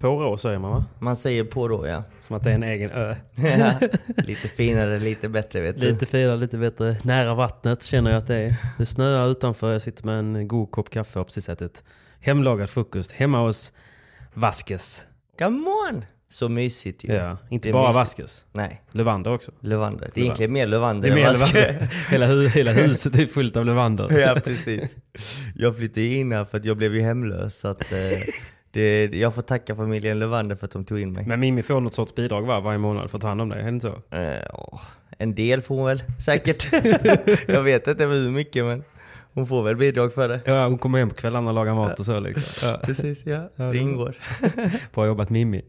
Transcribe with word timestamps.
På 0.00 0.08
rå 0.22 0.36
säger 0.36 0.58
man 0.58 0.70
va? 0.70 0.84
Man 0.98 1.16
säger 1.16 1.44
på 1.44 1.68
då 1.68 1.86
ja. 1.86 2.04
Som 2.20 2.36
att 2.36 2.42
det 2.42 2.50
är 2.50 2.54
en 2.54 2.62
egen 2.62 2.90
ö. 2.90 3.16
Ja, 3.34 3.72
lite 4.16 4.48
finare, 4.48 4.98
lite 4.98 5.28
bättre 5.28 5.60
vet 5.60 5.80
du. 5.80 5.92
Lite 5.92 6.06
finare, 6.06 6.36
lite 6.36 6.56
bättre. 6.58 6.96
Nära 7.02 7.34
vattnet 7.34 7.82
känner 7.82 8.10
jag 8.10 8.18
att 8.18 8.26
det 8.26 8.36
är. 8.36 8.56
Det 8.78 8.86
snöar 8.86 9.30
utanför. 9.30 9.72
Jag 9.72 9.82
sitter 9.82 10.04
med 10.06 10.18
en 10.18 10.48
god 10.48 10.70
kopp 10.70 10.90
kaffe 10.90 11.18
och 11.18 11.26
precis 11.26 11.48
ätit 11.48 11.84
hemlagad 12.20 12.70
frukost 12.70 13.12
hemma 13.12 13.40
hos 13.40 13.72
Vaskes. 14.34 15.06
Come 15.38 15.62
on! 15.90 16.04
Så 16.28 16.48
mysigt 16.48 17.04
ju. 17.04 17.12
Ja, 17.12 17.38
inte 17.50 17.68
Det 17.68 17.72
bara 17.72 17.82
mysigt. 17.88 17.96
Vaskes. 17.96 18.46
Nej, 18.52 18.82
Levander 18.92 19.32
också. 19.32 19.52
Levander. 19.60 20.10
Det 20.14 20.20
är 20.20 20.24
egentligen 20.24 20.52
mer 20.52 20.66
Det 20.66 20.70
Levander 20.70 21.08
är 21.08 21.12
än 21.12 21.18
mer 21.18 21.24
Vaske. 21.26 21.58
Levander. 21.60 21.88
Hela, 22.10 22.26
hu- 22.26 22.48
hela 22.48 22.72
huset 22.72 23.18
är 23.18 23.26
fullt 23.26 23.56
av 23.56 23.64
Levander. 23.66 24.18
Ja 24.20 24.40
precis. 24.44 24.96
Jag 25.54 25.76
flyttade 25.76 26.06
in 26.06 26.32
här 26.32 26.44
för 26.44 26.58
att 26.58 26.64
jag 26.64 26.76
blev 26.76 26.94
ju 26.94 27.00
hemlös 27.02 27.58
så 27.58 27.68
att 27.68 27.92
eh, 27.92 27.98
det, 28.70 29.04
jag 29.12 29.34
får 29.34 29.42
tacka 29.42 29.76
familjen 29.76 30.18
Levander 30.18 30.56
för 30.56 30.64
att 30.64 30.70
de 30.72 30.84
tog 30.84 31.00
in 31.00 31.12
mig. 31.12 31.26
Men 31.26 31.40
Mimmi 31.40 31.62
får 31.62 31.80
något 31.80 31.94
sorts 31.94 32.14
bidrag 32.14 32.42
va, 32.42 32.60
varje 32.60 32.78
månad 32.78 33.10
för 33.10 33.18
att 33.18 33.22
ta 33.22 33.28
hand 33.28 33.40
om 33.40 33.48
dig, 33.48 33.58
är 33.60 33.62
det 33.62 33.68
inte 33.68 33.88
så? 33.88 33.94
Åh, 34.52 34.80
en 35.18 35.34
del 35.34 35.62
får 35.62 35.74
hon 35.76 35.86
väl 35.86 36.02
säkert. 36.24 36.72
jag 37.48 37.62
vet 37.62 37.86
inte 37.86 38.04
hur 38.04 38.30
mycket 38.30 38.64
men 38.64 38.84
hon 39.32 39.46
får 39.46 39.62
väl 39.62 39.76
bidrag 39.76 40.14
för 40.14 40.28
det. 40.28 40.40
Ja, 40.44 40.66
hon 40.66 40.78
kommer 40.78 40.98
hem 40.98 41.08
på 41.08 41.14
kvällarna 41.14 41.48
och 41.48 41.54
lagar 41.54 41.74
mat 41.74 41.98
och 41.98 42.04
så 42.04 42.20
liksom. 42.20 42.68
Ja. 42.68 42.80
Precis 42.82 43.26
ja, 43.26 43.50
Ja, 43.56 43.64
det 43.64 43.78
ingår. 43.78 44.14
Bra 44.94 45.06
jobbat 45.06 45.30
Mimmi. 45.30 45.62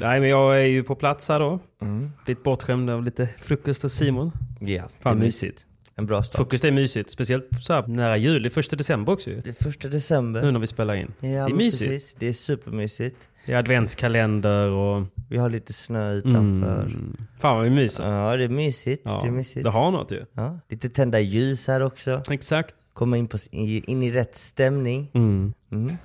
Nej 0.00 0.20
men 0.20 0.28
jag 0.28 0.56
är 0.56 0.66
ju 0.66 0.82
på 0.82 0.94
plats 0.94 1.28
här 1.28 1.40
då. 1.40 1.58
Mm. 1.82 2.10
Lite 2.26 2.42
bortskämd 2.42 2.90
av 2.90 3.04
lite 3.04 3.28
frukost 3.42 3.82
hos 3.82 3.92
Simon. 3.92 4.32
Ja, 4.60 4.82
Fan 5.00 5.16
det 5.16 5.22
är 5.22 5.24
mysigt. 5.24 5.66
En 5.98 6.06
bra 6.06 6.22
start. 6.22 6.36
Frukost 6.36 6.64
är 6.64 6.72
mysigt. 6.72 7.10
Speciellt 7.10 7.48
så 7.60 7.72
här 7.72 7.86
nära 7.86 8.16
jul. 8.16 8.42
Det 8.42 8.48
är 8.48 8.50
första 8.50 8.76
december 8.76 9.12
också 9.12 9.30
ju. 9.30 9.40
Det 9.40 9.48
är 9.48 9.64
första 9.64 9.88
december. 9.88 10.42
Nu 10.42 10.50
när 10.50 10.60
vi 10.60 10.66
spelar 10.66 10.94
in. 10.94 11.12
Ja, 11.20 11.28
det 11.28 11.34
är 11.36 11.48
mysigt. 11.54 11.90
Precis. 11.90 12.16
Det 12.18 12.28
är 12.28 12.32
supermysigt. 12.32 13.28
Det 13.46 13.52
är 13.52 13.56
adventskalender 13.56 14.70
och... 14.70 15.06
Vi 15.30 15.36
har 15.38 15.50
lite 15.50 15.72
snö 15.72 16.12
utanför. 16.12 16.82
Mm. 16.82 17.16
Fan 17.40 17.56
vad 17.56 17.64
vi 17.64 17.70
myser. 17.70 18.08
Ja, 18.10 18.36
det 18.36 18.44
är 18.44 18.48
mysigt. 18.48 19.02
Ja, 19.04 19.18
Det 19.22 19.28
är 19.28 19.32
mysigt. 19.32 19.64
det 19.64 19.70
har 19.70 19.90
något 19.90 20.12
ju. 20.12 20.24
Ja, 20.32 20.58
lite 20.68 20.88
tända 20.88 21.20
ljus 21.20 21.68
här 21.68 21.80
också. 21.80 22.22
Exakt. 22.30 22.74
Komma 22.92 23.16
in, 23.16 23.28
på, 23.28 23.38
in 23.52 24.02
i 24.02 24.10
rätt 24.10 24.34
stämning. 24.34 25.10
Mm. 25.14 25.52
Mm. 25.72 25.96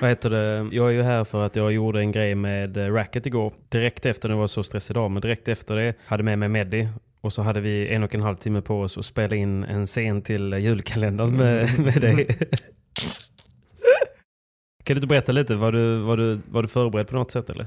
Vad 0.00 0.10
heter 0.10 0.30
det? 0.30 0.68
Jag 0.76 0.86
är 0.88 0.92
ju 0.92 1.02
här 1.02 1.24
för 1.24 1.46
att 1.46 1.56
jag 1.56 1.72
gjorde 1.72 2.00
en 2.00 2.12
grej 2.12 2.34
med 2.34 2.76
eh, 2.76 2.92
Racket 2.92 3.26
igår. 3.26 3.52
Direkt 3.68 4.06
efter, 4.06 4.28
det 4.28 4.34
var 4.34 4.46
så 4.46 4.62
stressig 4.62 4.94
dag, 4.94 5.10
men 5.10 5.20
direkt 5.22 5.48
efter 5.48 5.76
det 5.76 5.94
hade 6.06 6.22
med 6.22 6.38
mig 6.38 6.48
Meddi. 6.48 6.88
Och 7.24 7.32
så 7.32 7.42
hade 7.42 7.60
vi 7.60 7.88
en 7.88 8.02
och 8.02 8.14
en 8.14 8.22
halv 8.22 8.36
timme 8.36 8.60
på 8.62 8.80
oss 8.80 8.98
att 8.98 9.04
spela 9.04 9.36
in 9.36 9.64
en 9.64 9.86
scen 9.86 10.22
till 10.22 10.52
julkalendern 10.52 11.36
med, 11.36 11.78
med 11.78 12.00
dig. 12.00 12.26
kan 14.84 14.94
du 14.94 14.94
inte 14.94 15.06
berätta 15.06 15.32
lite? 15.32 15.54
Var 15.54 15.72
du, 15.72 15.96
var, 15.96 16.16
du, 16.16 16.40
var 16.48 16.62
du 16.62 16.68
förberedd 16.68 17.08
på 17.08 17.16
något 17.16 17.30
sätt 17.30 17.50
eller? 17.50 17.66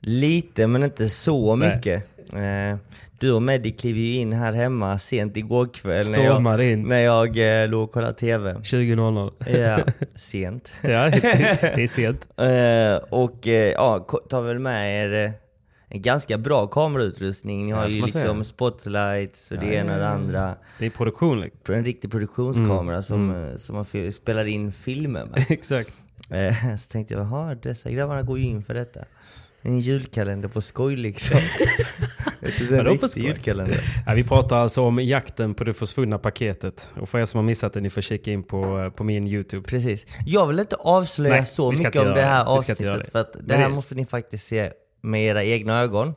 Lite 0.00 0.66
men 0.66 0.82
inte 0.82 1.08
så 1.08 1.56
Nej. 1.56 1.74
mycket. 1.74 2.04
Eh, 2.32 2.78
du 3.20 3.32
och 3.32 3.42
Meddi 3.42 3.70
klev 3.70 3.96
ju 3.96 4.14
in 4.14 4.32
här 4.32 4.52
hemma 4.52 4.98
sent 4.98 5.36
igår 5.36 5.68
kväll 5.74 6.04
när 6.10 6.24
jag, 6.24 6.72
in 6.72 6.82
när 6.82 7.00
jag 7.00 7.62
eh, 7.62 7.68
låg 7.68 7.82
och 7.82 7.92
kollade 7.92 8.14
TV. 8.14 8.52
20.00. 8.52 9.32
Ja, 9.58 9.78
sent. 10.14 10.72
Ja, 10.82 11.10
det 11.10 11.82
är 11.82 11.86
sent. 11.86 12.26
Eh, 12.38 12.96
och 13.20 13.46
ja, 13.46 14.06
tar 14.28 14.42
väl 14.42 14.58
med 14.58 15.04
er 15.04 15.32
en 15.88 16.02
ganska 16.02 16.38
bra 16.38 16.66
kamerautrustning. 16.66 17.66
Ni 17.66 17.72
har 17.72 17.82
Ja, 17.82 17.88
ju 17.88 18.08
säga. 18.08 18.24
liksom 18.24 18.44
spotlights 18.44 19.50
och 19.50 19.58
det 19.58 19.66
Ja, 19.66 19.72
ena 19.72 19.92
och 19.92 19.98
det 19.98 20.08
andra. 20.08 20.54
Det 20.78 20.86
är 20.86 20.90
produktion 20.90 21.40
liksom. 21.40 21.74
En 21.74 21.84
riktig 21.84 22.10
produktionskamera 22.10 22.82
Mm, 22.96 23.02
som, 23.02 23.30
mm. 23.30 23.48
eh, 23.50 23.56
som 23.56 23.76
man 23.76 24.12
spelar 24.12 24.44
in 24.44 24.72
filmer 24.72 25.24
med. 25.24 25.44
Exakt. 25.50 25.92
Eh, 26.30 26.76
så 26.78 26.92
tänkte 26.92 27.14
jag, 27.14 27.22
jaha 27.26 27.54
dessa 27.54 27.90
grabbarna 27.90 28.22
går 28.22 28.38
ju 28.38 28.44
in 28.44 28.62
för 28.62 28.74
detta. 28.74 29.00
En 29.62 29.80
julkalender 29.80 30.48
på 30.48 30.60
skoj 30.60 30.96
liksom. 30.96 31.38
En 32.70 32.76
Vadå 32.76 32.96
på 32.96 33.08
skoj? 33.08 33.22
julkalender. 33.26 33.80
Ja, 34.06 34.14
vi 34.14 34.24
pratar 34.24 34.56
alltså 34.56 34.82
om 34.82 34.98
jakten 35.04 35.54
på 35.54 35.64
det 35.64 35.72
försvunna 35.72 36.18
paketet. 36.18 36.90
Och 37.00 37.08
för 37.08 37.18
er 37.18 37.24
som 37.24 37.38
har 37.38 37.42
missat 37.44 37.72
det, 37.72 37.80
ni 37.80 37.90
får 37.90 38.00
kika 38.00 38.30
in 38.32 38.42
på, 38.42 38.90
på 38.96 39.04
min 39.04 39.28
YouTube. 39.28 39.68
Precis. 39.68 40.06
Jag 40.26 40.46
vill 40.46 40.58
inte 40.58 40.76
avslöja 40.76 41.34
Nej, 41.34 41.46
så 41.46 41.70
mycket 41.70 41.96
om 41.96 42.08
det 42.08 42.22
här 42.22 42.44
det. 42.44 42.50
Avsnittet. 42.50 43.04
det. 43.04 43.10
För 43.10 43.18
att 43.20 43.36
det 43.40 43.56
här 43.56 43.68
det- 43.68 43.74
måste 43.74 43.94
ni 43.94 44.06
faktiskt 44.06 44.46
se 44.46 44.70
med 45.06 45.24
era 45.24 45.44
egna 45.44 45.80
ögon. 45.80 46.14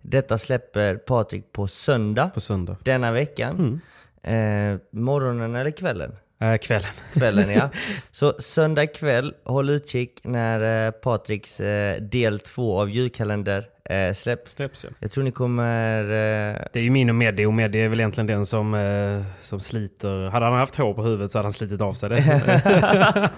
Detta 0.00 0.38
släpper 0.38 0.96
Patrik 0.96 1.52
på 1.52 1.66
söndag 1.66 2.30
På 2.34 2.40
söndag. 2.40 2.76
denna 2.84 3.12
veckan. 3.12 3.80
Mm. 4.22 4.74
Eh, 4.74 4.80
morgonen 4.90 5.54
eller 5.54 5.70
kvällen? 5.70 6.16
Äh, 6.40 6.56
kvällen. 6.56 6.90
Kvällen 7.12 7.50
ja. 7.50 7.70
Så 8.10 8.32
söndag 8.38 8.86
kväll, 8.86 9.34
håll 9.44 9.70
utkik 9.70 10.20
när 10.24 10.86
eh, 10.86 10.90
Patriks 10.90 11.60
eh, 11.60 12.02
del 12.02 12.38
två 12.38 12.80
av 12.80 12.90
julkalender 12.90 13.64
eh, 13.92 14.12
släpps. 14.14 14.52
Släpps 14.52 14.84
ja. 14.84 14.90
Jag 15.00 15.10
tror 15.10 15.24
ni 15.24 15.30
kommer... 15.30 16.02
Eh, 16.02 16.56
Det 16.72 16.78
är 16.78 16.82
ju 16.82 16.90
min 16.90 17.08
och 17.08 17.14
Meddi 17.14 17.44
och 17.44 17.54
Meddi 17.54 17.80
är 17.80 17.88
väl 17.88 18.00
egentligen 18.00 18.26
den 18.26 18.46
som, 18.46 18.74
eh, 18.74 19.22
som 19.40 19.60
sliter. 19.60 20.30
Hade 20.30 20.46
han 20.46 20.54
haft 20.54 20.76
hår 20.76 20.94
på 20.94 21.02
huvudet 21.02 21.30
så 21.30 21.38
hade 21.38 21.46
han 21.46 21.52
slitit 21.52 21.80
av 21.80 21.92
sig 21.92 22.08
det. 22.08 22.22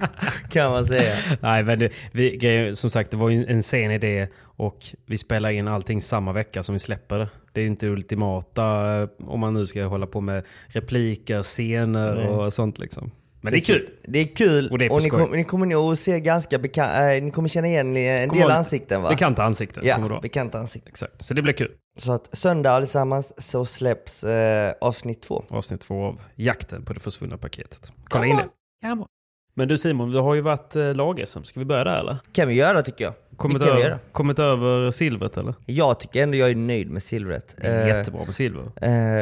kan 0.50 0.70
man 0.70 0.84
säga. 0.84 1.14
Nej 1.40 1.62
men 1.62 1.78
det, 1.78 1.92
vi, 2.12 2.70
som 2.74 2.90
sagt 2.90 3.10
det 3.10 3.16
var 3.16 3.28
ju 3.28 3.46
en 3.46 3.62
sen 3.62 3.90
idé 3.90 4.28
och 4.42 4.78
vi 5.06 5.18
spelar 5.18 5.50
in 5.50 5.68
allting 5.68 6.00
samma 6.00 6.32
vecka 6.32 6.62
som 6.62 6.72
vi 6.72 6.78
släpper 6.78 7.18
det. 7.18 7.28
Det 7.52 7.60
är 7.60 7.62
ju 7.62 7.70
inte 7.70 7.86
ultimata 7.86 8.96
eh, 9.02 9.08
om 9.26 9.40
man 9.40 9.54
nu 9.54 9.66
ska 9.66 9.84
hålla 9.84 10.06
på 10.06 10.20
med 10.20 10.44
repliker, 10.66 11.42
scener 11.42 12.14
Nej. 12.14 12.26
och 12.26 12.52
sånt 12.52 12.78
liksom. 12.78 13.10
Men 13.46 13.52
det 13.52 13.58
är 13.58 13.60
kul. 13.60 13.82
Det 14.08 14.18
är 14.18 14.36
kul 14.36 14.68
Och 14.70 14.78
det 14.78 14.84
är 14.84 14.92
och 14.92 15.02
ni, 15.02 15.08
kom, 15.10 15.30
ni 15.30 15.44
kommer 15.44 15.66
nog 15.66 15.98
se 15.98 16.20
ganska 16.20 16.58
bekanta, 16.58 17.14
äh, 17.14 17.22
ni 17.22 17.30
kommer 17.30 17.48
känna 17.48 17.66
igen 17.66 17.96
en 17.96 18.28
Kommer 18.28 18.42
del 18.42 18.50
ansikten 18.50 19.02
va? 19.02 19.08
Bekanta 19.08 19.42
ansikten 19.44 19.82
Ja, 19.86 20.18
bekanta 20.22 20.58
ansikten. 20.58 20.88
Exakt. 20.90 21.24
Så 21.26 21.34
det 21.34 21.42
blir 21.42 21.52
kul. 21.52 21.70
Så 21.98 22.12
att 22.12 22.36
söndag 22.36 22.70
allesammans 22.70 23.32
så 23.50 23.64
släpps 23.64 24.24
eh, 24.24 24.72
avsnitt 24.80 25.22
två. 25.22 25.44
Avsnitt 25.50 25.80
två 25.80 26.04
av 26.04 26.20
Jakten 26.34 26.84
på 26.84 26.92
det 26.92 27.00
försvunna 27.00 27.38
paketet. 27.38 27.92
Kolla 28.08 28.26
in 28.26 28.36
det. 28.36 28.48
Men 29.58 29.68
du 29.68 29.78
Simon, 29.78 30.12
vi 30.12 30.18
har 30.18 30.34
ju 30.34 30.40
varit 30.40 30.76
eh, 30.76 30.94
lag-SM. 30.94 31.42
Ska 31.44 31.60
vi 31.60 31.66
börja 31.66 31.84
där 31.84 31.96
eller? 31.98 32.18
Kan 32.32 32.48
vi 32.48 32.54
göra 32.54 32.82
tycker 32.82 33.04
jag. 33.04 33.14
Kommit, 33.36 33.58
kan 33.62 33.66
vi 33.66 33.72
över, 33.72 33.90
göra. 33.90 33.98
kommit 34.12 34.38
över 34.38 34.90
silvret 34.90 35.36
eller? 35.36 35.54
Jag 35.66 36.00
tycker 36.00 36.22
ändå 36.22 36.36
jag 36.36 36.50
är 36.50 36.54
nöjd 36.54 36.90
med 36.90 37.02
silvret. 37.02 37.54
Det 37.60 37.66
är 37.66 37.88
Eh, 37.90 37.96
jättebra 37.96 38.24
med 38.24 38.34
silver. 38.34 38.62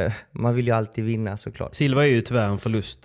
eh, 0.06 0.12
man 0.32 0.54
vill 0.54 0.66
ju 0.66 0.72
alltid 0.72 1.04
vinna 1.04 1.36
såklart. 1.36 1.74
Silver 1.74 2.02
är 2.02 2.06
ju 2.06 2.20
tyvärr 2.20 2.48
en 2.48 2.58
förlust. 2.58 2.98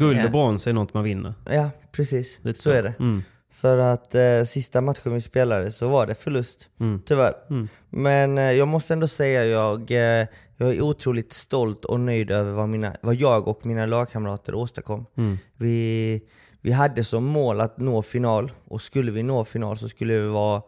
Guld 0.00 0.24
och 0.24 0.30
brons 0.30 0.66
är 0.66 0.72
något 0.72 0.94
man 0.94 1.04
vinner. 1.04 1.34
Ja, 1.50 1.70
precis. 1.92 2.38
Lite 2.42 2.62
så 2.62 2.70
är 2.70 2.82
det. 2.82 2.94
Mm. 2.98 3.22
För 3.52 3.78
att 3.78 4.14
eh, 4.14 4.42
sista 4.46 4.80
matchen 4.80 5.14
vi 5.14 5.20
spelade 5.20 5.70
så 5.70 5.88
var 5.88 6.06
det 6.06 6.14
förlust, 6.14 6.68
Mm. 6.80 7.02
tyvärr. 7.06 7.34
Mm. 7.50 7.68
Men 7.90 8.38
eh, 8.38 8.44
jag 8.52 8.68
måste 8.68 8.92
ändå 8.92 9.08
säga 9.08 9.44
jag, 9.44 9.90
eh, 9.90 10.26
jag 10.56 10.74
är 10.76 10.82
otroligt 10.82 11.32
stolt 11.32 11.84
och 11.84 12.00
nöjd 12.00 12.30
över 12.30 12.52
vad, 12.52 12.68
mina, 12.68 12.96
vad 13.00 13.14
jag 13.14 13.48
och 13.48 13.66
mina 13.66 13.86
lagkamrater 13.86 14.54
åstadkom. 14.54 15.06
Mm. 15.16 15.38
Vi, 15.56 16.20
vi 16.60 16.72
hade 16.72 17.04
som 17.04 17.24
mål 17.24 17.60
att 17.60 17.78
nå 17.78 18.02
final, 18.02 18.52
och 18.68 18.82
skulle 18.82 19.10
vi 19.12 19.22
nå 19.22 19.44
final 19.44 19.78
så 19.78 19.88
skulle 19.88 20.14
vi 20.14 20.26
vara 20.28 20.62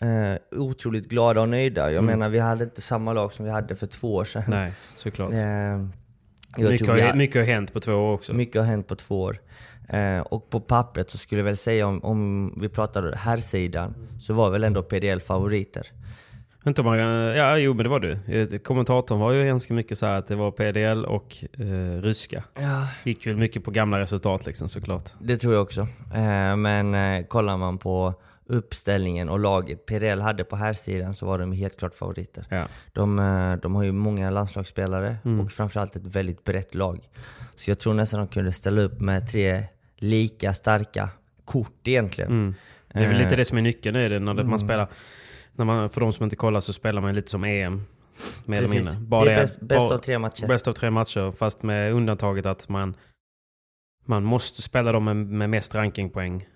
eh, 0.00 0.58
otroligt 0.60 1.08
glada 1.08 1.40
och 1.40 1.48
nöjda. 1.48 1.92
Jag 1.92 2.04
menar, 2.04 2.28
vi 2.28 2.38
hade 2.38 2.64
inte 2.64 2.80
samma 2.80 3.12
lag 3.12 3.32
som 3.32 3.44
vi 3.44 3.50
hade 3.50 3.76
för 3.76 3.86
två 3.86 4.14
år 4.14 4.24
sedan. 4.24 4.42
Mm. 4.46 4.58
Nej, 4.58 4.72
såklart. 4.94 5.32
Jag 6.56 6.70
mycket, 6.70 6.88
har, 6.88 7.00
har- 7.00 7.14
mycket 7.14 7.36
har 7.36 7.52
hänt 7.54 7.72
på 7.72 7.80
två 7.80 7.92
år 7.92 8.12
också. 8.14 8.32
mycket 8.32 8.60
har 8.60 8.68
hänt 8.68 8.86
på 8.88 8.96
två 8.96 9.22
år. 9.22 9.38
Eh, 9.88 10.18
och 10.20 10.50
på 10.50 10.60
pappret 10.60 11.10
så 11.10 11.18
skulle 11.18 11.38
jag 11.40 11.44
väl 11.44 11.56
säga 11.56 11.86
om, 11.86 12.04
om 12.04 12.52
vi 12.60 12.68
pratar 12.68 13.12
här 13.16 13.36
sidan 13.36 13.94
så 14.20 14.32
var 14.34 14.50
väl 14.50 14.64
ändå 14.64 14.82
PDL 14.82 15.18
favoriter. 15.20 15.86
Inte 16.66 16.80
om 16.80 16.86
man, 16.86 16.98
ja, 16.98 17.58
jo 17.58 17.74
men 17.74 17.82
det 17.84 17.88
var 17.90 18.00
du. 18.00 18.18
Eh, 18.28 18.58
Kommentatorn 18.58 19.18
var 19.20 19.32
ju 19.32 19.44
ganska 19.46 19.74
mycket 19.74 19.98
så 19.98 20.06
här 20.06 20.18
att 20.18 20.26
det 20.28 20.34
var 20.36 20.50
PDL 20.50 21.04
och 21.04 21.36
eh, 21.58 22.02
ryska. 22.02 22.44
Ja, 22.60 22.86
Gick 23.04 23.26
väl 23.26 23.36
mycket 23.36 23.64
på 23.64 23.70
gamla 23.70 24.00
resultat 24.00 24.46
liksom 24.46 24.68
såklart. 24.68 25.12
det 25.20 25.36
tror 25.36 25.54
jag 25.54 25.62
också. 25.62 25.80
Eh, 26.14 26.56
men 26.56 26.94
eh, 26.94 27.26
kollar 27.26 27.56
man 27.56 27.78
på 27.78 28.14
uppställningen 28.46 29.28
och 29.28 29.38
laget 29.40 29.86
PDL 29.86 30.20
hade 30.20 30.44
på 30.44 30.56
här 30.56 30.72
sidan 30.72 31.14
så 31.14 31.26
var 31.26 31.38
de 31.38 31.52
helt 31.52 31.76
klart 31.78 31.94
favoriter. 31.94 32.46
Ja. 32.50 32.68
De, 32.92 33.18
eh, 33.18 33.52
de 33.56 33.74
har 33.74 33.82
ju 33.82 33.92
många 33.92 34.30
landslagsspelare 34.30 35.16
Mm. 35.24 35.40
och 35.40 35.50
framförallt 35.50 35.96
ett 35.96 36.06
väldigt 36.06 36.44
brett 36.44 36.74
lag. 36.74 37.08
Så 37.54 37.70
jag 37.70 37.78
tror 37.78 37.94
nästan 37.94 38.20
de 38.20 38.28
kunde 38.28 38.52
ställa 38.52 38.80
upp 38.82 39.00
med 39.00 39.28
tre 39.30 39.62
lika 39.96 40.54
starka 40.54 41.08
kort 41.44 41.88
egentligen. 41.88 42.30
Mm. 42.30 42.54
Det 42.92 42.98
är 42.98 43.06
väl 43.08 43.16
Eh, 43.16 43.22
lite 43.22 43.36
det 43.36 43.44
som 43.44 43.58
är 43.58 43.62
nyckeln 43.62 43.96
i 43.96 44.08
det. 44.08 44.18
När 44.20 44.34
man 44.44 44.58
spelar, 44.58 44.88
när 45.52 45.64
man, 45.64 45.90
för 45.90 46.00
de 46.00 46.12
som 46.12 46.24
inte 46.24 46.36
kollar 46.36 46.60
så 46.60 46.72
spelar 46.72 47.02
man 47.02 47.14
lite 47.14 47.30
som 47.30 47.44
EM. 47.44 47.82
Mer 48.44 48.58
eller 48.58 48.68
mindre. 48.68 48.92
det 49.24 49.32
är 49.32 49.36
bäst, 49.36 49.60
bäst 49.60 49.78
bara- 49.88 49.94
av 49.94 49.98
tre 49.98 50.18
matcher. 50.18 50.46
Bäst 50.46 50.68
av 50.68 50.72
tre 50.72 50.90
matcher, 50.90 51.32
fast 51.32 51.62
med 51.62 51.92
undantaget 51.92 52.46
att 52.46 52.68
man, 52.68 52.96
man 54.06 54.24
måste 54.24 54.62
spela 54.62 54.92
dem 54.92 55.04
med, 55.04 55.16
med 55.16 55.50
mest 55.50 55.74
rankingpoäng 55.74 56.46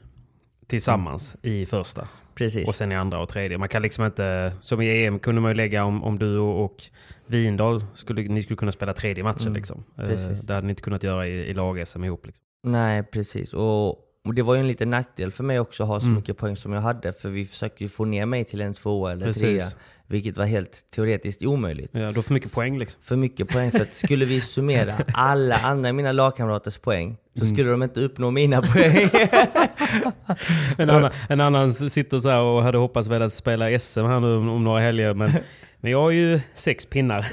tillsammans 0.69 1.37
i 1.43 1.67
första. 1.67 2.09
Precis. 2.35 2.69
Och 2.69 2.75
sen 2.75 2.93
i 2.93 2.95
andra 2.95 3.19
och 3.23 3.29
tredje. 3.29 3.59
Man 3.59 3.69
kan 3.69 3.83
liksom 3.83 4.05
inte, 4.05 4.53
som 4.61 4.81
i 4.81 5.05
EM 5.07 5.19
kunde 5.19 5.41
man 5.41 5.51
ju 5.51 5.55
lägga 5.55 5.85
om, 5.85 6.05
om 6.05 6.19
du 6.19 6.39
och, 6.39 6.83
Vindal, 7.27 7.85
skulle, 7.95 8.23
ni 8.23 8.43
skulle 8.43 8.57
kunna 8.57 8.73
spela 8.73 8.95
tredje 8.95 9.25
matchen 9.25 9.41
Mm, 9.43 9.55
liksom. 9.55 9.85
Eh, 9.99 10.05
precis. 10.07 10.41
det 10.41 10.55
hade 10.55 10.67
ni 10.67 10.71
inte 10.71 10.83
kunnat 10.83 11.03
göra 11.03 11.27
i, 11.27 11.31
i 11.31 11.55
lag-SM 11.55 12.05
ihop. 12.05 12.27
Liksom. 12.27 12.45
Nej, 12.67 13.03
precis. 13.03 13.55
Och, 13.55 13.89
och 14.25 14.35
det 14.35 14.43
var 14.43 14.55
ju 14.55 14.61
en 14.61 14.69
liten 14.69 14.91
nackdel 14.91 15.31
för 15.33 15.45
mig 15.45 15.61
också 15.61 15.83
att 15.83 15.89
ha 15.89 16.01
så 16.01 16.07
Mm. 16.07 16.17
mycket 16.17 16.37
poäng 16.39 16.57
som 16.57 16.73
jag 16.73 16.81
hade, 16.81 17.13
för 17.13 17.29
vi 17.29 17.47
försökte 17.47 17.85
ju 17.85 17.89
få 17.89 18.05
ner 18.05 18.27
mig 18.27 18.45
till 18.45 18.61
en 18.61 18.75
tvåa 18.75 19.13
eller 19.13 19.27
Precis. 19.27 19.43
trea, 19.43 19.81
vilket 20.07 20.37
var 20.37 20.45
helt 20.45 20.91
teoretiskt 20.91 21.43
omöjligt. 21.45 21.91
Ja, 21.95 22.13
har 22.13 22.23
för 22.23 22.35
mycket 22.35 22.53
poäng 22.53 22.79
liksom. 22.79 23.01
För 23.03 23.17
mycket 23.17 23.49
poäng, 23.49 23.71
för 23.71 23.81
att 23.81 23.93
skulle 23.93 24.25
vi 24.25 24.41
summera 24.41 24.95
alla 25.15 25.57
andra 25.57 25.93
mina 25.93 26.13
lagkamraters 26.13 26.79
poäng, 26.79 27.17
så 27.35 27.45
Mm. 27.45 27.57
skulle 27.57 27.71
de 27.71 27.83
inte 27.83 28.01
uppnå 28.01 28.31
mina 28.31 28.63
poäng. 28.63 29.09
En 30.79 30.91
annan, 30.91 31.11
en 31.29 31.41
annan 31.41 31.73
sitter 31.73 32.19
så 32.19 32.29
här 32.31 32.41
och 32.41 32.63
hade 32.63 32.79
hoppats 32.79 33.09
väl 33.09 33.23
att 33.23 33.35
spela 33.35 33.79
SM 33.79 34.05
här 34.05 34.21
nu 34.21 34.37
om, 34.37 34.49
om 34.49 34.65
några 34.65 34.81
helger. 34.81 35.15
Men, 35.15 35.33
men 35.81 35.93
jag 35.93 36.01
har 36.01 36.11
ju 36.11 36.41
sex 36.55 36.87
pinnar. 36.87 37.19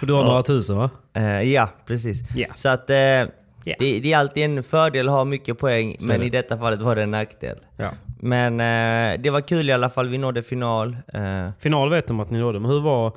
och 0.00 0.06
du 0.06 0.12
har 0.12 0.24
några 0.24 0.42
tusen 0.42 0.76
va? 0.76 0.90
Eh, 1.14 1.42
ja, 1.42 1.68
precis. 1.86 2.22
Ja. 2.34 2.46
Så 2.54 2.68
att 2.68 2.90
eh, 2.90 2.96
det, 3.64 3.76
det 3.78 4.12
är 4.12 4.18
alltid 4.18 4.44
en 4.44 4.62
fördel 4.62 5.08
att 5.08 5.14
ha 5.14 5.24
mycket 5.24 5.58
poäng, 5.58 5.96
Så 5.98 6.06
men 6.06 6.20
det. 6.20 6.26
i 6.26 6.30
detta 6.30 6.58
fallet 6.58 6.80
var 6.80 6.96
det 6.96 7.02
en 7.02 7.10
nackdel. 7.10 7.58
Ja. 7.76 7.90
Men 8.20 8.60
eh, 8.60 9.20
det 9.20 9.30
var 9.30 9.40
kul 9.40 9.68
i 9.68 9.72
alla 9.72 9.90
fall, 9.90 10.08
vi 10.08 10.18
nådde 10.18 10.42
final. 10.42 10.96
Eh, 11.14 11.48
Final 11.58 11.90
vet 11.90 12.06
de 12.06 12.20
att 12.20 12.30
ni 12.30 12.38
nådde, 12.38 12.60
men 12.60 12.70
hur 12.70 12.80
var... 12.80 13.12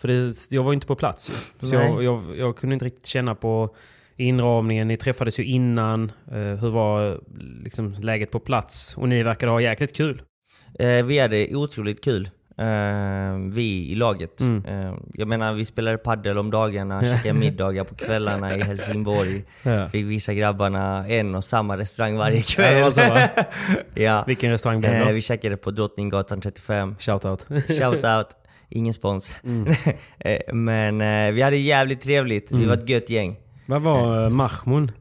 För 0.00 0.08
det, 0.08 0.34
jag 0.50 0.62
var 0.62 0.72
ju 0.72 0.74
inte 0.74 0.86
på 0.86 0.94
plats 0.94 1.30
ju. 1.30 1.66
Så 1.68 1.74
jag, 1.74 2.02
jag, 2.02 2.22
jag 2.36 2.56
kunde 2.56 2.74
inte 2.74 2.84
riktigt 2.84 3.06
känna 3.06 3.34
på 3.34 3.74
inramningen. 4.18 4.88
Ni 4.88 4.96
träffades 4.96 5.40
ju 5.40 5.44
innan. 5.44 6.12
Eh, 6.32 6.36
hur 6.38 6.70
var 6.70 7.20
liksom, 7.64 7.92
läget 8.00 8.30
på 8.30 8.40
plats? 8.40 8.96
Och 8.96 9.08
ni 9.08 9.22
verkade 9.22 9.52
ha 9.52 9.60
jäkligt 9.60 9.96
kul. 9.96 10.22
Eh, 10.78 11.04
vi 11.04 11.18
hade 11.18 11.54
otroligt 11.56 12.04
kul, 12.04 12.30
eh, 12.58 13.36
vi 13.52 13.90
i 13.90 13.94
laget. 13.94 14.40
Mm. 14.40 14.62
Jag 15.14 15.28
menar, 15.28 15.54
vi 15.54 15.64
spelade 15.64 15.98
paddel 15.98 16.38
om 16.38 16.50
dagarna, 16.50 17.02
käkade 17.16 17.34
middagar 17.34 17.84
på 17.84 17.94
kvällarna 17.94 18.56
i 18.56 18.60
Helsingborg. 18.62 19.44
Ja. 19.62 19.88
Fick 19.88 20.06
visa 20.06 20.34
grabbarna 20.34 21.08
en 21.08 21.34
och 21.34 21.44
samma 21.44 21.76
restaurang 21.76 22.16
varje 22.16 22.36
Ja, 22.36 22.42
kväll. 22.42 22.82
var 22.82 22.90
så, 22.90 23.00
va? 23.00 23.28
ja. 23.94 24.24
Vilken 24.26 24.50
restaurang 24.50 24.80
blev 24.80 25.06
det 25.06 25.12
vi 25.12 25.20
käkade 25.20 25.56
på 25.56 25.70
Drottninggatan 25.70 26.40
35. 26.40 26.96
Shoutout. 26.98 27.46
Shoutout, 27.68 28.28
ingen 28.68 28.94
spons. 28.94 29.32
Mm. 29.44 29.74
Men 30.52 30.98
vi 31.34 31.42
hade 31.42 31.56
jävligt 31.56 32.00
trevligt, 32.00 32.52
vi 32.52 32.64
var 32.64 32.74
ett 32.74 32.88
gött 32.88 33.10
gäng. 33.10 33.36
Vad 33.68 33.82
var 33.82 34.24
uh, 34.24 34.30
Mahmoud? 34.30 34.92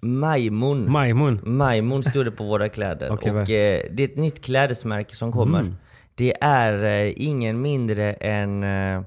Majmun. 0.00 0.92
Majmun? 0.92 1.40
Majmun 1.44 2.02
stod 2.02 2.24
det 2.24 2.30
på 2.30 2.44
våra 2.44 2.68
kläder. 2.68 3.08
Okej, 3.12 3.30
och 3.30 3.34
vad- 3.36 3.42
eh, 3.42 3.46
det 3.90 4.00
är 4.00 4.04
ett 4.04 4.16
nytt 4.16 4.40
klädesmärke 4.44 5.14
som 5.16 5.32
kommer. 5.32 5.60
Mm. 5.60 5.74
Det 6.14 6.32
är 6.42 6.84
eh, 7.06 7.12
ingen 7.16 7.60
mindre 7.62 8.12
än 8.12 8.62
eh, 8.62 9.02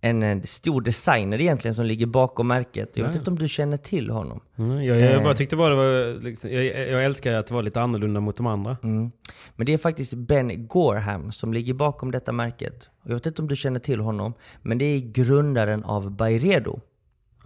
en, 0.00 0.22
eh, 0.22 0.40
stor 0.42 0.80
designer 0.80 1.40
egentligen 1.40 1.74
som 1.74 1.84
ligger 1.86 2.06
bakom 2.06 2.48
märket. 2.48 2.90
Jag 2.94 3.06
vet 3.06 3.16
inte 3.16 3.30
om 3.30 3.38
du 3.38 3.48
känner 3.48 3.76
till 3.76 4.10
honom? 4.10 4.40
Mm, 4.58 4.84
jag, 4.84 5.00
jag 5.00 5.12
Eh. 5.12 5.22
bara 5.22 5.34
tyckte 5.34 5.56
bara 5.56 5.68
det 5.70 5.74
var... 5.76 6.20
Liksom, 6.22 6.50
jag, 6.50 6.64
jag 6.64 7.04
älskar 7.04 7.32
att 7.34 7.46
det 7.46 7.54
var 7.54 7.62
lite 7.62 7.80
annorlunda 7.80 8.20
mot 8.20 8.36
de 8.36 8.46
andra. 8.46 8.76
Mm. 8.82 9.10
Men 9.56 9.66
det 9.66 9.72
är 9.72 9.78
faktiskt 9.78 10.14
Ben 10.14 10.66
Gorham 10.66 11.32
som 11.32 11.52
ligger 11.52 11.74
bakom 11.74 12.10
detta 12.10 12.32
märket. 12.32 12.88
Och 13.02 13.10
Jag 13.10 13.14
vet 13.14 13.26
inte 13.26 13.42
om 13.42 13.48
du 13.48 13.56
känner 13.56 13.80
till 13.80 14.00
honom, 14.00 14.34
men 14.62 14.78
det 14.78 14.84
är 14.84 15.00
grundaren 15.00 15.84
av 15.84 16.10
Byredo. 16.16 16.80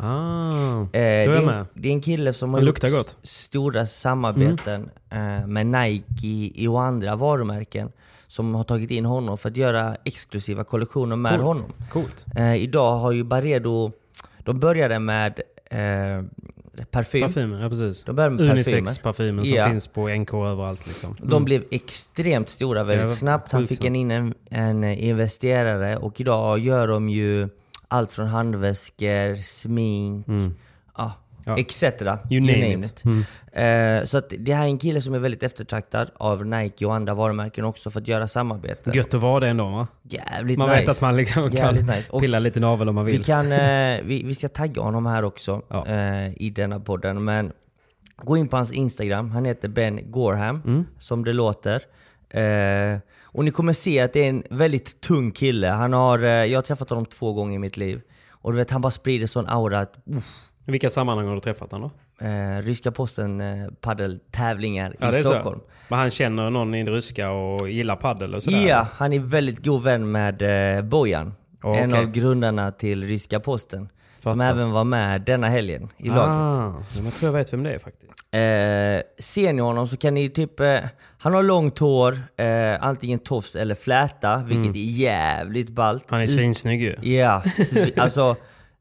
Ah, 0.01 0.81
Eh, 0.81 0.89
det, 0.93 0.99
är, 1.25 1.47
med. 1.47 1.67
det 1.75 1.89
är 1.89 1.93
en 1.93 2.01
kille 2.01 2.33
som 2.33 2.55
har 2.55 2.61
gjort 2.61 2.81
gott. 2.83 3.17
stora 3.23 3.87
samarbeten 3.87 4.91
eh, 5.11 5.47
med 5.47 5.67
Nike 5.67 6.69
och 6.69 6.83
andra 6.83 7.17
varumärken 7.17 7.93
som 8.27 8.55
har 8.55 8.65
tagit 8.65 8.91
in 8.91 9.05
honom 9.05 9.39
för 9.39 9.49
att 9.49 9.57
göra 9.57 9.97
exklusiva 10.05 10.65
kollektioner 10.65 11.17
med 11.17 11.33
Coolt. 11.33 11.45
honom. 11.45 11.73
Coolt. 11.91 12.25
Eh, 12.37 12.55
idag 12.57 12.97
har 12.97 13.13
ju 13.13 13.25
Baredo, 13.25 13.93
de 14.39 14.61
började 14.61 14.99
med 14.99 15.41
eh, 15.71 16.25
parfym. 16.91 17.23
Parfymen, 17.23 17.61
ja 17.61 17.69
precis. 17.69 18.05
De 18.05 18.17
började 18.17 18.35
med. 18.35 18.51
Unisex-parfymen 18.51 19.45
som 19.47 19.57
Ja. 19.57 19.69
finns 19.71 19.89
på 19.89 20.09
NK 20.09 20.35
överallt. 20.35 20.87
Liksom. 20.87 21.17
De 21.23 21.45
blev 21.45 21.65
extremt 21.71 22.49
stora 22.49 22.83
väldigt 22.85 23.09
Ja, 23.09 23.15
snabbt. 23.15 23.53
Han 23.53 23.67
fick 23.67 23.85
en 23.85 23.97
in 23.97 24.11
en, 24.11 24.35
en 24.51 24.85
investerare 24.85 25.97
och 25.97 26.21
idag 26.21 26.59
gör 26.59 26.89
de 26.89 27.09
ju 27.09 27.49
allt 27.89 28.13
från 28.13 28.27
handväskor, 28.27 29.37
smink, 29.43 30.27
ja, 30.97 31.13
Ja. 31.45 31.59
etc. 31.59 31.83
You 32.31 32.41
name 32.41 32.87
it. 32.87 33.05
Mm. 33.05 33.25
Eh, 33.53 34.05
så 34.05 34.19
att 34.19 34.33
det 34.39 34.53
här 34.55 34.65
är 34.65 34.69
en 34.69 34.79
kille 34.79 35.01
som 35.01 35.15
är 35.15 35.19
väldigt 35.19 35.43
eftertraktad 35.43 36.11
av 36.17 36.47
Nike 36.47 36.87
och 36.87 36.95
andra 36.95 37.15
varumärken 37.15 37.65
också 37.65 37.91
för 37.91 38.01
att 38.01 38.09
göra 38.09 38.29
samarbete. 38.29 38.91
Gött 38.95 39.15
att 39.15 39.21
vara 39.21 39.41
det 39.41 39.49
ändå 39.49 39.65
va? 39.69 39.87
Jävligt 40.03 40.59
Man 40.59 40.69
nice. 40.69 40.81
vet 40.81 40.89
att 40.89 41.01
man 41.01 41.17
liksom 41.17 41.51
kan 41.51 41.75
nice. 41.75 42.19
Pilla 42.21 42.39
lite 42.39 42.61
navel 42.61 42.89
om 42.89 42.95
man 42.95 43.05
vi, 43.05 43.13
vill. 43.13 43.25
kan, 43.25 43.53
eh, 43.53 44.01
vi, 44.05 44.23
vi 44.25 44.35
ska 44.35 44.49
tagga 44.49 44.83
honom 44.83 45.07
här 45.07 45.23
också 45.25 45.63
Ja. 45.69 45.87
eh, 45.87 46.43
i 46.43 46.51
denna 46.57 46.81
podden. 46.81 47.25
Men 47.25 47.53
gå 48.17 48.37
in 48.37 48.49
på 48.49 48.57
hans 48.57 48.73
Instagram, 48.73 49.31
han 49.31 49.45
heter 49.45 49.69
Ben 49.69 50.01
Gorham, 50.11 50.63
Mm. 50.67 50.87
som 50.99 51.25
det 51.25 51.33
låter. 51.33 51.83
Och 53.33 53.45
ni 53.45 53.51
kommer 53.51 53.73
se 53.73 54.01
att 54.01 54.13
det 54.13 54.21
är 54.25 54.29
en 54.29 54.43
väldigt 54.51 55.01
tung 55.01 55.31
kille. 55.33 55.67
Han 55.67 55.93
har, 55.93 56.19
eh, 56.19 56.29
jag 56.31 56.59
har 56.59 56.63
träffat 56.63 56.91
honom 56.91 57.07
två 57.07 57.33
gånger 57.33 57.55
i 57.55 57.59
mitt 57.59 57.77
liv. 57.77 58.01
Och 58.31 58.53
du 58.53 58.59
vet, 58.59 58.71
han 58.71 58.81
bara 58.81 58.91
sprider 58.91 59.27
sån 59.27 59.47
aura 59.49 59.81
att 59.81 59.95
uff, 60.07 60.25
I 60.67 60.71
vilka 60.71 60.91
sammanhang 60.91 61.27
har 61.27 61.35
du 61.35 61.41
träffat 61.41 61.73
honom 61.73 61.91
då? 62.21 62.25
eh, 62.27 62.63
Ryska 62.63 62.93
posten 62.93 63.41
eh, 63.41 63.69
paddeltävlingar 63.81 64.95
Ja, 65.01 65.19
i 65.19 65.25
Stockholm. 65.25 65.61
så. 65.61 65.67
Men 65.89 65.99
han 65.99 66.11
känner 66.11 66.51
någon 66.51 66.75
i 66.75 66.85
det 66.85 66.91
ryska 66.91 67.31
och 67.31 67.69
gillar 67.71 67.97
paddel 67.97 68.35
och 68.35 68.43
sådär? 68.43 68.69
Ja, 68.69 68.87
han 68.95 69.13
är 69.13 69.19
väldigt 69.21 69.65
god 69.65 69.83
vän 69.83 70.13
med 70.13 70.77
eh, 70.79 70.83
Bojan. 70.85 71.35
Okej. 71.63 71.83
En 71.83 71.95
av 71.95 72.11
grundarna 72.11 72.71
till 72.73 73.07
Ryska 73.07 73.41
posten. 73.41 73.89
Som 74.23 74.33
Fattar. 74.33 74.51
även 74.51 74.71
var 74.71 74.85
med 74.85 75.21
denna 75.21 75.49
helgen 75.49 75.89
i 75.97 76.09
laget. 76.09 76.29
Ah, 76.29 76.73
men 76.95 77.05
jag 77.05 77.13
tror 77.15 77.29
jag 77.29 77.33
vet 77.39 77.53
vem 77.53 77.63
det 77.63 77.73
är 77.75 77.79
faktiskt. 77.79 78.13
Eh, 78.31 79.23
ser 79.25 79.53
ni 79.53 79.63
honom 79.63 79.89
så 79.89 79.97
kan 79.97 80.15
ni 80.15 80.29
typ... 80.29 80.61
Eh, 80.61 80.79
han 81.21 81.35
har 81.35 81.43
långt 81.43 81.79
hår, 81.79 82.19
eh, 82.37 82.85
antingen 82.85 83.19
tofs 83.19 83.57
eller 83.57 83.75
fläta, 83.75 84.37
vilket 84.47 84.77
är 84.77 84.81
jävligt 84.81 85.69
ballt. 85.69 86.03
Mm. 86.03 86.09
Han 86.11 86.23
är 86.23 86.27
svinsnygg 86.27 86.83
ju. 86.83 86.97
Ja, 87.03 87.43
svi- 87.47 88.01
alltså 88.01 88.37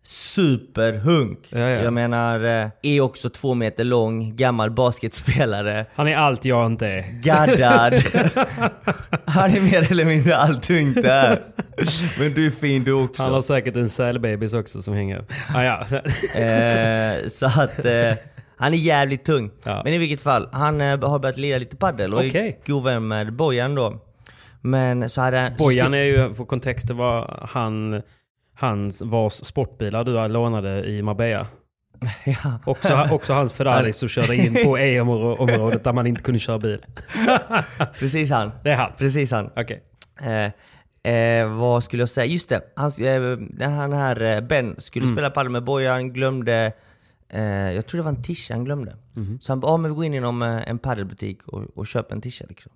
superhunk. 0.08 1.40
Ja, 1.50 1.60
ja. 1.60 1.84
Jag 1.84 1.94
menar, 1.94 2.64
eh, 2.64 2.70
är 2.82 3.02
också 3.02 3.30
två 3.30 3.54
meter 3.54 3.84
lång, 3.84 4.36
gammal 4.36 4.72
basketspelare. 4.72 5.86
Han 5.96 6.08
är 6.08 6.16
allt 6.16 6.46
jag 6.46 6.66
inte 6.66 6.88
är. 6.88 7.22
Gaddad. 7.22 7.94
Han 9.26 9.52
är 9.52 9.62
mer 9.62 9.92
eller 9.92 10.06
mindre 10.06 10.38
allt 10.38 10.70
ungt 10.70 11.02
där. 11.02 11.40
Men 12.20 12.34
du 12.34 12.46
är 12.46 12.52
fin 12.52 12.84
du 12.84 12.92
också. 12.92 13.24
Han 13.24 13.34
har 13.34 13.42
säkert 13.42 13.76
en 13.76 13.90
sälbebis 13.90 14.54
också 14.54 14.82
som 14.82 14.94
hänger. 14.94 15.26
Ah, 15.56 15.64
ja. 15.64 15.86
Eh, 16.42 17.28
så 17.30 17.46
att 17.46 17.86
eh, 17.86 18.14
han 18.58 18.74
är 18.74 18.78
jävligt 18.78 19.26
tung. 19.26 19.52
Ja. 19.64 19.82
Men 19.84 19.94
i 19.94 19.98
vilket 19.98 20.22
fall, 20.22 20.50
han 20.52 20.82
eh, 20.82 21.10
har 21.10 21.20
börjat 21.20 21.38
lira 21.38 21.58
lite 21.58 21.76
padel 21.76 22.14
och 22.14 22.20
Okej. 22.20 22.60
är 22.66 22.72
god 22.72 22.84
vän 22.84 23.08
med 23.08 23.34
Bojan 23.34 23.76
då. 23.76 24.02
Men 24.62 25.10
så 25.10 25.22
hade 25.22 25.54
Bojan 25.58 25.94
är 25.94 26.04
ju, 26.04 26.34
på 26.34 26.46
kontext, 26.46 26.88
det 26.88 26.94
var 26.94 27.48
han, 27.52 28.02
hans, 28.58 29.02
vars 29.02 29.34
sportbilar 29.34 30.04
du 30.04 30.28
lånade 30.28 30.86
i 30.86 31.02
Marbella. 31.02 31.48
Ja. 32.26 32.60
Också, 32.66 33.08
också 33.12 33.34
hans 33.34 33.54
Ferrari 33.54 33.94
som 33.94 34.10
körde 34.10 34.36
in 34.36 34.54
på 34.64 34.78
EM-området 34.88 35.84
där 35.84 35.94
man 35.94 36.08
inte 36.08 36.22
kunde 36.24 36.40
köra 36.40 36.60
bil. 36.60 36.86
Precis 38.00 38.32
han. 38.32 38.52
Det 38.64 38.72
är 38.72 38.76
han. 38.76 38.92
Precis 38.98 39.32
han. 39.32 39.50
Okej. 39.56 39.84
Eh, 40.22 41.14
eh, 41.14 41.58
vad 41.58 41.84
skulle 41.84 42.02
jag 42.02 42.10
säga? 42.10 42.26
Just 42.26 42.50
det, 42.50 42.62
han, 42.76 42.88
eh, 42.88 43.38
den 43.50 43.94
här 43.94 44.22
eh, 44.22 44.42
Ben 44.42 44.76
skulle 44.78 45.06
Mm. 45.06 45.16
spela 45.16 45.30
padel 45.30 45.52
med 45.52 45.64
Bojan, 45.64 46.14
glömde 46.14 46.72
eh, 47.30 47.42
jag 47.74 47.86
tror 47.88 47.98
det 47.98 48.04
var 48.04 48.12
en 48.12 48.24
tisha 48.24 48.54
han 48.54 48.66
glömde. 48.66 48.96
Mhm. 49.14 49.40
Så 49.42 49.52
han 49.52 49.60
bara, 49.60 49.72
ah, 49.72 49.78
men 49.78 49.92
vi 49.92 49.96
går 49.96 50.06
in 50.06 50.14
inom 50.14 50.42
eh, 50.42 50.70
en 50.70 50.80
padelbutik 50.80 51.48
och, 51.48 51.64
och 51.78 51.88
köper 51.88 52.16
en 52.16 52.22
tisha 52.22 52.46
liksom. 52.50 52.72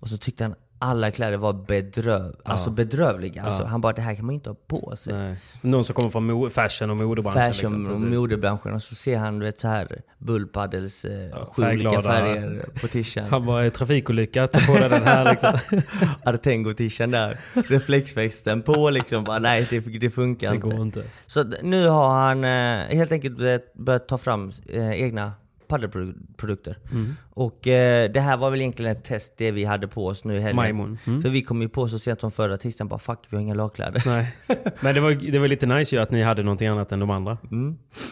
Och 0.00 0.08
så 0.08 0.18
tyckte 0.18 0.44
han 0.44 0.54
alla 0.82 1.10
kläder 1.10 1.36
var 1.36 1.52
bedröv, 1.52 2.36
alltså 2.44 2.70
bedrövliga. 2.70 3.42
Alltså, 3.42 3.64
Han 3.64 3.80
bara, 3.80 3.92
det 3.92 4.02
här 4.02 4.14
kan 4.14 4.26
man 4.26 4.34
inte 4.34 4.50
ha 4.50 4.56
på 4.66 4.96
sig. 4.96 5.12
Nej. 5.12 5.36
Någon 5.60 5.84
som 5.84 5.94
kommer 5.94 6.08
från 6.10 6.50
fashion 6.50 6.90
och 6.90 6.96
modebranschen. 6.96 7.52
Fashion 7.52 7.84
liksom, 7.88 8.04
och 8.04 8.10
modebranschen 8.20 8.72
och 8.72 8.82
så 8.82 8.94
ser 8.94 9.16
han 9.18 9.38
du 9.38 9.46
vet 9.46 9.60
så 9.60 9.68
här 9.68 10.00
Bullpaddels 10.18 11.04
eh, 11.04 11.46
sju 11.46 11.62
olika 11.62 12.02
färger 12.02 12.64
på 12.80 12.88
tishan. 12.88 13.24
Han 13.30 13.46
bara, 13.46 13.64
"Eh, 13.64 13.70
trafikolycka, 13.72 14.46
ta 14.48 14.60
på 14.60 14.72
dig 14.78 14.88
den 14.88 15.02
här 15.02 15.30
liksom. 15.30 15.52
Artengo-tishan 16.24 17.10
där, 17.10 17.38
reflexväxten 17.68 18.62
på 18.62 18.90
liksom. 18.90 19.24
Bara, 19.24 19.38
nej 19.38 19.66
det, 19.70 19.80
det 19.80 20.10
funkar 20.10 20.50
Det 20.50 20.54
inte. 20.56 20.68
går 20.68 20.82
inte. 20.82 21.04
Så 21.26 21.44
nu 21.62 21.88
har 21.88 22.08
han 22.10 22.44
eh, 22.44 22.96
helt 22.96 23.12
enkelt 23.12 23.40
eh, 23.40 23.56
börjat 23.74 24.08
ta 24.08 24.18
fram 24.18 24.50
egna 24.94 25.32
paddelprodukter. 25.70 26.78
Mm. 26.90 27.16
Och 27.30 27.68
eh, 27.68 28.10
det 28.10 28.20
här 28.20 28.36
var 28.36 28.50
väl 28.50 28.60
egentligen 28.60 28.92
ett 28.92 29.04
test 29.04 29.32
det 29.36 29.50
vi 29.50 29.64
hade 29.64 29.88
på 29.88 30.06
oss 30.06 30.24
nu 30.24 30.36
i 30.36 30.40
helgen. 30.40 30.98
Mm. 31.06 31.22
För 31.22 31.28
vi 31.28 31.42
kom 31.42 31.62
ju 31.62 31.68
på 31.68 31.88
så 31.88 31.98
sent 31.98 32.20
som 32.20 32.30
förra 32.30 32.56
tisdagen 32.56 32.88
bara 32.88 32.98
fuck 32.98 33.18
vi 33.28 33.36
har 33.36 33.42
inga 33.42 33.54
lagkläder. 33.54 34.02
Nej. 34.06 34.36
Men 34.80 34.94
det 34.94 35.00
var, 35.00 35.32
det 35.32 35.38
var 35.38 35.48
lite 35.48 35.66
nice 35.66 35.96
ju 35.96 36.02
att 36.02 36.10
ni 36.10 36.22
hade 36.22 36.42
någonting 36.42 36.68
annat 36.68 36.92
än 36.92 37.00
de 37.00 37.10
andra. 37.10 37.38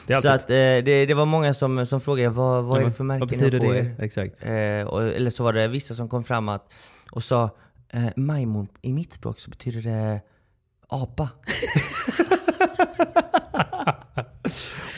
Det 0.06 0.12
är 0.12 0.20
Så 0.20 0.28
alltid... 0.28 0.30
att 0.30 0.50
eh, 0.50 0.54
det, 0.84 1.06
det 1.06 1.14
var 1.14 1.26
många 1.26 1.54
som, 1.54 1.86
som 1.86 2.00
frågade 2.00 2.28
vad, 2.28 2.64
vad 2.64 2.80
är 2.80 2.84
det 2.84 2.92
för 2.92 3.04
märken 3.04 3.20
Vad 3.20 3.28
betyder 3.28 3.60
på 3.60 3.72
det? 3.72 3.78
er? 3.78 3.94
Exakt. 3.98 4.34
Eh, 4.42 4.82
och, 4.88 5.02
eller 5.02 5.30
så 5.30 5.42
var 5.42 5.52
det 5.52 5.68
vissa 5.68 5.94
som 5.94 6.08
kom 6.08 6.24
fram 6.24 6.48
att, 6.48 6.72
och 7.10 7.22
sa 7.22 7.50
eh, 7.92 8.06
Majmon, 8.16 8.68
i 8.82 8.92
mitt 8.92 9.12
språk 9.12 9.40
så 9.40 9.50
betyder 9.50 9.82
det 9.82 10.20
apa. 10.88 11.28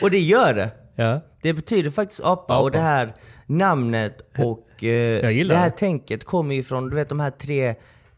och 0.01 0.11
det 0.11 0.19
gör 0.19 0.53
det. 0.53 0.71
Ja. 1.01 1.21
Det 1.41 1.53
betyder 1.53 1.91
faktiskt 1.91 2.21
apa, 2.21 2.31
Apa. 2.53 2.57
och 2.57 2.71
det 2.71 2.79
här 2.79 3.13
namnet 3.45 4.21
och 4.37 4.83
eh, 4.83 5.21
det 5.47 5.55
här 5.55 5.69
det. 5.69 5.77
tänket 5.77 6.25
kommer 6.25 6.55
ju 6.55 6.63
från, 6.63 6.89
du 6.89 6.95
vet 6.95 7.09
de 7.09 7.19
här 7.19 7.31
tre 7.31 7.67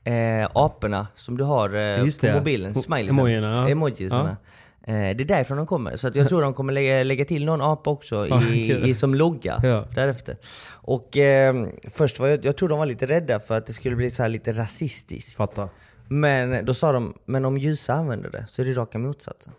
eh, 0.04 0.50
aporna 0.54 1.08
som 1.16 1.38
du 1.38 1.44
har 1.44 1.76
eh, 1.76 2.04
Just 2.04 2.22
på 2.22 2.28
det. 2.28 2.34
mobilen, 2.36 2.74
Mo- 2.74 2.82
smileysarna. 2.82 3.20
emojierna, 3.22 3.48
ja. 3.56 3.70
Emojisarna. 3.70 4.38
Eh, 4.88 4.94
det 4.94 4.96
är 5.24 5.26
därifrån 5.26 5.58
de 5.58 5.68
kommer. 5.68 5.96
Så 5.98 6.12
jag 6.14 6.30
tror 6.30 6.42
de 6.42 6.54
kommer 6.54 6.74
lägga, 6.74 7.04
lägga 7.04 7.26
till 7.26 7.46
någon 7.46 7.62
apa 7.62 7.90
också 7.90 8.28
Ja, 8.28 8.44
i, 8.44 8.90
i, 8.90 8.94
som 8.94 9.16
logga 9.16 9.60
Ja. 9.64 9.86
därefter. 9.96 10.38
Och 10.72 11.18
eh, 11.18 11.66
först 11.90 12.20
var 12.20 12.28
jag, 12.28 12.46
jag 12.46 12.58
tror 12.58 12.70
de 12.70 12.80
var 12.80 12.86
lite 12.86 13.06
rädda 13.06 13.40
för 13.40 13.58
att 13.58 13.66
det 13.66 13.74
skulle 13.74 13.96
bli 13.96 14.12
så 14.12 14.22
här 14.24 14.30
lite 14.30 14.52
rasistiskt. 14.52 15.36
Fattar. 15.36 15.70
Men 16.08 16.66
då 16.66 16.74
sa 16.74 16.92
de, 16.92 17.14
men 17.26 17.46
om 17.46 17.58
ljusa 17.58 17.94
använder 17.94 18.30
det 18.30 18.46
så 18.50 18.62
är 18.62 18.66
det 18.66 18.74
raka 18.74 18.98
motsatsen. 19.00 19.54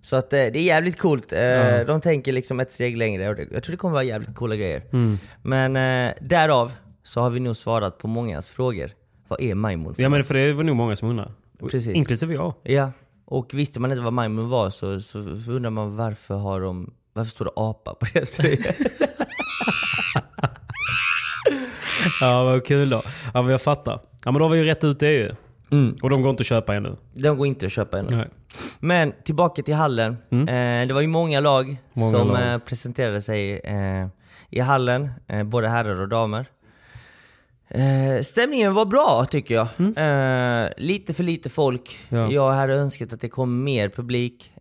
Så 0.00 0.16
att 0.16 0.32
eh, 0.32 0.36
det 0.36 0.58
är 0.58 0.62
jävligt 0.62 0.98
coolt. 0.98 1.32
Eh, 1.32 1.80
De 1.86 2.00
tänker 2.00 2.32
liksom 2.32 2.60
ett 2.60 2.72
steg 2.72 2.96
längre 2.96 3.30
och 3.30 3.38
jag 3.50 3.62
tror 3.62 3.70
det 3.70 3.76
kommer 3.76 3.92
vara 3.92 4.04
jävligt 4.04 4.34
coola 4.34 4.56
grejer. 4.56 4.82
Mm. 4.92 5.18
Men 5.42 5.76
eh, 5.76 6.14
därav 6.20 6.72
så 7.02 7.20
har 7.20 7.30
vi 7.30 7.40
nog 7.40 7.56
svarat 7.56 7.98
på 7.98 8.08
mångas 8.08 8.50
frågor. 8.50 8.90
Vad 9.28 9.40
är 9.40 9.54
Majmon 9.54 9.94
för 9.94 10.02
Ja 10.02 10.08
men 10.08 10.24
för 10.24 10.34
det 10.34 10.52
var 10.52 10.64
nog 10.64 10.76
många 10.76 10.96
som 10.96 11.08
undrar. 11.08 11.32
Precis. 11.70 11.94
Inklusive 11.94 12.34
jag. 12.34 12.54
Ja, 12.62 12.92
och 13.24 13.54
visste 13.54 13.80
man 13.80 13.90
inte 13.90 14.02
vad 14.02 14.12
Majmon 14.12 14.48
var 14.48 14.70
så, 14.70 15.00
så 15.00 15.18
undrar 15.18 15.70
man 15.70 15.96
varför 15.96 16.34
har 16.34 16.60
de, 16.60 16.94
varför 17.12 17.30
står 17.30 17.44
det 17.44 17.50
apa 17.56 17.94
på 17.94 18.06
deras 18.14 18.30
tröja? 18.36 18.72
Ja 22.20 22.44
vad 22.44 22.66
kul 22.66 22.90
då. 22.90 23.02
Ja 23.34 23.42
men 23.42 23.50
jag 23.50 23.62
fattar. 23.62 24.00
Ja 24.24 24.30
men 24.32 24.34
då 24.38 24.44
har 24.44 24.50
vi 24.50 24.58
ju 24.58 24.64
rätt 24.64 24.84
ut 24.84 25.00
det 25.00 25.12
ju. 25.12 25.34
Mm. 25.70 25.96
Och 26.02 26.10
de 26.10 26.22
går 26.22 26.30
inte 26.30 26.40
att 26.40 26.46
köpa 26.46 26.74
ännu. 26.74 26.96
De 27.14 27.36
går 27.36 27.46
inte 27.46 27.66
att 27.66 27.72
köpa 27.72 27.98
ännu. 27.98 28.16
Nej. 28.16 28.28
Men 28.80 29.12
tillbaka 29.24 29.62
till 29.62 29.74
hallen. 29.74 30.16
Eh, 30.30 30.86
det 30.88 30.90
var 30.92 31.00
ju 31.00 31.06
många 31.06 31.40
lag 31.40 31.64
Mm. 31.64 31.78
Många 31.92 32.18
som 32.18 32.28
lag. 32.28 32.52
Eh, 32.52 32.58
presenterade 32.58 33.22
sig 33.22 33.58
eh, 33.64 34.06
i 34.50 34.60
hallen, 34.60 35.10
eh, 35.26 35.44
både 35.44 35.68
herrar 35.68 36.00
och 36.00 36.08
damer. 36.08 36.46
Eh, 37.68 38.22
stämningen 38.22 38.74
var 38.74 38.84
bra 38.86 39.26
tycker 39.30 39.54
jag. 39.54 39.66
Eh, 39.96 40.68
lite 40.76 41.14
för 41.14 41.22
lite 41.24 41.48
folk. 41.50 41.98
Mm. 42.08 42.24
Ja. 42.24 42.32
Jag 42.32 42.52
hade 42.52 42.74
önskat 42.74 43.12
att 43.12 43.20
det 43.20 43.28
kom 43.28 43.64
mer 43.64 43.88
publik. 43.88 44.52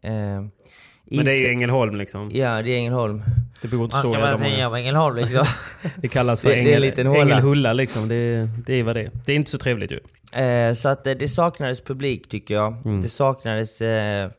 Men 1.12 1.26
det 1.26 1.32
är 1.32 1.42
ju 1.44 1.48
Ängelholm 1.50 1.96
liksom. 1.96 2.32
Ja, 2.34 2.62
det 2.62 2.70
är 2.72 2.78
Ängelholm. 2.78 3.22
Det 3.62 3.68
bor 3.68 3.84
inte 3.84 3.96
Man 3.96 4.02
så 4.04 4.12
kan 4.14 4.22
jävla 4.22 4.38
många. 4.50 4.68
om 4.68 4.74
Ängelholm 4.76 5.16
liksom. 5.16 5.46
Det 5.96 6.08
kallas 6.08 6.42
för 6.42 6.50
Det- 6.50 6.56
det 6.56 6.74
är 6.74 6.78
en 6.78 6.84
ängel, 6.84 7.08
håla. 7.08 7.22
Ängelhulla 7.22 7.74
liksom. 7.74 8.08
Det, 8.08 8.50
det 8.66 8.74
är 8.74 8.84
vad 8.84 8.96
det 8.96 9.02
är. 9.02 9.12
Det 9.26 9.32
är 9.32 9.36
inte 9.36 9.52
så 9.52 9.58
trevligt 9.58 9.92
ju. 9.92 10.00
Eh, 10.44 10.74
så 10.74 10.90
att 10.90 11.08
eh, 11.08 11.14
det 11.14 11.28
saknades 11.28 11.82
publik 11.82 12.30
tycker 12.30 12.54
jag. 12.54 12.86
Mm. 12.86 13.02
Det 13.02 13.10
saknades... 13.10 13.82
Eh, 13.82 14.30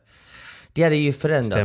det 0.73 0.83
hade 0.83 0.95
ju 0.95 1.13
förändrat. 1.13 1.57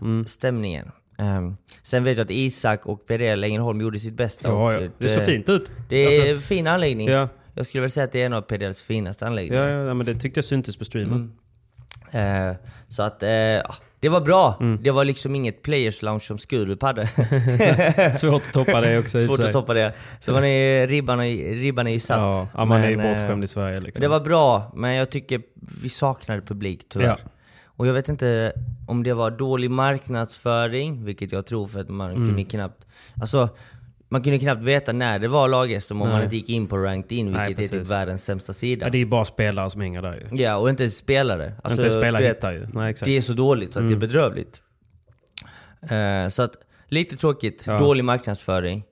Mm. 0.00 0.24
stämningen. 0.26 0.90
Ehm, 1.18 1.56
sen 1.82 2.04
vet 2.04 2.16
jag 2.18 2.24
att 2.24 2.30
Isak 2.30 2.86
och 2.86 3.06
PRL 3.06 3.44
Ängelholm 3.44 3.80
gjorde 3.80 3.98
sitt 4.00 4.14
bästa. 4.14 4.48
Ja, 4.48 4.72
ja. 4.72 4.80
eh, 4.80 4.90
Det 4.98 5.08
såg 5.08 5.22
fint 5.22 5.48
ut. 5.48 5.70
Det 5.88 5.96
är 5.96 6.06
Alltså, 6.06 6.22
en 6.26 6.40
fin 6.40 6.66
anläggning. 6.66 7.08
Ja. 7.08 7.28
Jag 7.54 7.66
skulle 7.66 7.80
väl 7.80 7.90
säga 7.90 8.04
att 8.04 8.12
det 8.12 8.22
är 8.22 8.26
en 8.26 8.32
av 8.32 8.42
PRLs 8.42 8.82
finaste 8.82 9.26
anläggningar. 9.26 9.68
ja, 9.68 9.84
ja, 9.86 9.94
men 9.94 10.06
det 10.06 10.14
tyckte 10.14 10.38
jag 10.38 10.44
syntes 10.44 10.76
på 10.76 10.84
streamen. 10.84 11.32
Eh, 12.12 12.52
så 12.88 13.02
att, 13.02 13.22
eh, 13.22 13.28
det 14.00 14.08
var 14.08 14.20
bra. 14.20 14.56
Mm. 14.60 14.82
Det 14.82 14.90
var 14.90 15.04
liksom 15.04 15.34
inget 15.34 15.62
players 15.62 16.02
lounge 16.02 16.20
som 16.20 16.38
Skurup 16.38 16.82
hade. 16.82 17.06
Svårt 18.14 18.42
att 18.42 18.52
toppa 18.52 18.80
det 18.80 18.98
också 18.98 19.18
Svårt 19.26 19.40
att 19.40 19.52
toppa 19.52 19.74
det. 19.74 19.92
Så 20.20 20.32
man 20.32 20.44
är, 20.44 20.86
ribban, 20.86 21.20
är, 21.20 21.54
ribban 21.54 21.86
är 21.86 21.92
ju 21.92 22.00
satt. 22.00 22.18
Ja, 22.18 22.48
ja, 22.54 22.64
man 22.64 22.80
är 22.80 22.90
ju 22.90 22.96
Men, 22.96 23.06
eh, 23.06 23.12
bortskämd 23.12 23.44
i 23.44 23.46
Sverige 23.46 23.80
liksom. 23.80 24.02
Det 24.02 24.08
var 24.08 24.20
bra, 24.20 24.72
men 24.74 24.94
jag 24.94 25.10
tycker 25.10 25.42
vi 25.82 25.88
saknade 25.88 26.40
publik 26.42 26.86
tyvärr. 26.88 27.06
Ja. 27.06 27.16
Och 27.76 27.86
jag 27.86 27.92
vet 27.94 28.08
inte 28.08 28.52
om 28.86 29.02
det 29.02 29.14
var 29.14 29.30
dålig 29.30 29.70
marknadsföring, 29.70 31.04
vilket 31.04 31.32
jag 31.32 31.46
tror 31.46 31.66
för 31.66 31.80
att 31.80 31.88
man 31.88 32.10
Mm. 32.10 32.26
kunde 32.28 32.44
knappt... 32.44 32.86
Alltså, 33.20 33.48
man 34.12 34.22
kunde 34.22 34.38
knappt 34.38 34.62
veta 34.62 34.92
när 34.92 35.18
det 35.18 35.28
var 35.28 35.48
lag-SM 35.48 36.02
om 36.02 36.08
man 36.08 36.22
inte 36.22 36.36
gick 36.36 36.48
in 36.48 36.66
på 36.66 36.78
ranked 36.78 37.12
in, 37.12 37.32
Nej, 37.32 37.46
vilket 37.54 37.72
är 37.72 37.78
typ 37.78 37.90
världens 37.90 38.24
sämsta 38.24 38.52
sida. 38.52 38.86
Ja, 38.86 38.90
det 38.90 38.96
är 38.96 39.00
ju 39.00 39.06
bara 39.06 39.24
spelare 39.24 39.70
som 39.70 39.80
hänger 39.80 40.02
där 40.02 40.28
ju. 40.32 40.42
Ja, 40.42 40.56
och 40.56 40.70
inte 40.70 40.82
ens 40.82 40.96
spelare. 40.96 41.52
Alltså, 41.64 41.80
inte 41.84 41.98
spelare 41.98 42.22
vet, 42.22 42.36
hittar 42.36 42.52
ju. 42.52 42.66
Nej. 42.72 42.94
Det 43.04 43.16
är 43.16 43.20
så 43.20 43.32
dåligt 43.32 43.72
så 43.72 43.78
att 43.78 43.82
Mm. 43.82 43.98
det 44.00 44.04
är 44.04 44.08
bedrövligt. 44.08 44.62
Eh, 45.90 46.28
så 46.28 46.42
att, 46.42 46.52
lite 46.88 47.16
tråkigt. 47.16 47.64
Ja. 47.66 47.78
Dålig 47.78 48.04
marknadsföring. 48.04 48.84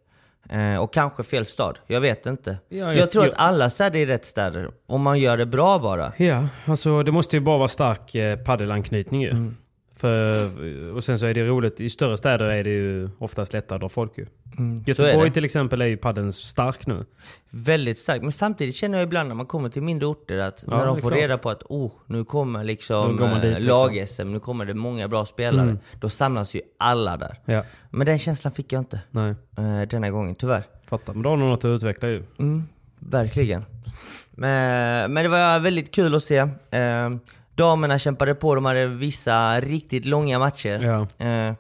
Eh, 0.51 0.77
och 0.83 0.93
kanske 0.93 1.23
fel 1.23 1.47
stad. 1.47 1.79
Jag 1.87 2.01
vet 2.01 2.27
inte. 2.27 2.51
Ja, 2.69 2.77
jag, 2.79 2.97
jag- 2.97 3.11
tror 3.11 3.25
jag- 3.25 3.33
att 3.35 3.41
alla 3.41 3.71
städer 3.71 4.01
är 4.01 4.07
rätt 4.07 4.25
städer. 4.27 4.71
Om 4.87 5.03
man 5.03 5.19
gör 5.19 5.37
det 5.37 5.47
bra 5.47 5.79
bara. 5.79 6.13
Ja, 6.17 6.49
alltså 6.65 7.03
det 7.03 7.13
måste 7.13 7.37
ju 7.37 7.41
bara 7.41 7.59
vara 7.59 7.69
stark 7.69 8.15
eh, 8.15 8.37
paddelanknytning 8.39 9.23
ju. 9.23 9.31
Mm. 9.31 9.57
För, 10.01 10.95
och 10.97 11.05
sen 11.05 11.19
så 11.19 11.27
är 11.27 11.35
det 11.35 11.45
roligt, 11.45 11.81
i 11.81 11.91
större 11.91 12.17
städer 12.17 12.45
är 12.45 12.65
det 12.65 12.71
ju 12.71 13.11
oftast 13.19 13.53
lättare 13.53 13.77
att 13.77 13.81
dra 13.81 13.89
folk 13.89 14.19
ju. 14.19 14.27
Mm, 14.59 14.85
Göteborg 14.87 15.31
till 15.31 15.45
exempel 15.45 15.81
är 15.83 15.87
ju 15.87 15.97
paddeln 15.97 16.33
stark 16.33 16.87
nu. 16.87 17.05
Väldigt 17.51 17.99
starkt. 17.99 18.23
Men 18.23 18.33
samtidigt 18.33 18.75
känner 18.75 18.99
jag 18.99 19.07
ibland 19.07 19.29
när 19.29 19.35
man 19.35 19.47
kommer 19.47 19.69
till 19.69 19.83
mindre 19.83 20.07
orter 20.07 20.39
att 20.39 20.65
Ja, 20.67 20.77
när 20.77 20.87
de 20.87 21.01
får 21.01 21.09
klart. 21.09 21.21
reda 21.21 21.39
på 21.39 21.51
att 21.51 21.63
oh, 21.63 21.93
nu 22.07 22.25
kommer 22.25 22.65
liksom 22.65 23.23
eh, 23.23 23.43
liksom. 23.43 23.65
lag-SM, 23.67 24.33
nu 24.33 24.41
kommer 24.41 24.65
det 24.65 24.75
många 24.75 25.09
bra 25.09 25.25
spelare. 25.25 25.63
Mm. 25.63 25.79
Då 26.01 26.09
samlas 26.09 26.55
ju 26.55 26.61
alla 26.79 27.17
där. 27.17 27.39
Ja, 27.45 27.65
Men 27.91 28.07
den 28.07 28.19
känslan 28.19 28.53
fick 28.53 28.73
jag 28.73 28.81
inte 28.81 29.01
nej. 29.11 29.35
eh, 29.59 29.89
denna 29.89 30.11
gången, 30.11 30.35
tyvärr. 30.35 30.63
Fattar. 30.87 31.13
Men 31.15 31.23
då 31.23 31.31
har 31.31 31.37
de 31.37 31.49
något 31.49 31.59
att 31.65 31.69
utveckla 31.69 32.09
ju. 32.09 32.23
Mm, 32.39 32.65
verkligen. 32.99 33.65
Men, 34.31 35.13
men 35.13 35.23
det 35.25 35.29
var 35.29 35.61
väldigt 35.61 35.91
kul 35.95 36.15
att 36.15 36.25
se. 36.25 36.37
Eh, 36.71 37.11
damerna 37.61 37.99
kämpade 37.99 38.35
på, 38.35 38.55
de 38.55 38.65
hade 38.65 38.87
vissa 38.87 39.61
riktigt 39.61 40.05
långa 40.05 40.39
matcher. 40.39 41.07
Ja. 41.19 41.27
Eh, 41.27 41.55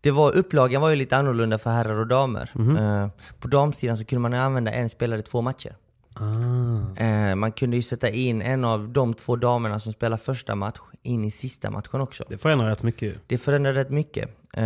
det 0.00 0.10
var, 0.10 0.36
upplagan 0.36 0.82
var 0.82 0.90
ju 0.90 0.96
lite 0.96 1.16
annorlunda 1.16 1.58
för 1.58 1.70
herrar 1.70 1.98
och 1.98 2.06
damer. 2.06 2.50
Eh, 2.78 3.08
på 3.40 3.48
damsidan 3.48 3.96
så 3.96 4.04
kunde 4.04 4.20
man 4.20 4.34
använda 4.34 4.72
en 4.72 4.88
spelare 4.88 5.20
i 5.20 5.22
två 5.22 5.40
matcher. 5.40 5.74
Ah. 6.14 7.02
Eh, 7.04 7.34
man 7.34 7.52
kunde 7.52 7.76
ju 7.76 7.82
sätta 7.82 8.08
in 8.08 8.42
en 8.42 8.64
av 8.64 8.88
de 8.88 9.14
två 9.14 9.36
damerna 9.36 9.80
som 9.80 9.92
spelar 9.92 10.16
första 10.16 10.54
match 10.54 10.78
in 11.02 11.24
i 11.24 11.30
sista 11.30 11.70
matchen 11.70 12.00
också. 12.00 12.24
Det 12.28 12.38
förändrar 12.38 12.68
rätt 12.70 12.82
mycket. 12.82 13.14
Det 13.26 13.38
förändrade 13.38 13.80
rätt 13.80 13.90
mycket. 13.90 14.28
Eh, 14.52 14.62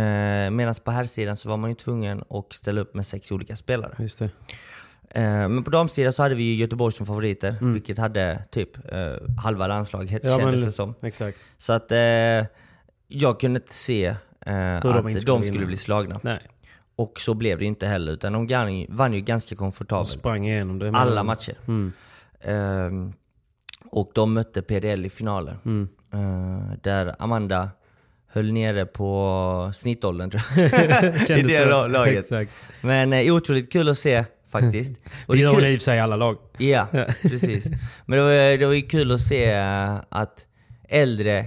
Medan 0.51 0.75
på 0.83 0.91
här 0.91 1.05
sidan 1.05 1.37
så 1.37 1.49
var 1.49 1.57
man 1.57 1.69
ju 1.69 1.75
tvungen 1.75 2.23
att 2.29 2.53
ställa 2.53 2.81
upp 2.81 2.95
med 2.95 3.05
sex 3.05 3.31
olika 3.31 3.55
spelare. 3.55 3.95
Just 3.99 4.19
det. 4.19 4.29
Eh, 5.09 5.23
men 5.23 5.63
på 5.63 5.69
damsidan 5.69 6.13
så 6.13 6.21
hade 6.23 6.35
vi 6.35 6.55
Göteborg 6.55 6.93
som 6.93 7.05
favoriter, 7.05 7.55
vilket 7.61 7.97
hade 7.97 8.43
typ 8.51 8.93
eh, 8.93 9.13
halva 9.43 9.67
landslaget 9.67 10.09
Mm. 10.11 10.31
Ja, 10.31 10.39
kändes 10.39 10.59
men- 10.61 10.65
det 10.65 10.71
som. 10.71 10.95
Exakt. 11.01 11.39
Så 11.57 11.73
att 11.73 11.91
eh, 11.91 11.97
jag 13.07 13.39
kunde 13.39 13.59
inte 13.59 13.73
se 13.73 14.05
eh, 14.05 14.15
de 14.45 14.87
att 14.87 15.09
inte 15.09 15.25
de 15.25 15.39
skulle 15.43 15.51
vinna. 15.51 15.65
bli 15.65 15.77
slagna. 15.77 16.19
Nej. 16.23 16.39
Och 16.95 17.19
så 17.19 17.33
blev 17.33 17.59
det 17.59 17.65
inte 17.65 17.87
heller, 17.87 18.11
utan 18.11 18.33
de 18.33 18.47
vann, 18.47 18.85
vann 18.89 19.13
ju 19.13 19.21
ganska 19.21 19.55
komfortabelt. 19.55 20.09
Sprang 20.09 20.47
igenom 20.47 20.79
det. 20.79 20.89
Alla 20.91 21.23
matcher. 21.23 21.55
Mm. 21.67 21.93
Ehm, 22.41 23.13
och 23.91 24.11
de 24.15 24.33
mötte 24.33 24.61
PDL 24.61 25.05
i 25.05 25.09
finalen. 25.09 25.57
Mm. 25.65 25.87
Eh, 26.13 26.77
där 26.81 27.15
Amanda 27.19 27.69
höll 28.27 28.51
nere 28.51 28.85
på 28.85 29.71
snittåldern 29.75 30.29
tror 30.29 30.41
jag. 30.55 30.65
I 31.39 31.41
det 31.43 31.57
så. 31.57 31.65
la- 31.69 31.87
laget. 31.87 32.17
Exakt. 32.19 32.51
Men 32.81 33.13
eh, 33.13 33.35
otroligt 33.35 33.71
kul 33.71 33.89
att 33.89 33.97
se 33.97 34.25
faktiskt. 34.59 34.93
Och 35.27 35.35
Det 35.35 35.41
gör 35.41 35.53
kul, 35.55 35.65
i 35.65 35.79
sig 35.79 35.99
alla 35.99 36.15
lag. 36.15 36.37
Ja, 36.57 36.87
precis. 37.21 37.67
Men 38.05 38.17
det 38.19 38.23
var, 38.25 38.57
det 38.57 38.65
var 38.65 38.73
ju 38.73 38.81
kul 38.81 39.11
att 39.11 39.21
se 39.21 39.45
eh, 39.51 39.95
att 40.09 40.45
äldre 40.89 41.45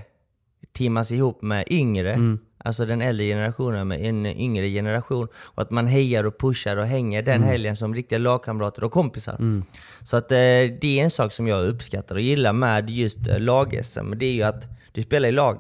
teamas 0.73 1.13
ihop 1.13 1.43
med 1.43 1.65
yngre. 1.71 2.13
Mm. 2.13 2.39
Alltså 2.65 2.87
den 2.87 3.01
äldre 3.01 3.27
generationen 3.27 3.89
med 3.89 4.01
en 4.05 4.27
yngre 4.27 4.69
generation. 4.69 5.29
Och 5.37 5.63
att 5.63 5.71
man 5.71 5.87
hejar 5.87 6.25
och 6.25 6.39
pushar 6.41 6.77
och 6.77 6.87
hänger 6.87 7.23
den 7.23 7.37
Mm. 7.37 7.49
helgen 7.49 7.77
som 7.77 7.95
riktiga 7.95 8.19
lagkamrater 8.19 8.85
och 8.85 8.93
kompisar. 8.93 9.63
Så 10.05 10.17
att 10.17 10.33
eh, 10.33 10.37
det 10.37 10.85
är 10.85 11.05
en 11.05 11.11
sak 11.11 11.33
som 11.33 11.47
jag 11.49 11.67
uppskattar 11.69 12.15
och 12.15 12.21
gillar 12.21 12.53
med 12.53 12.91
just 12.91 13.27
eh, 13.27 13.41
lag-SM. 13.41 14.15
Det 14.17 14.27
är 14.27 14.33
ju 14.33 14.43
att 14.43 14.65
du 14.93 15.03
spelar 15.03 15.29
i 15.29 15.33
lag. 15.33 15.57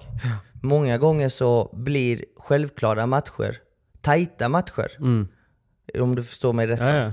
Många 0.62 0.98
gånger 0.98 1.28
så 1.28 1.70
blir 1.72 2.24
självklara 2.36 3.06
matcher 3.06 3.56
tajta 4.00 4.48
matcher. 4.48 4.90
Om 6.00 6.14
du 6.16 6.22
förstår 6.22 6.52
mig 6.52 6.66
rätt. 6.66 6.80
Ja, 6.80 6.94
ja. 6.94 7.12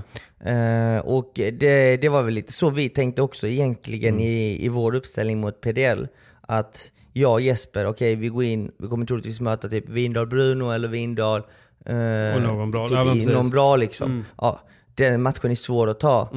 Eh, 0.50 0.98
och 0.98 1.30
det, 1.34 1.96
det 1.96 2.08
var 2.08 2.22
väl 2.22 2.34
lite 2.34 2.52
så 2.52 2.70
vi 2.70 2.88
tänkte 2.88 3.22
också 3.22 3.46
egentligen 3.46 4.14
Mm. 4.14 4.26
i, 4.26 4.64
i 4.64 4.68
vår 4.68 4.94
uppställning 4.94 5.40
mot 5.40 5.60
PDL. 5.60 6.06
Att 6.40 6.90
jag 7.12 7.32
och 7.32 7.40
Jesper, 7.40 7.86
okej 7.86 8.14
vi 8.14 8.28
går 8.28 8.44
in, 8.44 8.70
vi 8.78 8.88
kommer 8.88 9.06
troligtvis 9.06 9.40
möta 9.40 9.68
typ 9.68 9.88
Vindal 9.88 10.26
Bruno 10.26 10.70
eller 10.70 10.88
Vindal 10.88 11.42
eh, 11.86 12.34
Och 12.36 12.42
någon 12.42 12.70
bra. 12.70 12.88
Typ 12.88 12.96
Ja, 13.28 13.32
någon 13.34 13.50
bra 13.50 13.76
liksom. 13.76 14.24
Ja, 14.38 14.60
den 14.94 15.22
matchen 15.22 15.50
är 15.50 15.54
svår 15.54 15.90
att 15.90 16.00
ta. 16.00 16.28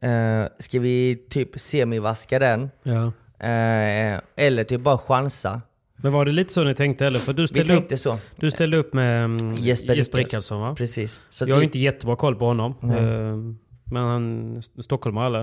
Eh, 0.00 0.44
ska 0.58 0.80
vi 0.80 1.26
typ 1.30 1.60
semivaska 1.60 2.38
den? 2.38 2.70
Ja. 2.82 3.12
Eh, 3.46 4.20
eller 4.36 4.64
typ 4.64 4.80
bara 4.80 4.98
chansa? 4.98 5.60
Men 5.96 6.12
var 6.12 6.24
det 6.24 6.32
lite 6.32 6.52
så 6.52 6.64
ni 6.64 6.74
tänkte 6.74 7.06
eller? 7.06 7.18
För 7.18 7.32
du 7.32 7.46
ställde, 7.46 7.76
upp, 7.76 7.98
så. 7.98 8.18
du 8.36 8.50
ställde 8.50 8.76
upp 8.76 8.92
med 8.94 9.24
mm, 9.24 9.54
Jesper 9.54 9.94
Jesper, 9.94 10.18
Rickardsson. 10.18 10.60
Va? 10.60 10.74
Precis. 10.74 11.20
Så 11.30 11.44
Jag 11.48 11.54
har 11.54 11.60
vi- 11.60 11.64
inte 11.64 11.78
jättebra 11.78 12.16
koll 12.16 12.36
på 12.36 12.44
honom. 12.46 12.74
Eh, 12.82 13.56
Men 13.92 14.02
han 14.02 14.62
Stockholmare 14.80 15.26
eller? 15.26 15.40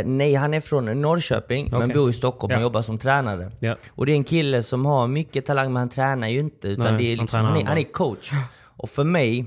Eh, 0.00 0.06
nej, 0.06 0.34
han 0.34 0.54
är 0.54 0.60
från 0.60 1.00
Norrköping 1.00 1.68
men 1.70 1.82
Okej. 1.82 1.94
bor 1.96 2.10
i 2.10 2.12
Stockholm 2.12 2.52
och 2.52 2.58
Ja. 2.58 2.62
jobbar 2.62 2.82
som 2.82 2.98
tränare. 2.98 3.50
Ja. 3.60 3.76
Och 3.90 4.06
det 4.06 4.12
är 4.12 4.16
en 4.16 4.24
kille 4.24 4.62
som 4.62 4.86
har 4.86 5.06
mycket 5.06 5.46
talang 5.46 5.66
men 5.72 5.76
han 5.80 5.88
tränar 5.88 6.28
ju 6.28 6.38
inte. 6.40 6.68
Utan 6.68 6.84
Nej, 6.84 6.94
det 6.98 7.04
är 7.12 7.16
han 7.16 7.22
liksom, 7.24 7.26
tränar 7.38 7.48
han, 7.50 7.58
är, 7.60 7.64
han 7.66 7.78
är 7.78 7.82
coach. 7.92 8.30
Och 8.76 8.90
för 8.90 9.04
mig 9.04 9.46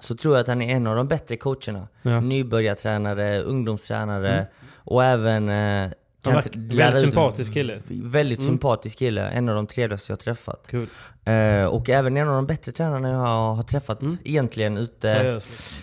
så 0.00 0.14
tror 0.16 0.34
jag 0.34 0.40
att 0.40 0.48
han 0.48 0.62
är 0.62 0.76
en 0.76 0.86
av 0.86 0.96
de 0.96 1.08
bättre 1.08 1.36
coacherna. 1.36 1.88
Ja. 2.02 2.10
Mm. 2.10 2.28
Nybörjartränare, 2.28 3.40
ungdomstränare 3.40 4.46
och 4.74 5.04
även... 5.04 5.48
Eh, 5.48 5.90
Han 6.24 6.32
kan 6.32 6.42
verkar- 6.42 6.76
väldigt 6.76 7.00
sympatisk 7.02 7.52
kille. 7.52 7.72
Mm. 7.90 8.10
Väldigt 8.10 8.42
sympatisk 8.42 8.98
kille. 8.98 9.28
En 9.28 9.48
av 9.48 9.54
de 9.54 9.66
trevligaste 9.66 10.12
jag 10.12 10.18
träffat. 10.20 10.64
Kul. 10.68 10.88
Eh, 11.24 11.64
och 11.64 11.88
även 11.90 12.16
en 12.16 12.28
av 12.28 12.34
de 12.34 12.46
bättre 12.46 12.72
tränarna 12.72 13.10
jag 13.10 13.16
har 13.54 13.62
träffat 13.62 14.00
egentligen 14.24 14.78
ute 14.78 15.10
Mm. 15.14 15.40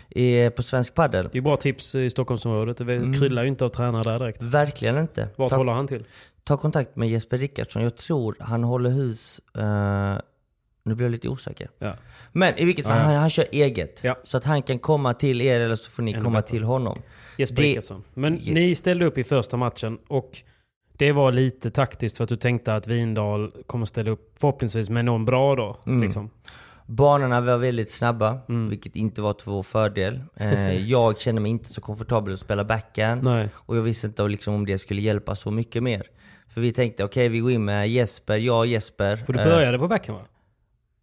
I, 0.09 0.49
på 0.49 0.63
svensk 0.63 0.93
padel. 0.93 1.29
Det 1.31 1.37
är 1.37 1.41
bra 1.41 1.57
tips 1.57 1.95
i 1.95 2.09
Stockholmsområdet. 2.09 2.77
Det 2.77 2.83
Mm. 2.95 3.13
kryllar 3.19 3.41
ju 3.43 3.47
inte 3.49 3.65
av 3.65 3.69
tränare 3.69 4.03
där 4.03 4.19
direkt. 4.19 4.43
Verkligen 4.43 4.97
inte. 4.97 5.29
Vart 5.35 5.49
Ta- 5.49 5.57
håller 5.57 5.71
han 5.71 5.87
till? 5.87 6.05
ta 6.43 6.57
kontakt 6.57 6.95
med 6.95 7.09
Jesper 7.09 7.37
Rickardsson. 7.37 7.83
Jag 7.83 7.95
tror 7.97 8.35
han 8.39 8.63
håller 8.63 8.89
hus... 8.89 9.41
eh, 9.57 10.15
nu 10.85 10.95
blir 10.95 11.05
jag 11.05 11.11
lite 11.11 11.29
osäker. 11.29 11.69
Ja. 11.79 11.93
Men 12.31 12.57
i 12.57 12.65
vilket 12.65 12.85
fall, 12.85 12.97
han, 12.97 13.15
han 13.15 13.29
kör 13.29 13.45
eget. 13.51 13.99
Ja. 14.03 14.17
Så 14.23 14.37
att 14.37 14.45
han 14.45 14.61
kan 14.61 14.79
komma 14.79 15.13
till 15.13 15.41
er 15.41 15.59
eller 15.59 15.75
så 15.75 15.91
får 15.91 16.03
ni 16.03 16.11
Ännu 16.13 16.23
komma 16.23 16.39
bättre. 16.41 16.51
till 16.51 16.63
honom. 16.63 16.97
Jesper 17.37 17.61
Det- 17.61 17.67
Rickardsson. 17.67 18.03
Men 18.13 18.39
Je- 18.39 18.53
ni 18.53 18.75
ställde 18.75 19.05
upp 19.05 19.17
i 19.17 19.23
första 19.23 19.57
matchen 19.57 19.97
och 20.07 20.37
det 20.97 21.11
var 21.11 21.31
lite 21.31 21.71
taktiskt 21.71 22.17
för 22.17 22.23
att 22.23 22.29
du 22.29 22.37
tänkte 22.37 22.75
att 22.75 22.87
Vindal 22.87 23.51
kommer 23.67 23.85
ställa 23.85 24.11
upp 24.11 24.33
förhoppningsvis 24.39 24.89
med 24.89 25.05
någon 25.05 25.25
bra 25.25 25.55
då. 25.55 25.77
Mm. 25.87 26.01
Liksom. 26.03 26.29
Banorna 26.85 27.41
var 27.41 27.57
väldigt 27.57 27.91
snabba, 27.91 28.37
Mm. 28.49 28.69
vilket 28.69 28.95
inte 28.95 29.21
var 29.21 29.33
till 29.33 29.51
vår 29.51 29.63
fördel. 29.63 30.19
Eh, 30.35 30.77
jag 30.89 31.19
kände 31.19 31.41
mig 31.41 31.51
inte 31.51 31.69
så 31.73 31.81
komfortabel 31.81 32.33
att 32.33 32.39
spela 32.39 32.63
backhand. 32.63 33.27
Och 33.53 33.77
jag 33.77 33.81
visste 33.81 34.07
inte 34.07 34.27
liksom, 34.27 34.53
om 34.53 34.65
det 34.65 34.77
skulle 34.77 35.01
hjälpa 35.01 35.35
så 35.35 35.51
mycket 35.51 35.83
mer. 35.83 36.03
För 36.49 36.61
vi 36.61 36.71
tänkte, 36.71 37.03
okej 37.03 37.29
vi 37.29 37.39
går 37.39 37.51
in 37.51 37.65
med 37.65 37.89
Jesper, 37.89 38.37
jag 38.37 38.59
och 38.59 38.67
Jesper. 38.67 39.15
För 39.15 39.33
du 39.33 39.39
Eh, 39.39 39.45
började 39.45 39.79
på 39.79 39.87
backen 39.87 40.15
va? 40.15 40.21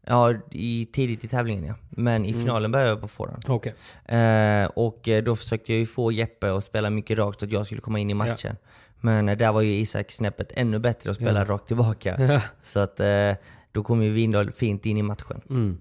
Ja, 0.07 0.35
i, 0.51 0.87
tidigt 0.93 1.25
i 1.25 1.29
tävlingen 1.29 1.65
ja. 1.65 1.75
Men 1.91 2.25
i 2.25 2.29
Mm. 2.31 2.41
finalen 2.43 2.73
började 2.73 2.91
jag 2.91 3.01
på 3.01 3.09
forehand. 3.09 3.45
Okej. 3.49 3.75
Eh, 4.05 4.65
och 4.67 5.09
eh, 5.09 5.23
då 5.25 5.37
försökte 5.37 5.73
jag 5.73 5.79
ju 5.79 5.87
få 5.87 6.13
Jeppe 6.13 6.53
att 6.57 6.65
spela 6.65 6.91
mycket 6.91 7.19
rakt 7.19 7.41
så 7.41 7.47
att 7.47 7.53
jag 7.53 7.67
skulle 7.67 7.81
komma 7.81 7.99
in 7.99 8.11
i 8.11 8.15
matchen. 8.15 8.57
Men 9.01 9.29
eh, 9.29 9.37
där 9.37 9.53
var 9.53 9.61
ju 9.61 9.73
Isak 9.75 10.11
snäppet 10.11 10.53
ännu 10.55 10.79
bättre 10.79 11.11
att 11.11 11.17
spela 11.17 11.45
rakt 11.45 11.67
tillbaka. 11.67 12.17
Ja. 12.33 12.41
Så 12.63 12.81
att 12.81 13.01
eh, 13.01 13.33
då 13.73 13.83
kom 13.83 14.03
ju 14.03 14.13
Vindal 14.13 14.53
fint 14.53 14.87
in 14.87 14.97
i 14.97 15.03
matchen. 15.03 15.41
Mm. 15.51 15.79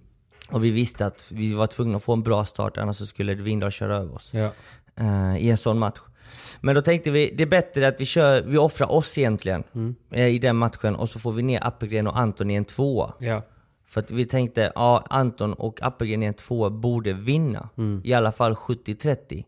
Och 0.50 0.64
vi 0.64 0.72
visste 0.72 1.06
att 1.06 1.32
vi 1.36 1.54
var 1.54 1.68
tvungna 1.68 1.98
att 1.98 2.04
få 2.04 2.14
en 2.14 2.24
bra 2.24 2.46
start 2.46 2.78
annars 2.78 2.98
så 2.98 3.06
skulle 3.06 3.34
Vindal 3.36 3.72
köra 3.72 3.98
över 3.98 4.16
oss 4.16 4.32
Ja. 4.34 4.50
eh, 4.96 5.38
i 5.38 5.50
en 5.50 5.58
sån 5.58 5.80
match. 5.80 6.00
Men 6.62 6.76
då 6.76 6.82
tänkte 6.82 7.12
vi, 7.12 7.34
det 7.38 7.44
är 7.44 7.48
bättre 7.48 7.88
att 7.88 8.02
vi, 8.02 8.06
kör, 8.06 8.42
vi 8.42 8.58
offrar 8.58 8.92
oss 8.92 9.18
egentligen 9.18 9.64
Mm. 9.76 9.96
eh, 10.12 10.28
i 10.28 10.40
den 10.40 10.56
matchen 10.56 10.96
och 10.96 11.10
så 11.10 11.20
får 11.20 11.32
vi 11.32 11.44
ner 11.44 11.60
Appelgren 11.68 12.08
och 12.08 12.20
Anton 12.20 12.52
i 12.52 12.56
en 12.56 12.66
tvåa. 12.66 13.14
För 13.94 14.00
att 14.02 14.12
vi 14.12 14.26
tänkte, 14.26 14.72
ja 14.76 15.06
Anton 15.10 15.54
och 15.54 15.80
Appelgren 15.82 16.24
i 16.24 16.26
en 16.26 16.34
tvåa 16.34 16.70
borde 16.70 17.14
vinna. 17.14 17.70
Mm. 17.78 18.02
I 18.04 18.14
alla 18.14 18.32
fall 18.32 18.54
70-30. 18.54 19.44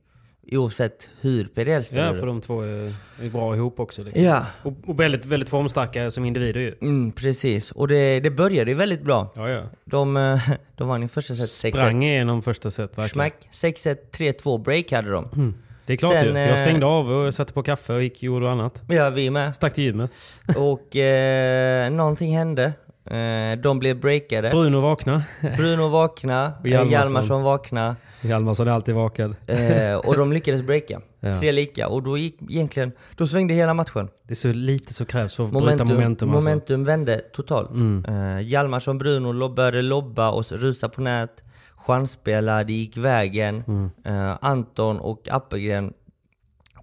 Oavsett 0.51 1.09
hur 1.21 1.45
PDL 1.45 1.81
ställer 1.81 2.07
ja, 2.07 2.13
för 2.13 2.27
de 2.27 2.41
två 2.41 2.61
är, 2.61 2.93
är 3.21 3.29
bra 3.29 3.55
ihop 3.55 3.79
också. 3.79 4.03
Liksom. 4.03 4.23
Ja, 4.23 4.45
Och, 4.63 4.73
och 4.85 4.99
väldigt, 4.99 5.25
väldigt 5.25 5.49
formstarka 5.49 6.11
som 6.11 6.25
individer 6.25 6.59
ju. 6.59 6.75
mm, 6.81 7.11
precis. 7.11 7.71
Och 7.71 7.87
det, 7.87 8.19
det 8.19 8.31
började 8.31 8.71
ju 8.71 8.77
väldigt 8.77 9.01
bra. 9.01 9.33
Ja, 9.35 9.49
ja. 9.49 9.63
De, 9.85 10.39
de 10.75 10.87
vann 10.87 11.03
i 11.03 11.07
första 11.07 11.35
set 11.35 11.73
6-1. 11.73 11.77
Sprang 11.77 12.03
igenom 12.03 12.41
första 12.41 12.71
set 12.71 12.97
verkligen. 12.97 13.31
Smack, 13.51 13.75
6-1, 13.75 13.97
3-2 14.11 14.63
break 14.63 14.91
hade 14.91 15.11
de. 15.11 15.53
Det 15.85 15.93
är 15.93 15.97
klart 15.97 16.13
Sen, 16.13 16.25
ju. 16.25 16.39
Jag 16.39 16.49
eh, 16.49 16.55
stängde 16.55 16.85
av 16.85 17.11
och 17.11 17.33
satte 17.33 17.53
på 17.53 17.63
kaffe 17.63 17.93
och 17.93 18.03
gick 18.03 18.17
och 18.17 18.23
gjorde 18.23 18.51
annat. 18.51 18.83
Ja, 18.89 19.09
vi 19.09 19.29
med. 19.29 19.55
Stack 19.55 19.73
till 19.73 19.83
gymmet. 19.83 20.11
Och 20.57 20.95
eh, 20.95 21.91
någonting 21.91 22.37
hände. 22.37 22.73
Eh, 23.05 23.57
de 23.61 23.79
blev 23.79 23.99
breakade. 23.99 24.49
Bruno 24.49 24.79
vakna. 24.81 25.23
Bruno 25.57 25.87
vakna, 25.87 26.53
Och 26.61 26.67
Hjalmarsson. 26.67 26.91
Hjalmarsson 26.91 27.43
vakna. 27.43 27.95
Hjalmarsson 28.21 28.67
är 28.67 28.71
alltid 28.71 28.95
vakad. 28.95 29.35
Eh, 29.47 29.95
och 29.95 30.17
de 30.17 30.33
lyckades 30.33 30.61
breaka. 30.63 31.01
Ja. 31.19 31.39
Tre 31.39 31.51
lika. 31.51 31.87
Och 31.87 32.03
då 32.03 32.17
gick 32.17 32.41
egentligen, 32.41 32.91
då 33.15 33.27
svängde 33.27 33.53
hela 33.53 33.73
matchen. 33.73 34.07
Det 34.23 34.33
är 34.33 34.35
så 34.35 34.47
lite 34.53 34.93
som 34.93 35.05
krävs 35.05 35.35
för 35.35 35.43
att 35.43 35.49
bryta 35.49 35.63
Momentum, 35.65 35.87
momentum. 35.87 36.29
momentum, 36.29 36.79
alltså. 36.79 36.91
vände 36.91 37.17
totalt. 37.17 37.69
Mm. 37.69 38.05
Eh, 38.05 38.41
Hjalmarsson 38.41 38.97
Bruno 38.97 39.49
började 39.49 39.81
lobba 39.81 40.31
och 40.31 40.51
rusa 40.51 40.89
på 40.89 41.01
nät. 41.01 41.43
Chansspela, 41.75 42.63
det 42.63 42.73
gick 42.73 42.97
vägen. 42.97 43.63
Mm. 43.67 43.89
Eh, 44.05 44.37
Anton 44.41 44.99
och 44.99 45.27
Appelgren 45.31 45.93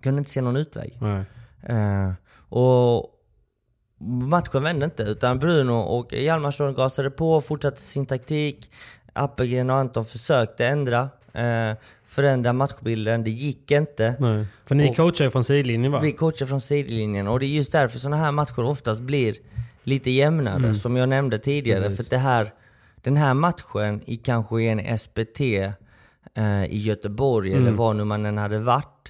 kunde 0.03 0.19
inte 0.19 0.31
se 0.31 0.41
någon 0.41 0.57
utväg. 0.57 0.99
Eh, 1.63 2.13
och 2.49 3.12
matchen 4.07 4.63
vände 4.63 4.85
inte, 4.85 5.03
utan 5.03 5.39
Bruno 5.39 5.73
och 5.73 6.13
Hjalmarsson 6.13 6.75
gasade 6.75 7.11
på, 7.11 7.41
fortsatte 7.41 7.81
sin 7.83 8.07
taktik. 8.07 8.71
Appelgren 9.13 9.71
och 9.71 9.77
Anton 9.77 10.05
försökte 10.05 10.67
ändra, 10.67 11.01
eh, 11.33 11.77
förändra 12.07 12.53
matchbilden, 12.53 13.25
det 13.25 13.31
gick 13.31 13.71
inte. 13.71 14.15
Nej. 14.19 14.47
För 14.65 14.75
ni 14.75 14.91
Och- 14.91 14.97
coachar 14.97 15.25
ju 15.25 15.31
från 15.31 15.45
sidlinjen 15.45 15.93
va? 15.93 16.01
Vi 16.01 16.13
coachar 16.13 16.47
från 16.47 16.61
sidlinjen 16.61 17.29
och 17.29 17.41
det 17.41 17.47
är 17.47 17.49
just 17.49 17.73
därför 17.73 17.99
sådana 17.99 18.17
här 18.17 18.33
matcher 18.33 18.59
oftast 18.65 19.01
blir 19.01 19.35
lite 19.85 20.11
jämnare, 20.11 20.75
som 20.75 20.97
jag 20.97 21.09
nämnde 21.09 21.39
tidigare. 21.39 21.79
Mm. 21.79 21.91
Precis. 21.91 22.09
För 22.09 22.17
det 22.17 22.21
här, 22.23 22.51
den 23.03 23.17
här 23.17 23.35
matchen 23.35 24.01
i 24.05 24.17
kanske 24.17 24.63
en 24.63 24.99
SPT 24.99 25.41
eh, 26.35 26.65
i 26.65 26.83
Göteborg 26.83 27.53
Mm. 27.53 27.63
eller 27.67 27.77
var 27.77 27.95
nu 27.95 28.05
man 28.05 28.27
än 28.27 28.39
hade 28.39 28.59
varit, 28.59 29.02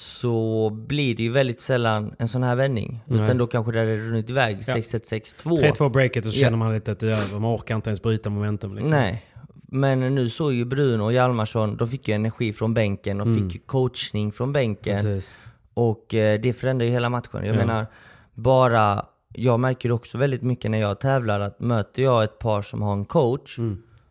så 0.00 0.70
blir 0.70 1.16
det 1.16 1.22
ju 1.22 1.30
väldigt 1.32 1.60
sällan 1.60 2.14
en 2.18 2.28
sån 2.28 2.42
här 2.42 2.56
vändning. 2.56 3.00
Nej. 3.06 3.24
Utan 3.24 3.38
då 3.38 3.46
kanske 3.46 3.72
det 3.72 3.78
hade 3.78 3.96
runnit 3.96 4.30
iväg 4.30 4.58
Ja. 4.66 4.74
6-1, 4.74 5.04
6-2. 5.44 5.62
3-2 5.72 5.88
breaket 5.90 6.26
och 6.26 6.32
så 6.32 6.38
Ja. 6.40 6.44
känner 6.44 6.56
man 6.58 6.74
lite 6.74 6.92
att 6.92 7.02
över. 7.02 7.38
Man 7.40 7.54
orkar 7.56 7.76
inte 7.76 7.88
ens 7.90 8.02
bryta 8.02 8.30
momentum. 8.30 8.74
Liksom. 8.74 8.90
Nej. 8.90 9.24
Men 9.72 10.14
nu 10.14 10.30
såg 10.30 10.52
ju 10.52 10.64
Bruno 10.64 11.02
och 11.02 11.12
Hjalmarsson, 11.12 11.76
de 11.76 11.88
fick 11.88 12.08
ju 12.08 12.14
energi 12.14 12.52
från 12.52 12.74
bänken 12.74 13.20
och 13.20 13.26
fick 13.26 13.54
ju 13.54 13.60
coachning 13.66 14.32
från 14.32 14.52
bänken. 14.52 14.98
Mm. 14.98 15.04
Precis. 15.14 15.36
Och 15.74 16.14
eh, 16.14 16.40
det 16.40 16.52
förändrar 16.52 16.86
ju 16.86 16.92
hela 16.92 17.08
matchen. 17.08 17.30
Jag 17.32 17.46
Ja. 17.46 17.54
menar, 17.54 17.86
bara... 18.34 19.06
Jag 19.34 19.60
märker 19.60 19.92
också 19.92 20.18
väldigt 20.18 20.42
mycket 20.42 20.70
när 20.70 20.78
jag 20.80 21.00
tävlar 21.00 21.40
att 21.40 21.60
möter 21.60 22.02
jag 22.02 22.24
ett 22.24 22.38
par 22.38 22.62
som 22.62 22.82
har 22.82 22.92
en 22.92 23.04
coach 23.04 23.58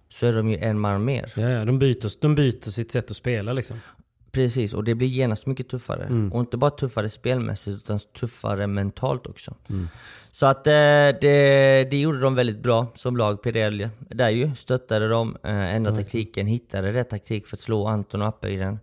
så 0.09 0.25
är 0.25 0.33
de 0.33 0.49
ju 0.49 0.57
en 0.57 0.79
man 0.79 1.05
mer. 1.05 1.33
Ja, 1.35 1.49
ja, 1.49 1.65
de, 1.65 1.79
byter, 1.79 2.21
de 2.21 2.35
byter 2.35 2.69
sitt 2.69 2.91
sätt 2.91 3.11
att 3.11 3.17
spela 3.17 3.53
liksom. 3.53 3.77
Precis, 4.43 4.73
och 4.73 4.83
det 4.83 4.95
blir 4.95 5.07
genast 5.07 5.45
mycket 5.45 5.69
tuffare. 5.69 6.03
Mm. 6.03 6.33
Och 6.33 6.39
inte 6.39 6.57
bara 6.57 6.71
tuffare 6.71 7.09
spelmässigt 7.09 7.77
utan 7.77 7.99
tuffare 7.99 8.67
mentalt 8.67 9.27
också. 9.27 9.53
Mm. 9.69 9.87
Så 10.31 10.45
att 10.45 10.67
eh, 10.67 10.71
det, 10.71 11.87
det 11.91 11.97
gjorde 11.97 12.19
de 12.19 12.35
väldigt 12.35 12.59
bra 12.59 12.87
som 12.95 13.17
lag, 13.17 13.43
Pirelli. 13.43 13.89
Där 13.99 14.29
ju, 14.29 14.55
stöttade 14.55 15.07
de, 15.07 15.37
eh, 15.43 15.75
ändrade 15.75 15.97
taktiken, 15.97 16.47
hittade 16.47 16.93
rätt 16.93 17.09
taktik 17.09 17.47
för 17.47 17.55
att 17.55 17.61
slå 17.61 17.87
Anton 17.87 18.21
och 18.21 18.27
Appelgren. 18.27 18.79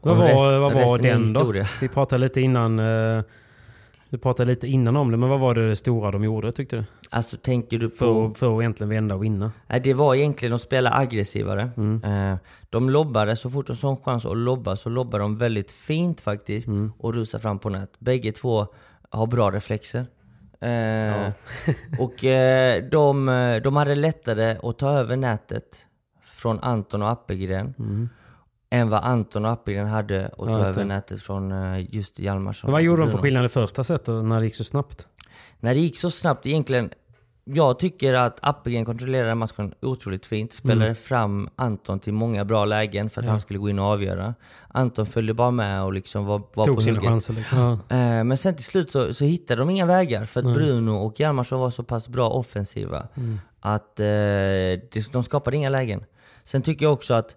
Vad 0.00 0.16
var, 0.16 0.24
rest- 0.24 0.60
vad 0.60 0.72
var 0.72 0.98
den 0.98 1.32
då? 1.32 1.54
Vi 1.80 1.88
pratade 1.88 2.20
lite 2.20 2.40
innan 2.40 2.78
eh, 2.78 3.22
du 4.10 4.18
pratade 4.18 4.50
lite 4.50 4.68
innan 4.68 4.96
om 4.96 5.10
det, 5.10 5.16
men 5.16 5.28
vad 5.28 5.40
var 5.40 5.54
det 5.54 5.76
stora 5.76 6.10
de 6.10 6.24
gjorde 6.24 6.52
tyckte 6.52 6.76
du? 6.76 6.84
Alltså 7.10 7.36
tänker 7.36 7.78
du 7.78 7.88
på... 7.88 7.96
För, 7.96 8.34
för 8.34 8.56
att 8.56 8.60
egentligen 8.60 8.90
vända 8.90 9.14
och 9.14 9.24
vinna. 9.24 9.52
Nej, 9.66 9.80
det 9.80 9.94
var 9.94 10.14
egentligen, 10.14 10.50
de 10.50 10.58
spelade 10.58 10.96
aggressivare. 10.96 11.62
Eh, 12.04 12.36
de 12.70 12.90
lobbade, 12.90 13.36
så 13.36 13.50
fort 13.50 13.66
de 13.66 13.76
såg 13.76 13.90
en 13.90 14.04
chans 14.04 14.26
att 14.26 14.36
lobba 14.36 14.76
så 14.76 14.88
lobbade 14.88 15.24
de 15.24 15.38
väldigt 15.38 15.70
fint 15.70 16.20
faktiskt 16.20 16.68
och 16.98 17.14
rusade 17.14 17.42
fram 17.42 17.58
på 17.58 17.68
nät. 17.68 17.90
Bägge 17.98 18.32
två 18.32 18.66
har 19.10 19.26
bra 19.26 19.50
reflexer. 19.50 20.06
Eh, 20.60 21.30
och 21.98 22.24
eh, 22.24 22.84
de, 22.90 23.26
de 23.64 23.76
hade 23.76 23.94
lättare 23.94 24.56
att 24.62 24.78
ta 24.78 24.90
över 24.90 25.16
nätet 25.16 25.86
från 26.24 26.58
Anton 26.60 27.02
och 27.02 27.10
Appelgren 27.10 27.74
än 28.70 28.90
vad 28.90 29.04
Anton 29.04 29.44
och 29.44 29.50
Appelgren 29.50 29.86
hade 29.88 30.26
att 30.26 30.36
ta 30.38 30.58
just 30.58 30.70
över 30.70 30.84
nätet 30.84 31.22
från 31.22 31.52
eh, 31.52 31.94
just 31.94 32.18
Hjalmarsson. 32.18 32.72
Vad 32.72 32.82
gjorde 32.82 33.02
de 33.02 33.10
för 33.10 33.18
skillnad 33.18 33.44
i 33.44 33.48
första 33.48 33.84
set 33.84 34.04
då, 34.04 34.12
när 34.12 34.38
det 34.38 34.44
gick 34.44 34.54
så 34.54 34.64
snabbt? 34.64 35.06
När 35.60 35.74
det 35.74 35.80
gick 35.80 35.98
så 35.98 36.10
snabbt 36.10 36.46
egentligen, 36.46 36.90
jag 37.44 37.78
tycker 37.78 38.14
att 38.14 38.38
Appelgren 38.42 38.84
kontrollerade 38.84 39.34
matchen 39.34 39.74
otroligt 39.82 40.26
fint. 40.26 40.52
Spelade 40.52 40.84
Mm. 40.84 40.94
fram 40.96 41.48
Anton 41.56 42.00
till 42.00 42.12
många 42.12 42.44
bra 42.44 42.64
lägen 42.64 43.10
för 43.10 43.22
att 43.22 43.28
han 43.28 43.40
skulle 43.40 43.58
gå 43.58 43.68
in 43.70 43.78
och 43.78 43.84
avgöra. 43.84 44.34
Anton 44.68 45.06
följde 45.06 45.34
bara 45.34 45.50
med 45.50 45.82
och 45.84 45.92
liksom 45.92 46.24
var, 46.24 46.38
var 46.38 46.46
på 46.54 46.64
Tog 46.64 46.82
sina 46.82 46.96
hugget. 46.98 47.10
chanser 47.10 47.34
liksom. 47.34 47.58
Ja. 47.58 47.72
Eh, 47.96 48.24
Men 48.24 48.36
sen 48.38 48.54
till 48.54 48.64
slut 48.64 48.90
så, 48.90 49.14
så 49.14 49.24
hittade 49.24 49.60
de 49.60 49.70
inga 49.70 49.86
vägar 49.86 50.24
för 50.24 50.40
att 50.40 50.54
Bruno 50.54 50.90
och 50.90 51.20
Hjalmarsson 51.20 51.60
var 51.60 51.70
så 51.70 51.82
pass 51.82 52.08
bra 52.08 52.28
offensiva 52.30 53.08
Mm. 53.16 53.40
att 53.60 54.00
eh, 54.00 55.00
de 55.12 55.22
skapade 55.24 55.56
inga 55.56 55.68
lägen. 55.68 56.04
Sen 56.44 56.62
tycker 56.62 56.86
jag 56.86 56.92
också 56.92 57.14
att 57.14 57.36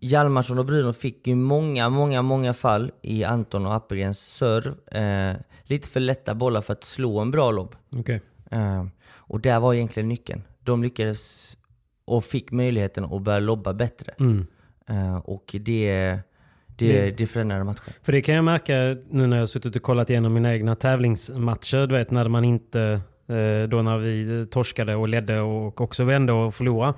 Hjalmarsson 0.00 0.58
och 0.58 0.66
Bruno 0.66 0.92
fick 0.92 1.26
ju 1.26 1.34
många, 1.34 1.88
många, 1.88 2.22
många 2.22 2.54
fall 2.54 2.92
i 3.02 3.24
Anton 3.24 3.66
och 3.66 3.74
Appelgrens 3.74 4.18
serv. 4.18 4.74
Eh, 4.96 5.40
lite 5.62 5.88
för 5.88 6.00
lätta 6.00 6.34
bollar 6.34 6.60
för 6.60 6.72
att 6.72 6.84
slå 6.84 7.18
en 7.18 7.30
bra 7.30 7.50
lobb. 7.50 7.76
Okej. 7.96 8.20
Eh, 8.50 8.86
och 9.10 9.40
där 9.40 9.60
var 9.60 9.74
egentligen 9.74 10.08
nyckeln. 10.08 10.42
De 10.60 10.82
lyckades 10.82 11.56
och 12.04 12.24
fick 12.24 12.52
möjligheten 12.52 13.04
att 13.04 13.22
börja 13.22 13.38
lobba 13.38 13.74
bättre. 13.74 14.14
Mm. 14.20 14.46
Eh, 14.88 15.16
och 15.16 15.56
det, 15.60 16.18
det, 16.66 17.10
det 17.10 17.26
förändrade 17.26 17.64
matchen. 17.64 17.94
För 18.02 18.12
det 18.12 18.20
kan 18.20 18.34
jag 18.34 18.44
märka 18.44 18.74
nu 19.10 19.26
när 19.26 19.36
jag 19.36 19.42
har 19.42 19.46
suttit 19.46 19.76
och 19.76 19.82
kollat 19.82 20.10
igenom 20.10 20.34
mina 20.34 20.54
egna 20.54 20.76
tävlingsmatcher. 20.76 21.86
Du 21.86 21.94
vet 21.94 22.10
när 22.10 22.28
man 22.28 22.44
inte, 22.44 23.00
eh, 23.28 23.68
då 23.68 23.82
när 23.82 23.98
vi 23.98 24.46
torskade 24.50 24.94
och 24.94 25.08
ledde 25.08 25.40
och 25.40 25.80
också 25.80 26.04
vände 26.04 26.32
och 26.32 26.54
förlorade. 26.54 26.94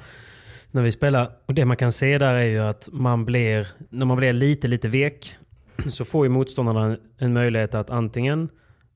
När 0.71 0.83
vi 0.83 0.93
spelar. 0.93 1.29
Och 1.47 1.55
det 1.55 1.65
man 1.65 1.77
kan 1.77 1.93
se 1.93 2.19
där 2.19 2.35
är 2.35 2.45
ju 2.45 2.59
att 2.59 2.89
man 2.93 3.25
blir, 3.25 3.67
när 3.91 4.07
man 4.07 4.17
blir 4.17 4.33
lite, 4.33 4.69
lite 4.69 4.89
vek 4.89 5.37
så 5.87 6.05
får 6.05 6.27
ju 6.27 6.29
motståndarna 6.31 6.97
en, 7.19 7.33
möjlighet 7.33 7.75
att 7.75 7.91
antingen 7.91 8.49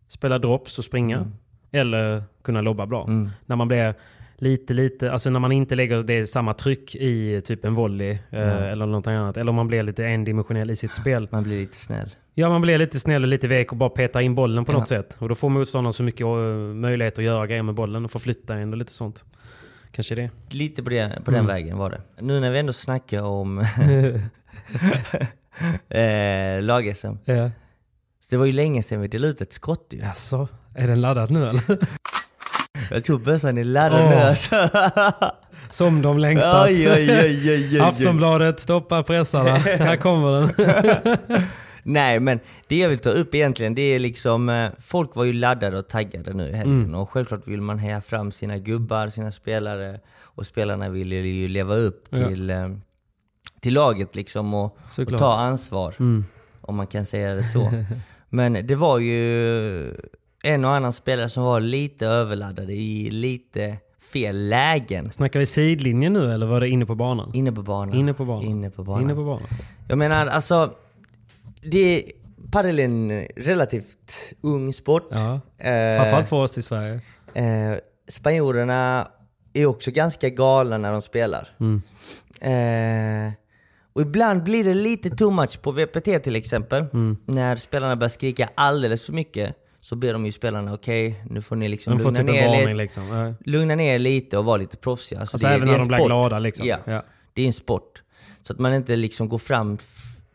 spela 0.09 0.39
drops 0.39 0.79
och 0.79 0.85
springa 0.85 1.31
eller 1.73 2.23
kunna 2.45 2.61
lobba 2.61 2.87
bra. 2.87 3.05
Mm. 3.09 3.31
När 3.47 3.57
man 3.57 3.69
blir 3.69 3.95
lite, 4.37 4.75
lite, 4.75 5.13
alltså 5.13 5.31
när 5.31 5.41
man 5.41 5.53
inte 5.53 5.75
lägger 5.75 6.03
det 6.03 6.27
samma 6.27 6.55
tryck 6.55 6.95
i 6.95 7.41
typ 7.45 7.65
en 7.65 7.75
volley 7.75 8.19
eh, 8.31 8.63
eller 8.63 8.87
någonting 8.87 9.13
annat. 9.13 9.37
Eller 9.37 9.51
om 9.51 9.57
man 9.57 9.67
blir 9.69 9.83
lite 9.83 10.05
endimensionell 10.07 10.71
i 10.71 10.77
sitt 10.77 10.95
spel. 10.95 11.29
Man 11.31 11.43
blir 11.43 11.61
lite 11.61 11.77
snäll. 11.77 12.09
Ja, 12.35 12.49
man 12.49 12.61
blir 12.61 12.79
lite 12.79 12.99
snäll 13.01 13.23
och 13.23 13.29
lite 13.29 13.49
vek 13.49 13.73
och 13.73 13.79
bara 13.79 13.91
petar 13.91 14.21
in 14.21 14.35
bollen 14.35 14.65
på 14.65 14.73
Ja. 14.73 14.79
något 14.79 14.89
sätt. 14.89 15.17
Och 15.19 15.29
då 15.29 15.35
får 15.35 15.49
motståndaren 15.49 15.93
så 15.93 16.03
mycket 16.03 16.21
eh, 16.21 16.29
möjlighet 16.75 17.19
att 17.19 17.25
göra 17.25 17.47
grejer 17.47 17.63
med 17.63 17.75
bollen 17.75 18.05
och 18.05 18.11
förflytta 18.11 18.55
en 18.55 18.73
och 18.73 18.79
lite 18.79 18.93
sånt. 18.93 19.25
Kanske 19.95 20.15
det. 20.15 20.31
Lite 20.51 20.83
på, 20.83 20.91
det, 20.91 21.23
på 21.25 21.31
den 21.31 21.47
vägen 21.47 21.79
var 21.79 21.91
det. 21.91 22.01
Nu 22.21 22.41
när 22.41 22.51
vi 22.51 22.59
ändå 22.59 22.73
snackar 22.73 23.23
om 23.23 23.59
eh, 25.89 26.63
lag-SM. 26.63 27.13
Ja. 27.25 27.51
Så 28.21 28.31
det 28.31 28.37
var 28.37 28.47
ju 28.47 28.53
länge 28.53 28.83
sedan 28.83 29.01
vi 29.01 29.09
delade 29.09 29.33
ut 29.33 29.41
ett 29.41 29.53
skott 29.53 29.87
ju. 29.91 30.03
Alltså, 30.03 30.49
är 30.75 30.89
den 30.89 31.01
laddad 31.01 31.31
nu 31.31 31.49
eller? 31.49 31.63
Jag 32.91 33.05
tror 33.05 33.19
bössan 33.19 33.59
är 33.59 33.65
laddad 33.65 34.01
Åh. 34.01 34.11
nu 34.11 34.17
alltså. 34.17 34.69
Som 35.71 36.03
de 36.03 36.19
längtat. 36.19 36.67
Oj, 36.67 36.91
oj, 36.91 37.51
oj. 37.51 37.81
Aftonbladet, 37.81 38.61
stoppa 38.61 39.03
pressarna. 39.03 39.57
Här 39.57 39.97
kommer 39.97 40.41
den. 40.41 40.51
Nej 41.87 42.21
men 42.21 42.41
det 42.69 42.77
jag 42.79 42.89
vill 42.89 42.99
ta 42.99 43.11
upp 43.11 43.35
egentligen 43.35 43.75
det 43.75 43.83
är 43.83 43.99
liksom 43.99 44.49
eh, 44.49 44.71
Folk 44.79 45.17
var 45.17 45.25
ju 45.25 45.33
laddade 45.33 45.79
och 45.79 45.89
taggade 45.89 46.33
nu 46.33 46.49
i 46.49 46.53
helgen 46.53 46.83
Mm. 46.85 46.95
och 46.95 47.11
självklart 47.11 47.47
vill 47.49 47.61
man 47.61 47.79
heja 47.79 48.01
fram 48.01 48.33
sina 48.33 48.59
gubbar, 48.59 49.09
sina 49.09 49.33
spelare 49.33 50.01
och 50.23 50.47
spelarna 50.47 50.89
vill 50.89 51.13
ju 51.13 51.49
leva 51.49 51.75
upp 51.75 52.05
Ja. 52.11 52.29
till, 52.29 52.51
eh, 52.51 52.69
till 53.61 53.75
laget 53.75 54.15
liksom 54.17 54.55
och, 54.55 54.79
och 54.99 55.19
ta 55.19 55.35
ansvar. 55.35 55.95
Mm. 56.01 56.25
Om 56.61 56.77
man 56.77 56.87
kan 56.87 57.05
säga 57.05 57.35
det 57.35 57.43
så. 57.45 57.73
Men 58.29 58.67
det 58.67 58.75
var 58.75 58.99
ju 58.99 59.95
en 60.43 60.65
och 60.65 60.71
annan 60.71 60.93
spelare 60.93 61.29
som 61.31 61.43
var 61.45 61.61
lite 61.61 62.07
överladdade 62.07 62.73
i 62.73 63.11
lite 63.11 63.77
fel 64.13 64.49
lägen. 64.49 65.13
Snackar 65.13 65.41
vi 65.41 65.47
sidlinjen 65.47 66.13
nu 66.13 66.33
eller 66.33 66.47
var 66.47 66.61
det 66.61 66.69
inne 66.69 66.87
på 66.87 66.95
banan? 66.95 67.31
Inne 67.35 67.53
på 67.53 67.63
banan. 67.63 67.95
Inne 67.97 68.15
på 68.15 68.25
banan. 68.25 68.45
Inne 68.45 68.71
på 68.71 68.85
banan. 68.85 69.03
Inne 69.03 69.15
på 69.15 69.25
banan. 69.25 69.49
Jag 69.89 69.99
menar 69.99 70.27
alltså, 70.27 70.71
det, 71.65 72.05
padel 72.53 72.79
är 72.79 72.85
en 72.85 73.27
relativt 73.37 74.33
ung 74.41 74.73
sport. 74.73 75.09
Ja. 75.11 75.35
Eh, 75.59 76.01
Framförallt 76.01 76.29
för 76.29 76.37
oss 76.37 76.59
i 76.59 76.63
Sverige. 76.63 77.01
eh, 77.35 77.79
spanjorerna 78.09 79.09
är 79.53 79.67
också 79.67 79.91
ganska 79.91 80.29
galna 80.29 80.79
när 80.79 80.93
de 80.93 81.03
spelar. 81.03 81.49
Mm. 81.61 81.83
Eh, 82.41 83.33
och 83.93 84.03
ibland 84.03 84.43
blir 84.43 84.65
det 84.65 84.75
lite 84.75 85.11
too 85.11 85.31
much 85.31 85.61
på 85.63 85.73
VPT 85.73 86.23
till 86.23 86.37
exempel. 86.37 86.85
Mm. 86.93 87.17
När 87.27 87.57
spelarna 87.57 87.97
börjar 87.97 88.09
skrika 88.09 88.49
alldeles 88.55 89.07
för 89.07 89.13
mycket 89.13 89.57
så 89.81 89.97
ber 89.97 90.13
de 90.13 90.27
ju 90.27 90.33
spelarna 90.33 90.75
okej, 90.75 91.25
nu 91.31 91.43
får 91.43 91.57
ni 91.57 91.69
liksom 91.69 91.93
De 91.97 92.03
får 92.03 92.11
lugna, 92.11 92.33
typ 92.33 92.41
ner 92.41 92.49
varning 92.49 92.63
lite, 92.63 92.75
liksom. 92.75 93.35
Lugna 93.45 93.75
ner 93.75 93.99
lite 93.99 94.39
och 94.39 94.45
vara 94.45 94.57
lite 94.57 94.77
proffsiga. 94.77 95.21
Alltså, 95.21 95.35
Alltså 95.35 95.47
det, 95.47 95.55
även 95.55 95.69
det 95.69 95.75
är 95.75 95.79
när 95.79 95.85
de 95.85 95.89
blir 95.89 96.07
glada 96.07 96.39
liksom. 96.39 96.67
Ja. 96.67 96.79
Ja. 96.85 97.05
Det 97.33 97.43
är 97.43 97.47
en 97.47 97.53
sport. 97.53 98.03
Så 98.43 98.53
att 98.53 98.59
man 98.59 98.75
inte 98.75 98.97
liksom 98.97 99.29
går 99.29 99.39
fram 99.39 99.79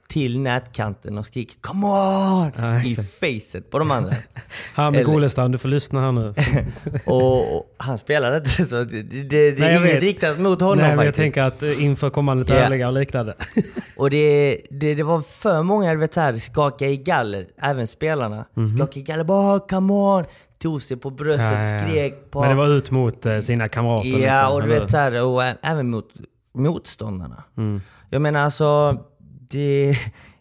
till 0.09 0.39
nätkanten 0.39 1.17
och 1.17 1.25
skriker 1.25 1.55
'Come 1.61 1.85
on!' 1.87 2.51
Ja, 2.57 2.81
i 2.83 2.95
facet 2.95 3.71
på 3.71 3.79
de 3.79 3.91
andra. 3.91 4.13
Här 4.75 4.91
med 4.91 5.05
Golestam, 5.05 5.51
du 5.51 5.57
får 5.57 5.69
lyssna 5.69 6.01
här 6.01 6.11
nu. 6.11 6.33
och, 7.05 7.55
och 7.57 7.75
han 7.77 7.97
spelar 7.97 8.37
inte 8.37 8.49
så 8.65 8.75
det, 8.83 9.01
det, 9.01 9.23
det 9.29 9.59
Nej, 9.59 9.69
är 9.69 9.73
jag 9.73 9.89
inget 9.89 10.03
riktat 10.03 10.39
mot 10.39 10.61
honom 10.61 10.77
Nej, 10.77 10.87
men 10.95 11.05
jag 11.05 11.15
faktiskt. 11.15 11.17
tänker 11.35 11.41
att 11.43 11.63
eh, 11.63 11.83
inför 11.83 12.09
kommande 12.09 12.45
tävlingar 12.45 12.87
och 12.87 12.93
liknande. 12.93 13.35
Och 13.97 14.09
det, 14.09 14.57
det, 14.69 14.95
det 14.95 15.03
var 15.03 15.21
för 15.21 15.63
många 15.63 15.91
du 15.93 15.99
vet, 15.99 16.13
så 16.13 16.21
här, 16.21 16.33
skaka 16.33 16.87
i 16.87 16.97
galler, 16.97 17.45
även 17.61 17.87
spelarna. 17.87 18.45
Skaka 18.77 18.99
i 18.99 19.03
galler, 19.03 19.23
bara 19.23 19.59
'Come 19.59 19.93
on!' 19.93 20.25
Tog 20.61 20.81
sig 20.81 20.97
på 20.97 21.09
bröstet. 21.09 21.51
Ja, 21.51 21.63
ja, 21.75 21.79
skrek 21.87 22.31
på... 22.31 22.41
Men 22.41 22.49
det 22.49 22.55
var 22.55 22.67
ut 22.67 22.91
mot 22.91 23.25
eh, 23.25 23.39
sina 23.39 23.69
kamrater 23.69 24.09
Ja, 24.09 24.17
liksom, 24.17 24.51
och 24.53 24.61
du 24.61 24.71
eller? 24.71 24.81
vet 24.81 24.91
så 24.91 24.97
här, 24.97 25.23
och 25.23 25.43
även 25.61 25.89
mot 25.89 26.07
motståndarna. 26.53 27.43
Mm. 27.57 27.81
Jag 28.09 28.21
menar 28.21 28.39
alltså, 28.39 28.97
det, 29.51 29.95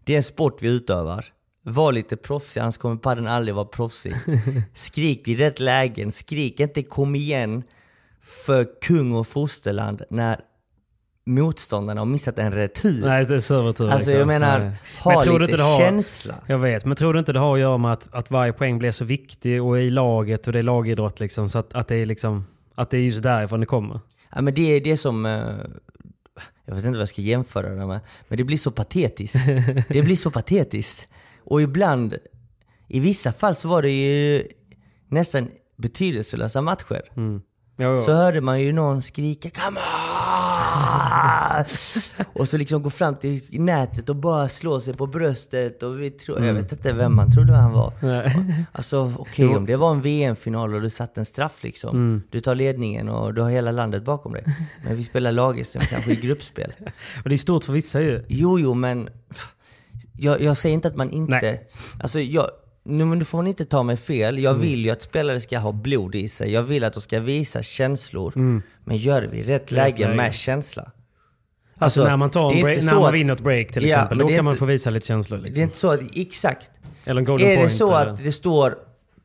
det 0.05 0.13
är 0.13 0.17
en 0.17 0.23
sport 0.23 0.63
vi 0.63 0.69
utövar. 0.69 1.27
Var 1.63 1.93
lite 1.93 2.17
proffsig, 2.17 2.61
annars 2.61 2.77
kommer 2.77 2.97
padden 2.97 3.27
aldrig 3.27 3.55
vara 3.55 3.65
proffsig. 3.65 4.15
Skrik 4.75 5.29
i 5.29 5.35
rätt 5.35 5.61
lägen, 5.61 6.13
skrik 6.13 6.61
inte 6.61 6.83
kom 6.83 7.15
igen 7.15 7.63
för 8.23 8.81
kung 8.83 9.13
och 9.13 9.27
fosterland 9.27 10.03
när 10.11 10.41
motståndarna 11.27 12.01
har 12.01 12.07
missat 12.07 12.39
en 12.39 12.53
retur. 12.53 13.07
Nej, 13.07 13.25
det 13.25 13.35
är 13.35 13.39
servertur. 13.41 13.85
alltså 13.85 13.99
liksom. 13.99 14.19
jag 14.19 14.27
menar, 14.27 14.59
Nej. 14.59 14.73
ha 15.05 15.13
Men 15.15 15.23
tror 15.25 15.39
du 15.39 15.47
lite 15.47 15.53
inte 15.53 15.63
det 15.63 15.69
har- 15.69 15.79
känsla. 15.79 16.35
Jag 16.47 16.59
vet, 16.59 16.85
men 16.85 16.97
tror 16.97 17.13
du 17.13 17.19
inte 17.19 17.33
det 17.33 17.39
har 17.39 17.55
att 17.55 17.61
göra 17.61 17.79
med 17.79 17.93
att, 17.93 18.15
att 18.15 18.31
varje 18.31 18.53
poäng 18.53 18.79
blir 18.79 18.91
så 18.91 19.05
viktig 19.05 19.63
och 19.63 19.81
i 19.81 19.91
laget 19.91 20.47
och 20.47 20.53
det 20.53 20.59
är 20.59 20.63
lagidrott 20.63 21.21
liksom, 21.21 21.49
så 21.49 21.59
att, 21.59 21.73
att 21.75 21.89
det 21.89 21.97
är 21.97 22.07
liksom 22.07 22.45
att 22.75 22.91
det 22.91 22.97
är 22.97 23.01
just 23.03 23.23
därifrån 23.23 23.61
det 23.61 23.67
kommer? 23.67 24.01
Ja, 24.35 24.41
men 24.43 24.55
det, 24.55 24.77
är- 24.77 24.81
det 24.81 24.97
som... 24.97 25.27
Jag 26.69 26.75
vet 26.75 26.85
inte 26.85 26.97
vad 26.97 27.03
jag 27.03 27.09
ska 27.09 27.23
jämföra 27.23 27.71
det 27.71 27.87
med. 27.87 28.01
Men 28.29 28.39
det 28.39 28.45
blir 28.45 28.57
så 28.57 28.71
patetiskt. 28.71 29.37
Det 29.89 30.03
blir 30.03 30.17
så 30.17 30.31
patetiskt. 30.31 31.07
Och 31.45 31.63
ibland, 31.63 32.17
i 32.89 33.01
vissa 33.01 33.33
fall 33.33 33.57
så 33.57 33.69
var 33.69 33.83
det 33.83 33.91
ju 33.91 34.49
nästan 35.09 35.49
betydelselösa 35.77 36.63
matcher. 36.63 37.03
Mm. 37.17 37.43
Jo, 37.79 37.97
jo. 37.97 38.03
Så 38.03 38.13
hörde 38.13 38.41
man 38.41 38.61
ju 38.61 38.73
någon 38.73 39.03
skrika 39.03 39.51
'Come 39.51 39.79
on!' 39.79 40.08
Och 42.33 42.49
så 42.49 42.57
liksom 42.57 42.83
gå 42.83 42.91
fram 42.91 43.17
till 43.17 43.43
nätet 43.51 44.09
och 44.09 44.17
bara 44.17 44.49
slå 44.49 44.81
sig 44.81 44.95
på 44.95 45.07
bröstet. 45.07 45.83
Och 45.83 46.03
vi 46.03 46.11
tror, 46.11 46.45
Jag 46.45 46.55
vet 46.55 46.73
inte 46.73 46.93
vem 46.93 47.17
man 47.17 47.33
trodde 47.33 47.57
han 47.57 47.73
var. 47.73 47.93
Alltså 48.73 49.13
okej 49.19 49.57
om 49.57 49.67
det 49.67 49.77
var 49.77 49.91
en 49.91 50.01
VM-final 50.01 50.75
och 50.75 50.83
du 50.83 50.91
satt 50.91 51.19
en 51.19 51.25
straff 51.25 51.65
liksom. 51.65 52.23
Du 52.31 52.41
tar 52.41 52.55
ledningen 52.55 53.09
och 53.09 53.35
du 53.35 53.43
har 53.43 53.51
hela 53.51 53.71
landet 53.71 54.05
bakom 54.05 54.33
dig. 54.33 54.45
Men 54.85 54.97
vi 54.97 55.05
spelar 55.05 55.33
lag-SM 55.33 55.79
kanske 55.81 56.13
i 56.13 56.17
gruppspel. 56.17 56.73
Och 57.23 57.29
det 57.29 57.35
är 57.35 57.37
stort 57.37 57.65
för 57.65 57.73
vissa 57.73 58.01
ju. 58.01 58.25
Jo, 58.29 58.59
jo, 58.59 58.75
men 58.75 59.09
jag, 60.13 60.41
jag 60.41 60.57
säger 60.57 60.75
inte 60.75 60.89
att 60.89 60.97
man 60.97 61.11
inte... 61.11 61.41
Nej. 61.41 61.69
Alltså, 62.01 62.21
jag, 62.21 62.49
nu, 62.85 63.05
men 63.05 63.19
du 63.19 63.25
får 63.25 63.47
inte 63.47 63.65
ta 63.65 63.83
mig 63.83 63.97
fel. 63.97 64.39
Jag 64.39 64.55
vill 64.55 64.85
ju 64.85 64.91
att 64.91 65.03
spelare 65.03 65.41
ska 65.41 65.59
ha 65.59 65.73
blod 65.73 66.15
i 66.15 66.29
sig. 66.29 66.53
Jag 66.53 66.63
vill 66.63 66.85
att 66.85 66.93
de 66.95 67.01
ska 67.01 67.21
visa 67.21 67.63
känslor. 67.63 68.33
Men 68.85 68.97
gör 68.97 69.21
det 69.21 69.27
vid 69.29 69.47
rätt, 69.47 69.71
läge, 69.71 70.05
läge. 70.05 70.17
med 70.17 70.35
känsla. 70.35 70.91
Alltså, 71.81 72.05
när 72.05 72.17
man, 72.17 72.31
tar 72.31 72.55
det 72.55 72.63
break, 72.63 72.83
när 72.83 72.95
man 72.95 73.13
vinner 73.13 73.33
ett 73.33 73.41
break 73.41 73.73
till 73.73 73.83
Ja, 73.83 73.89
exempel, 73.89 74.19
då 74.19 74.27
det 74.27 74.37
kan 74.37 74.45
man 74.45 74.53
inte- 74.53 74.59
få 74.59 74.65
visa 74.65 74.91
lite 74.91 75.07
känslor. 75.07 75.39
Det 75.39 75.43
är 75.43 75.47
Liksom. 75.47 75.63
inte 75.63 75.77
så 75.79 75.91
att, 75.91 76.01
exakt. 76.17 76.71
Eller 77.05 77.19
en 77.21 77.25
golden 77.25 77.47
Är 77.49 77.51
det 77.51 77.57
point. 77.57 77.73
så 77.73 77.97
eller- 77.97 78.11
att 78.13 78.25
det 78.25 78.33
står 78.33 78.71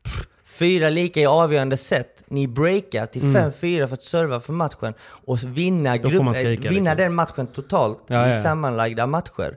pff, 0.04 0.26
fyra 0.44 0.88
lika 0.88 1.20
i 1.20 1.26
avgörande 1.26 1.76
set, 1.76 2.24
ni 2.28 2.48
breakar 2.48 3.06
till 3.06 3.22
5-4 3.22 3.86
för 3.86 3.94
att 3.94 4.02
serva 4.02 4.40
för 4.40 4.52
matchen 4.52 4.94
och 5.02 5.44
vinna, 5.44 5.90
Mm. 5.90 6.02
Då 6.02 6.08
grupp, 6.08 6.22
man 6.24 6.34
skrika, 6.34 6.68
eh, 6.68 6.74
vinna 6.74 6.90
liksom. 6.90 6.96
den 7.04 7.14
matchen 7.14 7.46
totalt 7.46 7.98
Ja, 8.06 8.28
i 8.28 8.34
ja. 8.34 8.42
sammanlagda 8.42 9.06
matcher. 9.06 9.56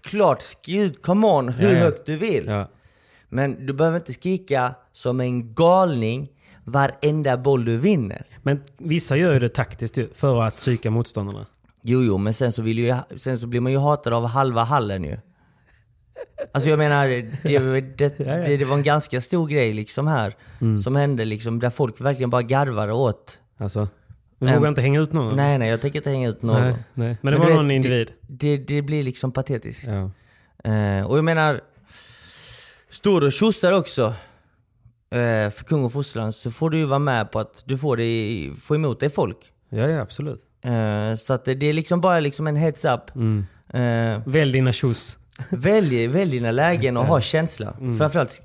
Klart, 0.00 0.42
skriv, 0.42 0.94
come 1.02 1.26
on, 1.26 1.48
hur 1.48 1.74
högt 1.74 2.06
du 2.06 2.16
vill. 2.16 2.64
Men 3.34 3.66
du 3.66 3.72
behöver 3.72 3.96
inte 3.96 4.12
skrika 4.12 4.74
som 4.92 5.20
en 5.20 5.54
galning 5.54 6.28
varenda 6.64 7.36
boll 7.36 7.64
du 7.64 7.78
vinner. 7.78 8.26
Men 8.42 8.60
vissa 8.78 9.16
gör 9.16 9.32
ju 9.32 9.38
det 9.38 9.48
taktiskt 9.48 9.98
för 10.14 10.42
att 10.42 10.56
psyka 10.56 10.90
motståndarna. 10.90 11.46
Jo, 11.82 12.02
jo, 12.02 12.18
men 12.18 12.34
sen 12.34 12.52
så, 12.52 12.62
vill 12.62 12.78
ju, 12.78 12.94
sen 13.16 13.38
så 13.38 13.46
blir 13.46 13.60
man 13.60 13.72
ju 13.72 13.78
hatad 13.78 14.12
av 14.12 14.26
halva 14.26 14.64
hallen 14.64 15.04
ju. 15.04 15.18
Alltså 16.52 16.70
jag 16.70 16.78
menar, 16.78 17.08
det, 17.08 17.22
det, 17.96 18.18
det, 18.18 18.56
det 18.56 18.64
var 18.64 18.76
en 18.76 18.82
ganska 18.82 19.20
stor 19.20 19.48
grej 19.48 19.72
liksom 19.72 20.06
här. 20.06 20.36
Mm. 20.60 20.78
Som 20.78 20.96
hände 20.96 21.24
liksom, 21.24 21.60
där 21.60 21.70
folk 21.70 22.00
verkligen 22.00 22.30
bara 22.30 22.42
garvade 22.42 22.92
åt. 22.92 23.38
Alltså, 23.58 23.88
du 24.38 24.54
vågar 24.54 24.68
inte 24.68 24.80
hänga 24.80 25.00
ut 25.00 25.12
någon? 25.12 25.36
Nej, 25.36 25.58
nej, 25.58 25.70
jag 25.70 25.80
tänker 25.80 25.98
inte 25.98 26.10
hänga 26.10 26.28
ut 26.28 26.42
någon. 26.42 26.62
nej, 26.62 26.74
nej. 26.94 27.16
Men 27.22 27.32
det 27.32 27.38
var 27.38 27.46
du 27.46 27.52
vet, 27.52 27.60
någon 27.60 27.70
individ. 27.70 28.12
Det, 28.20 28.56
det, 28.56 28.82
blir 28.82 29.02
liksom 29.02 29.32
patetiskt. 29.32 29.88
Ja. 29.88 30.10
Eh, 30.72 31.06
och 31.06 31.18
jag 31.18 31.24
menar, 31.24 31.60
står 32.94 33.20
du 33.20 33.26
och 33.26 33.32
tjosar 33.32 33.72
också 33.72 34.14
eh, 35.10 35.50
för 35.50 35.64
kung 35.64 35.84
och 35.84 35.92
fosterland 35.92 36.34
så 36.34 36.50
får 36.50 36.70
du 36.70 36.78
ju 36.78 36.84
vara 36.84 36.98
med 36.98 37.30
på 37.30 37.38
att 37.38 37.62
du 37.66 37.78
får, 37.78 37.96
det, 37.96 38.50
få 38.60 38.74
emot 38.74 39.00
dig 39.00 39.10
folk. 39.10 39.36
ja, 39.68 39.88
ja 39.88 40.00
absolut. 40.00 40.40
Eh, 40.64 41.14
så 41.14 41.32
att 41.32 41.44
det, 41.44 41.54
det 41.54 41.66
är 41.66 41.72
liksom 41.72 42.00
bara 42.00 42.20
liksom 42.20 42.46
en 42.46 42.56
heads 42.56 42.84
up. 42.84 43.16
Mm. 43.16 43.46
Eh, 43.68 44.22
Välj 44.26 44.52
dina 44.52 44.72
tjos. 44.72 45.18
välj, 45.50 46.06
välj 46.06 46.30
dina 46.30 46.50
lägen 46.50 46.96
och 46.96 47.04
ha 47.04 47.20
känsla. 47.20 47.76
Mm. 47.80 47.98
Framförallt, 47.98 48.42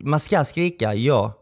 man 0.00 0.20
ska 0.20 0.44
skrika, 0.44 0.94
ja. 0.94 1.38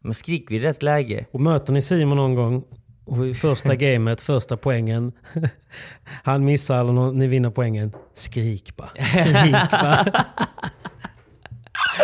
Men 0.00 0.14
skrik 0.14 0.50
vid 0.50 0.62
rätt 0.62 0.82
läge. 0.82 1.26
Och 1.32 1.40
möter 1.40 1.72
ni 1.72 1.82
Simon 1.82 2.16
någon 2.16 2.34
gång 2.34 2.64
och 3.04 3.26
i 3.26 3.34
första 3.34 3.74
gamet, 3.74 4.20
första 4.20 4.56
poängen, 4.56 5.12
han 6.22 6.44
missar 6.44 6.80
eller 6.80 6.92
någon, 6.92 7.18
ni 7.18 7.26
vinner 7.26 7.50
poängen. 7.50 7.92
Skrik 8.14 8.76
bara. 8.76 9.04
Skrik 9.04 9.70
bara. 9.70 10.24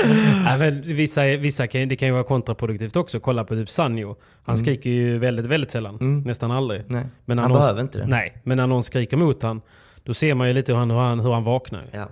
ja, 0.47 0.57
men 0.59 0.83
vissa, 0.83 1.23
vissa 1.23 1.67
kan, 1.67 1.89
det 1.89 1.97
kan 1.97 2.09
ju 2.09 2.13
vara 2.15 2.25
kontraproduktivt 2.25 2.97
också. 2.97 3.21
Kolla 3.21 3.45
på 3.45 3.55
typ 3.55 3.71
Sanjo. 3.71 4.17
Han 4.45 4.57
skriker 4.57 4.91
ju 4.91 5.19
väldigt, 5.19 5.47
väldigt 5.47 5.71
sällan. 5.71 6.23
Nästan 6.27 6.51
aldrig. 6.51 6.83
Nej, 6.87 7.07
Men 7.25 7.39
han 7.39 7.51
någon, 7.51 7.61
behöver 7.61 7.81
inte 7.81 7.99
det. 7.99 8.07
Nej, 8.07 8.41
men 8.45 8.57
när 8.57 8.67
någon 8.67 8.83
skriker 8.83 9.17
mot 9.17 9.43
han, 9.43 9.61
då 10.05 10.15
ser 10.15 10.35
man 10.35 10.49
ju 10.49 10.55
lite 10.55 10.73
hur 10.73 10.79
han, 10.79 10.91
hur 10.91 10.99
han, 10.99 11.21
hur 11.21 11.33
han 11.33 11.45
vaknar. 11.45 11.85
Ja. 11.93 12.09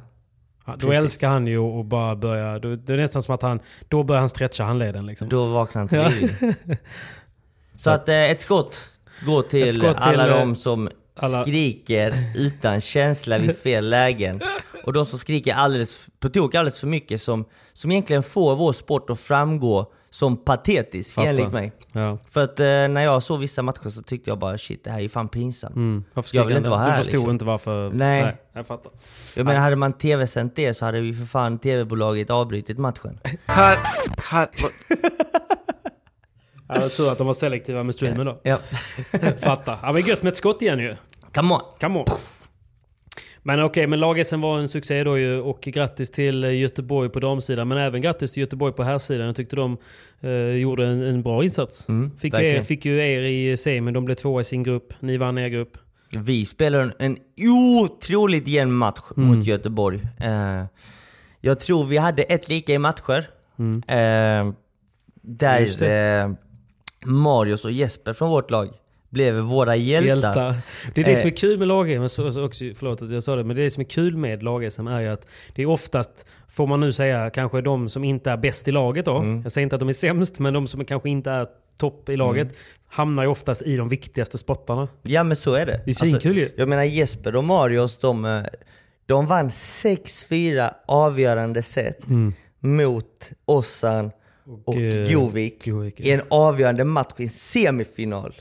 Då 0.66 0.72
precis. 0.72 0.94
älskar 0.94 1.29
han 1.29 1.46
ju 1.46 1.59
att 1.59 1.87
bara 1.87 2.16
börja, 2.16 2.59
då, 2.59 2.77
det 2.77 2.92
är 2.92 2.96
nästan 2.96 3.22
som 3.22 3.35
att 3.35 3.42
han, 3.42 3.61
då 3.88 4.03
börjar 4.03 4.20
han 4.20 4.29
stretcha 4.29 4.64
handleden 4.64 5.07
liksom. 5.07 5.29
Då 5.29 5.46
vaknar 5.46 5.81
han 5.81 5.88
till 5.88 6.20
liv. 6.20 6.55
Så 7.77 7.90
att 7.90 8.09
eh, 8.09 8.31
ett 8.31 8.40
skott 8.40 8.79
går 9.27 9.42
till, 9.42 9.72
skott 9.74 9.96
till, 9.96 10.03
alla 10.03 10.29
eh, 10.29 10.38
de 10.38 10.57
som 10.57 10.88
alla- 11.16 11.42
skriker 11.44 12.14
utan 12.37 12.81
känsla 12.81 13.38
vid 13.38 13.57
fel 13.57 13.90
lägen. 13.90 14.40
Och 14.85 14.92
de 14.92 15.07
som 15.07 15.18
skriker 15.18 15.55
alldeles, 15.55 16.07
på 16.20 16.29
tok 16.29 16.55
alldeles 16.55 16.81
för 16.81 16.87
mycket 16.87 17.22
som, 17.22 17.44
som 17.79 17.91
egentligen 17.91 18.23
får 18.23 18.57
vår 18.57 18.73
sport 18.73 19.11
att 19.11 19.21
framgå 19.21 19.93
som 20.11 20.37
patetisk 20.37 21.14
Fattar. 21.14 21.29
enligt 21.29 21.53
mig. 21.53 21.73
Ja. 21.93 22.19
För 22.31 22.45
att 22.45 22.61
eh, 22.61 22.64
när 22.67 23.01
jag 23.01 23.23
såg 23.23 23.41
vissa 23.41 23.62
matcher 23.62 23.88
så 23.88 24.03
tyckte 24.03 24.31
jag 24.31 24.38
bara 24.38 24.59
shit 24.59 24.85
det 24.85 24.91
här 24.91 25.01
är 25.01 25.09
fan 25.09 25.29
pinsamt. 25.29 25.77
Mm. 25.77 26.05
Jag 26.33 26.45
vill 26.45 26.57
inte 26.57 26.71
vara 26.71 26.81
här, 26.81 26.91
Du 26.91 26.97
förstod 26.97 27.14
liksom. 27.14 27.31
inte 27.31 27.45
varför? 27.45 27.91
Nej. 27.91 28.37
jag 28.53 28.67
fattar. 28.67 28.93
Jag 29.37 29.47
menar 29.47 29.61
hade 29.61 29.77
man 29.77 29.93
tv-sänt 29.93 30.57
det 30.57 30.75
så 30.75 30.85
hade 30.85 31.01
vi 31.01 31.14
för 31.14 31.25
fan 31.27 31.59
tv-bolaget 31.59 32.31
avbrutit 32.31 32.79
matchen. 32.79 33.21
Cut, 33.25 33.79
cut. 34.17 34.73
Jag 36.69 36.91
tror 36.91 37.12
att 37.12 37.19
de 37.19 37.27
var 37.27 37.35
selektiva 37.35 37.83
med 37.83 37.95
streamen 37.95 38.27
då. 38.27 38.38
Ja. 38.43 38.59
Fattar. 39.38 39.79
Ja 39.83 39.93
men 39.93 40.03
gött 40.03 40.23
med 40.23 40.31
ett 40.31 40.37
skott 40.37 40.62
igen 40.62 40.79
ju. 40.79 40.97
Come 41.35 41.55
on! 41.55 41.61
Come 41.81 41.99
on. 41.99 42.07
Men 43.42 43.62
okej, 43.64 43.87
men 43.87 44.01
lag-SM 44.01 44.40
var 44.40 44.59
en 44.59 44.68
succé 44.68 45.05
då 45.05 45.18
ju 45.18 45.40
och 45.40 45.61
grattis 45.61 46.11
till 46.11 46.44
eh, 46.44 46.59
Göteborg 46.61 47.09
på 47.11 47.20
damsidan 47.20 47.68
men 47.68 47.79
även 47.79 48.01
grattis 48.01 48.33
till 48.33 48.40
Göteborg 48.40 48.72
på 48.74 48.83
herrsidan. 48.83 49.27
Jag 49.27 49.37
tyckte 49.37 49.57
de 49.57 49.77
eh, 50.20 50.31
gjorde 50.57 50.87
en, 50.87 51.03
en 51.03 51.22
bra 51.22 51.44
insats. 51.44 51.88
Mm, 51.88 52.11
fick, 52.18 52.35
er, 52.35 52.62
fick 52.62 52.85
ju 52.85 52.98
er 52.98 53.22
i 53.22 53.57
semin, 53.57 53.94
de 53.94 54.05
blev 54.05 54.14
tvåa 54.14 54.40
i 54.40 54.44
sin 54.44 54.62
grupp. 54.62 54.92
Ni 55.01 55.16
vann 55.16 55.38
er 55.38 55.48
grupp. 55.48 55.79
Vi 56.11 56.44
spelar 56.44 56.81
en, 56.81 56.92
en 56.98 57.16
otroligt 57.48 58.48
jämn 58.48 58.72
match 58.72 59.01
Mm. 59.16 59.29
mot 59.29 59.46
Göteborg. 59.46 60.01
Eh, 60.20 60.64
jag 61.40 61.61
tror 61.61 61.85
vi 61.85 61.96
hade 61.96 62.22
ett 62.22 62.48
lika 62.48 62.72
i 62.72 62.79
matcher. 62.79 63.18
Eh, 63.18 63.24
Mm. 63.59 64.53
Just 65.61 65.79
där 65.79 66.24
eh, 66.24 66.31
Marius 67.05 67.64
och 67.64 67.72
Jesper 67.72 68.12
från 68.12 68.31
vårt 68.31 68.51
lag 68.51 68.68
blev 69.11 69.35
våra 69.35 69.77
hjältar. 69.77 70.07
Hjältar. 70.09 70.55
Det 70.94 71.01
är 71.01 71.05
det 71.05 71.16
som 71.16 71.27
är 71.29 71.33
Eh. 71.33 71.37
kul 71.37 71.59
med 71.59 71.68
lag 71.68 71.88
men 72.01 72.09
så, 72.09 72.33
så 72.33 72.44
också, 72.44 72.64
förlåt 72.75 73.03
att 73.03 73.11
jag 73.11 73.23
sa 73.23 73.37
det, 73.37 73.44
men 73.44 73.57
det 73.57 73.71
som 73.71 73.81
är 73.81 73.85
kul 73.85 74.16
med 74.16 74.42
lag 74.42 74.64
är 74.64 75.01
ju 75.01 75.09
att 75.09 75.29
det 75.55 75.62
är 75.62 75.66
oftast, 75.66 76.27
får 76.49 76.66
man 76.66 76.81
nu 76.81 76.92
säga, 76.92 77.31
kanske 77.31 77.61
de 77.61 77.88
som 77.88 78.05
inte 78.05 78.31
är 78.31 78.37
bäst 78.37 78.68
i 78.68 78.71
laget 78.71 79.05
då. 79.05 79.16
Mm. 79.18 79.42
Jag 79.42 79.53
säger 79.53 79.62
inte 79.62 79.77
att 79.77 79.81
de 79.81 79.88
är 79.88 79.92
sämst, 79.92 80.38
men 80.38 80.55
de 80.55 80.66
som 80.66 80.85
kanske 80.85 81.09
inte 81.09 81.31
är 81.31 81.47
topp 81.79 82.09
i 82.09 82.16
laget 82.16 82.42
Mm. 82.47 82.55
hamnar 82.88 83.23
ju 83.23 83.29
oftast 83.29 83.62
i 83.62 83.77
de 83.77 83.88
viktigaste 83.88 84.38
spottarna. 84.38 84.88
Ja 85.03 85.23
men 85.25 85.37
så 85.37 85.55
är 85.55 85.66
det. 85.66 85.81
Det 85.85 85.90
är 85.90 85.94
svinkul 85.94 86.37
ju. 86.37 86.51
Jag 86.57 86.68
menar 86.68 86.83
Jesper 86.85 87.37
och 87.37 87.44
Marius, 87.44 87.99
de, 87.99 88.25
eh, 88.25 88.40
de 89.07 89.27
vann 89.27 89.51
6-4 89.51 90.71
avgörande 90.87 91.62
set 91.62 91.99
mot 92.61 93.31
Ossan 93.44 94.11
och, 94.64 94.77
eh, 94.77 95.12
Govik 95.12 95.64
Govik, 95.64 96.01
i 96.01 96.11
en 96.11 96.21
avgörande 96.31 96.85
match 96.85 97.12
i 97.16 97.23
en 97.23 97.29
semifinal. 97.29 98.35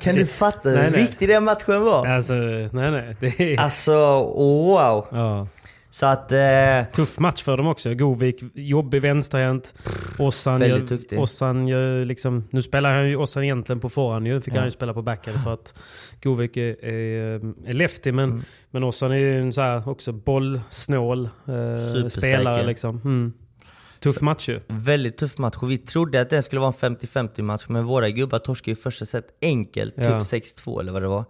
Kan 0.00 0.14
det- 0.14 0.20
du 0.20 0.26
fatta 0.26 0.68
hur 0.68 0.76
nej, 0.76 0.90
nej. 0.90 1.00
viktig 1.00 1.28
den 1.28 1.44
matchen 1.44 1.82
var? 1.82 2.06
Alltså, 2.06 2.34
nej 2.34 2.90
nej. 2.90 3.16
Det 3.20 3.40
är, 3.54 3.60
Alltså, 3.60 3.92
wow! 4.36 5.06
ja. 5.10 5.46
Så 5.90 6.06
att... 6.06 6.32
Eh, 6.32 6.38
Tuff 6.92 7.18
match 7.18 7.42
för 7.42 7.56
dem 7.56 7.66
också. 7.66 7.94
Govik, 7.94 8.42
jobbig 8.54 9.02
vänsterhänt. 9.02 9.74
Ossan, 10.18 10.60
Väldigt 10.60 10.90
gör, 10.90 10.98
duktig. 10.98 11.18
Ossan 11.18 11.68
gör 11.68 12.04
liksom... 12.04 12.44
Nu 12.50 12.62
spelar 12.62 12.94
han 12.94 13.08
ju 13.08 13.16
Ossan 13.16 13.44
egentligen 13.44 13.80
på 13.80 13.88
forehand 13.88 14.26
ju. 14.26 14.40
Fick 14.40 14.54
han 14.54 14.64
ju 14.64 14.70
spela 14.70 14.94
på 14.94 15.02
backhand 15.02 15.42
för 15.44 15.52
att 15.54 15.74
Govik 16.22 16.56
är, 16.56 16.84
är, 16.84 17.40
är 17.66 17.72
lefty. 17.72 18.12
Men, 18.12 18.30
Mm. 18.30 18.42
men 18.70 18.84
Ossan 18.84 19.12
är 19.12 19.16
ju 19.16 19.52
så 19.52 19.60
här 19.60 19.88
också 19.88 20.12
bollsnål 20.12 21.24
eh, 21.24 22.06
spelare 22.08 22.66
liksom. 22.66 23.00
Mm. 23.04 23.32
Tuff 24.12 24.20
match 24.22 24.48
ju. 24.48 24.60
väldigt 24.66 25.16
tuff 25.18 25.38
match 25.38 25.56
och 25.60 25.70
vi 25.70 25.78
trodde 25.78 26.20
att 26.20 26.30
det 26.30 26.42
skulle 26.42 26.60
vara 26.60 26.74
en 26.82 26.96
50-50 26.96 27.42
match 27.42 27.64
men 27.68 27.84
våra 27.84 28.10
gubbar 28.10 28.38
torskade 28.38 28.70
ju 28.70 28.76
första 28.76 29.06
set 29.06 29.26
enkelt, 29.42 29.94
Ja. 29.96 30.20
typ 30.20 30.42
6-2 30.42 30.80
eller 30.80 30.92
vad 30.92 31.02
det 31.02 31.08
var. 31.08 31.24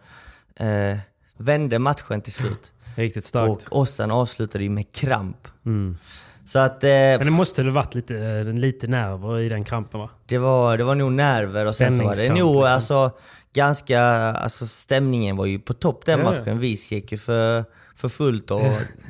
Eh, 0.57 0.99
vände 1.37 1.79
matchen 1.79 2.21
till 2.21 2.33
slut. 2.33 2.73
Riktigt 2.97 3.25
starkt. 3.25 3.69
Och 3.69 3.79
Ossan 3.81 4.11
avslutade 4.11 4.65
ju 4.65 4.71
med 4.71 4.93
kramp. 4.93 5.49
Mm. 5.67 5.99
Så 6.47 6.59
att 6.59 6.85
eh, 6.85 6.89
Men 6.91 7.25
det 7.25 7.31
måste 7.31 7.63
väl 7.63 7.73
varit 7.73 7.95
lite, 7.95 8.43
lite 8.45 8.87
nerver 8.87 9.39
i 9.41 9.49
den 9.49 9.65
krampen 9.65 10.01
va? 10.01 10.11
det, 10.27 10.39
var, 10.39 10.79
det 10.79 10.85
var 10.85 10.95
nog 10.95 11.13
nerver 11.13 11.67
och 11.67 11.73
sen 11.73 11.99
så 11.99 12.05
var 12.05 12.15
det 12.17 12.29
nog 12.29 12.37
liksom. 12.39 12.63
alltså 12.65 13.11
ganska, 13.53 14.01
alltså 14.03 14.67
stämningen 14.67 15.37
var 15.37 15.47
ju 15.47 15.59
på 15.59 15.75
topp 15.75 16.05
den 16.05 16.19
Ja, 16.19 16.25
matchen. 16.25 16.59
Vi 16.59 16.79
gick 16.91 17.13
ju 17.13 17.19
för, 17.19 17.65
för 17.97 18.09
fullt 18.09 18.51
och 18.51 18.63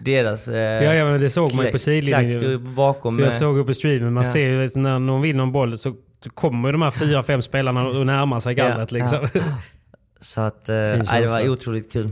deras 0.05 0.49
eh, 0.49 0.57
Ja, 0.85 0.95
ja 0.95 1.05
men 1.05 1.21
det 1.21 1.31
såg 1.31 1.55
man 1.55 1.65
ju 1.67 1.73
på 1.73 1.79
sidlinjen. 1.79 2.75
bakom. 2.75 3.15
För 3.17 3.23
jag 3.23 3.27
med- 3.27 3.35
såg 3.39 3.57
ju 3.59 3.65
på 3.65 3.75
streamen, 3.75 4.13
man 4.13 4.25
Ja. 4.25 4.33
ser 4.33 4.49
ju 4.49 4.69
när 4.81 4.99
någon 4.99 5.23
vinner 5.23 5.43
en 5.43 5.53
boll 5.53 5.79
så 5.79 5.95
kommer 6.35 6.73
de 6.73 6.83
här 6.83 6.91
fyra, 6.91 7.23
fem 7.23 7.43
spelarna 7.43 7.87
och 7.89 8.07
närmar 8.07 8.41
sig 8.41 8.55
gallret 8.55 8.93
Ja, 8.93 8.99
liksom. 8.99 9.29
Ja. 9.35 9.41
Så 10.21 10.41
att, 10.41 10.69
eh, 10.69 10.75
nej, 10.75 10.99
det 10.99 11.05
känsla. 11.05 11.41
var 11.43 11.49
otroligt 11.49 11.93
kul. 11.93 12.11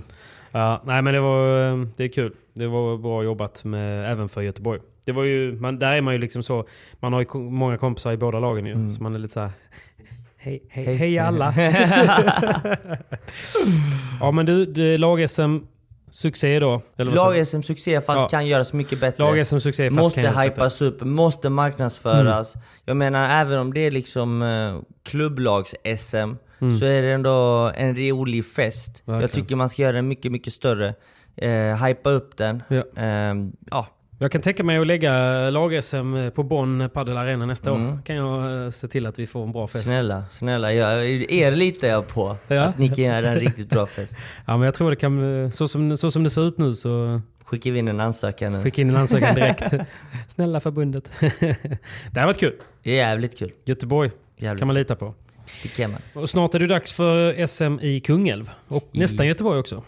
nej 0.84 1.02
men 1.02 1.14
det 1.14 1.20
var 1.20 1.70
eh, 1.72 1.86
det 1.96 2.04
är 2.04 2.08
kul. 2.08 2.32
Det 2.54 2.66
var 2.66 2.96
bra 2.98 3.24
jobbat 3.24 3.64
med, 3.64 4.12
även 4.12 4.28
för 4.28 4.40
Göteborg. 4.42 4.80
Det 5.04 5.12
var 5.12 5.22
ju, 5.24 5.52
man, 5.60 5.78
där 5.78 5.92
är 5.92 6.00
man 6.00 6.14
ju 6.14 6.20
liksom 6.20 6.42
så, 6.42 6.64
man 7.00 7.12
har 7.12 7.20
ju 7.20 7.26
många 7.38 7.78
kompisar 7.78 8.12
i 8.12 8.16
båda 8.16 8.40
lagen 8.40 8.66
ju. 8.66 8.88
Så 8.88 9.02
man 9.02 9.14
är 9.14 9.18
lite 9.18 9.34
så 9.34 9.40
här 9.40 9.50
Hej, 10.36 10.62
hej, 10.68 10.84
hej 10.96 11.18
alla. 11.18 11.54
ja 14.20 14.30
men 14.30 14.46
du, 14.46 14.66
du 14.66 14.98
lag-SM, 14.98 15.58
succé 16.14 16.58
då? 16.58 16.82
Eller 16.96 17.10
vad 17.10 17.18
sa 17.20 17.30
du? 17.30 17.36
Lag-SM 17.36 17.62
succé 17.62 18.00
fast 18.00 18.18
Ja. 18.18 18.28
kan 18.28 18.46
göras 18.46 18.72
mycket 18.72 19.00
bättre. 19.00 19.24
Lag-SM 19.24 19.58
succé 19.58 19.90
fast 19.90 20.02
måste 20.02 20.22
kan 20.22 20.38
hypas 20.42 20.80
upp, 20.82 21.00
måste 21.00 21.48
marknadsföras. 21.48 22.54
Jag 22.84 22.96
menar 22.96 23.40
även 23.40 23.58
om 23.58 23.72
det 23.74 23.80
är 23.80 23.90
liksom 23.90 24.42
eh, 24.42 24.80
klubblags-SM 25.10 26.36
så 26.78 26.84
är 26.84 27.02
det 27.02 27.12
ändå 27.12 27.70
en 27.76 27.96
rolig 27.96 28.46
fest. 28.46 29.02
Jag 29.04 29.12
Verkligen. 29.12 29.30
tycker 29.44 29.56
man 29.56 29.68
ska 29.68 29.82
göra 29.82 29.92
den 29.92 30.08
mycket, 30.08 30.32
mycket 30.32 30.52
större. 30.52 30.94
Eh, 31.36 31.84
hypa 31.86 32.10
upp 32.10 32.36
den. 32.36 32.62
Ja. 32.68 32.82
Ehm, 32.96 33.52
ja. 33.70 33.86
Jag 34.22 34.32
kan 34.32 34.40
tänka 34.40 34.64
mig 34.64 34.78
att 34.78 34.86
lägga 34.86 35.50
lag-SM 35.50 36.30
på 36.34 36.42
Bonn 36.42 36.90
Padel 36.92 37.16
Arena 37.16 37.46
nästa 37.46 37.72
år. 37.72 37.98
kan 38.04 38.16
jag 38.16 38.64
eh, 38.64 38.70
se 38.70 38.88
till 38.88 39.06
att 39.06 39.18
vi 39.18 39.26
får 39.26 39.42
en 39.42 39.52
bra 39.52 39.66
fest. 39.68 39.84
Snälla, 39.84 40.24
snälla. 40.30 40.72
Jag, 40.72 41.06
er 41.32 41.50
litar 41.56 41.88
jag 41.88 42.08
på. 42.08 42.36
Ja. 42.48 42.62
Att 42.62 42.78
ni 42.78 42.88
kan 42.88 43.04
göra 43.04 43.28
en 43.28 43.40
riktigt 43.40 43.68
bra 43.68 43.86
fest. 43.86 44.16
Ja 44.46 44.56
men 44.56 44.64
jag 44.64 44.74
tror 44.74 44.90
det 44.90 44.96
kan, 44.96 45.44
eh, 45.44 45.50
så 45.50 45.68
som, 45.68 45.96
så 45.96 46.10
som 46.10 46.24
det 46.24 46.30
ser 46.30 46.48
ut 46.48 46.58
nu 46.58 46.72
så 46.74 47.20
Skickar 47.44 47.70
vi 47.70 47.78
in 47.78 47.88
en 47.88 48.00
ansökan 48.00 48.52
nu. 48.52 48.62
skicka 48.62 48.82
in 48.82 48.90
en 48.90 48.96
ansökan 48.96 49.34
direkt. 49.34 49.72
Snälla 50.28 50.60
förbundet. 50.60 51.10
det 51.20 52.20
här 52.20 52.26
varit 52.26 52.40
kul. 52.40 52.54
Jävligt 52.82 53.38
kul. 53.38 53.52
Göteborg 53.64 54.10
Jävligt 54.36 54.58
kan 54.58 54.66
man 54.68 54.74
lita 54.74 54.96
på. 54.96 55.14
Det 55.62 55.68
kan 55.68 55.90
man. 55.90 56.00
Och 56.14 56.30
snart 56.30 56.54
är 56.54 56.58
det 56.58 56.66
dags 56.66 56.92
för 56.92 57.46
SM 57.46 57.78
i 57.80 58.00
Kungälv. 58.00 58.50
Och 58.68 58.88
nästan 58.92 59.26
Göteborg 59.26 59.58
också. 59.58 59.82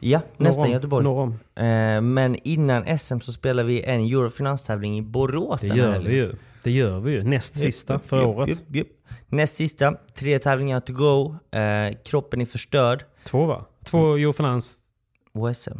Ja, 0.00 0.20
nästan 0.36 0.64
om- 0.66 0.70
Göteborg. 0.72 1.06
Om. 1.06 1.30
Eh, 1.54 2.00
men 2.00 2.36
innan 2.44 2.98
SM 2.98 3.20
så 3.20 3.32
spelar 3.32 3.64
vi 3.64 3.82
en 3.82 4.00
Eurofinanstävling 4.00 4.98
i 4.98 5.02
Borås 5.02 5.60
Det 5.60 5.68
den 5.68 5.76
gör 5.76 6.00
vi 6.00 6.14
ju. 6.14 6.32
Det 6.64 6.70
gör 6.70 7.00
vi 7.00 7.12
ju. 7.12 7.22
Näst 7.22 7.56
sista 7.56 7.98
för 7.98 8.18
Jupp, 8.18 8.26
året. 8.26 8.62
Näst 9.28 9.56
sista, 9.56 9.94
tre 10.14 10.38
tävlingar 10.38 10.80
to 10.80 10.92
go. 10.92 11.34
Eh, 11.58 11.96
kroppen 12.04 12.40
är 12.40 12.46
förstörd. 12.46 13.04
Två 13.24 13.46
va? 13.46 13.64
Två 13.84 14.14
Eurofinans 14.16 14.78
Och 15.32 15.56
SM. 15.56 15.78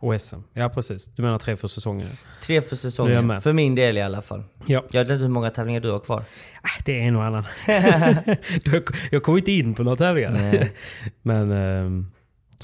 och 0.00 0.20
SM. 0.20 0.36
Ja 0.52 0.68
precis. 0.68 1.04
Du 1.06 1.22
menar 1.22 1.38
tre 1.38 1.56
för 1.56 1.68
säsongen. 1.68 2.08
Tre 2.42 2.62
för 2.62 2.76
säsongen. 2.76 3.40
För 3.40 3.52
min 3.52 3.74
del 3.74 3.98
i 3.98 4.02
alla 4.02 4.22
fall. 4.22 4.44
Ja. 4.66 4.84
Jag 4.90 5.00
vet 5.04 5.10
inte 5.10 5.22
hur 5.22 5.28
många 5.28 5.50
tävlingar 5.50 5.80
du 5.80 5.90
har 5.90 5.98
kvar. 5.98 6.20
Ah, 6.62 6.82
Det 6.84 7.00
är 7.00 7.02
en 7.08 7.16
och 7.16 7.24
annan. 7.24 7.44
Jag 9.10 9.22
kommer 9.22 9.38
inte 9.38 9.52
in 9.52 9.74
på 9.74 9.82
några 9.82 9.96
tävlingar. 9.96 10.30
Nej. 10.30 10.72
Men 11.22 11.50
ehm, 11.52 12.10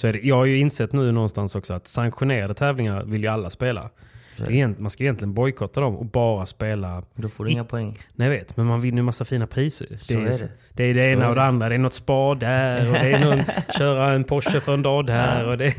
så 0.01 0.07
är 0.07 0.13
det. 0.13 0.21
jag 0.23 0.37
har 0.37 0.45
ju 0.45 0.59
insett 0.59 0.93
nu 0.93 1.13
någonstans 1.13 1.55
också 1.55 1.75
att 1.75 1.89
sanktionerade 1.89 2.55
tävlingar 2.55 3.05
vill 3.05 3.23
ju 3.23 3.29
alla 3.29 3.51
spela. 3.51 3.91
Det 4.49 4.79
Man 4.79 4.91
ska 4.91 5.05
egentligen 5.05 5.35
bojkotta 5.35 5.81
dem 5.81 5.97
och 5.97 6.07
bara 6.07 6.47
spela... 6.47 7.03
Då 7.15 7.29
får 7.29 7.45
du 7.45 7.51
inga 7.51 7.65
poäng. 7.65 7.99
Nej 8.15 8.29
jag 8.29 8.35
vet, 8.37 8.57
men 8.57 8.67
man 8.67 8.81
vinner 8.81 8.99
ju 8.99 9.03
massa 9.03 9.25
fina 9.25 9.47
priser. 9.47 9.89
Så 9.99 10.15
är 10.15 10.25
det. 10.25 10.49
Det 10.73 10.85
är 10.85 10.95
det 10.95 11.07
Så 11.07 11.13
ena 11.13 11.29
och 11.29 11.35
det 11.35 11.41
det. 11.41 11.47
andra. 11.47 11.69
Det 11.69 11.75
är 11.75 11.79
något 11.79 11.95
spa 11.95 12.35
där 12.35 12.89
och 12.89 12.93
det 12.93 13.13
är 13.13 13.25
någon 13.25 13.43
köra 13.79 14.13
en 14.13 14.25
Porsche 14.25 14.61
för 14.61 14.75
en 14.75 14.83
dag 14.83 15.07
där 15.07 15.49
och 15.49 15.59
det 15.59 15.75